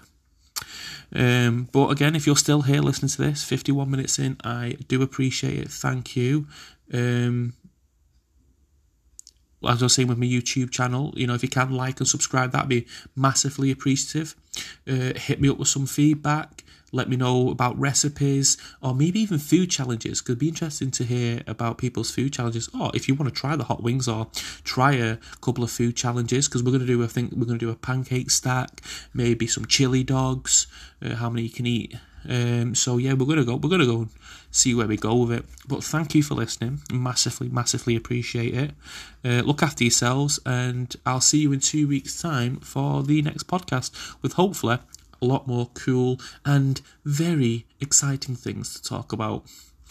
Um, 1.14 1.68
but 1.70 1.88
again, 1.88 2.16
if 2.16 2.26
you're 2.26 2.36
still 2.36 2.62
here 2.62 2.80
listening 2.80 3.10
to 3.10 3.22
this, 3.22 3.44
51 3.44 3.90
minutes 3.90 4.18
in, 4.18 4.38
I 4.42 4.78
do 4.88 5.02
appreciate 5.02 5.58
it. 5.58 5.70
Thank 5.70 6.16
you. 6.16 6.46
Um, 6.94 7.52
as 9.68 9.82
I 9.82 9.86
was 9.86 9.94
saying 9.94 10.08
with 10.08 10.18
my 10.18 10.26
YouTube 10.26 10.70
channel, 10.70 11.12
you 11.16 11.26
know, 11.26 11.34
if 11.34 11.42
you 11.42 11.48
can 11.48 11.70
like 11.72 12.00
and 12.00 12.08
subscribe, 12.08 12.52
that'd 12.52 12.68
be 12.68 12.86
massively 13.14 13.70
appreciative. 13.70 14.34
Uh, 14.88 15.12
hit 15.16 15.40
me 15.40 15.48
up 15.48 15.58
with 15.58 15.68
some 15.68 15.86
feedback. 15.86 16.64
Let 16.92 17.08
me 17.08 17.16
know 17.16 17.50
about 17.50 17.78
recipes 17.78 18.56
or 18.82 18.94
maybe 18.94 19.20
even 19.20 19.38
food 19.38 19.70
challenges. 19.70 20.20
Could 20.20 20.40
be 20.40 20.48
interesting 20.48 20.90
to 20.92 21.04
hear 21.04 21.42
about 21.46 21.78
people's 21.78 22.10
food 22.10 22.32
challenges. 22.32 22.68
Or 22.78 22.90
if 22.94 23.06
you 23.06 23.14
want 23.14 23.32
to 23.32 23.40
try 23.40 23.54
the 23.54 23.64
hot 23.64 23.82
wings 23.82 24.08
or 24.08 24.26
try 24.64 24.92
a 24.94 25.18
couple 25.40 25.62
of 25.62 25.70
food 25.70 25.94
challenges, 25.94 26.48
because 26.48 26.64
we're 26.64 26.72
going 26.72 26.80
to 26.80 26.86
do, 26.86 27.04
I 27.04 27.06
think 27.06 27.32
we're 27.32 27.46
to 27.46 27.58
do 27.58 27.70
a 27.70 27.76
pancake 27.76 28.30
stack, 28.30 28.80
maybe 29.14 29.46
some 29.46 29.66
chili 29.66 30.02
dogs, 30.02 30.66
uh, 31.00 31.14
how 31.14 31.30
many 31.30 31.42
you 31.42 31.50
can 31.50 31.66
eat. 31.66 31.94
Um, 32.28 32.74
so 32.74 32.98
yeah, 32.98 33.14
we're 33.14 33.26
gonna 33.26 33.44
go. 33.44 33.56
We're 33.56 33.70
gonna 33.70 33.86
go 33.86 34.08
see 34.50 34.74
where 34.74 34.86
we 34.86 34.96
go 34.96 35.14
with 35.16 35.32
it. 35.32 35.44
But 35.68 35.84
thank 35.84 36.14
you 36.14 36.22
for 36.22 36.34
listening. 36.34 36.80
Massively, 36.92 37.48
massively 37.48 37.96
appreciate 37.96 38.54
it. 38.54 38.70
Uh, 39.24 39.42
look 39.44 39.62
after 39.62 39.84
yourselves, 39.84 40.38
and 40.44 40.94
I'll 41.06 41.20
see 41.20 41.38
you 41.38 41.52
in 41.52 41.60
two 41.60 41.86
weeks' 41.88 42.20
time 42.20 42.56
for 42.58 43.02
the 43.02 43.22
next 43.22 43.46
podcast 43.46 43.90
with 44.22 44.34
hopefully 44.34 44.78
a 45.22 45.26
lot 45.26 45.46
more 45.46 45.70
cool 45.74 46.18
and 46.44 46.80
very 47.04 47.66
exciting 47.80 48.36
things 48.36 48.74
to 48.74 48.82
talk 48.82 49.12
about. 49.12 49.44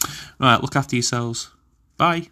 All 0.04 0.10
right, 0.40 0.60
look 0.60 0.76
after 0.76 0.96
yourselves. 0.96 1.50
Bye. 1.96 2.30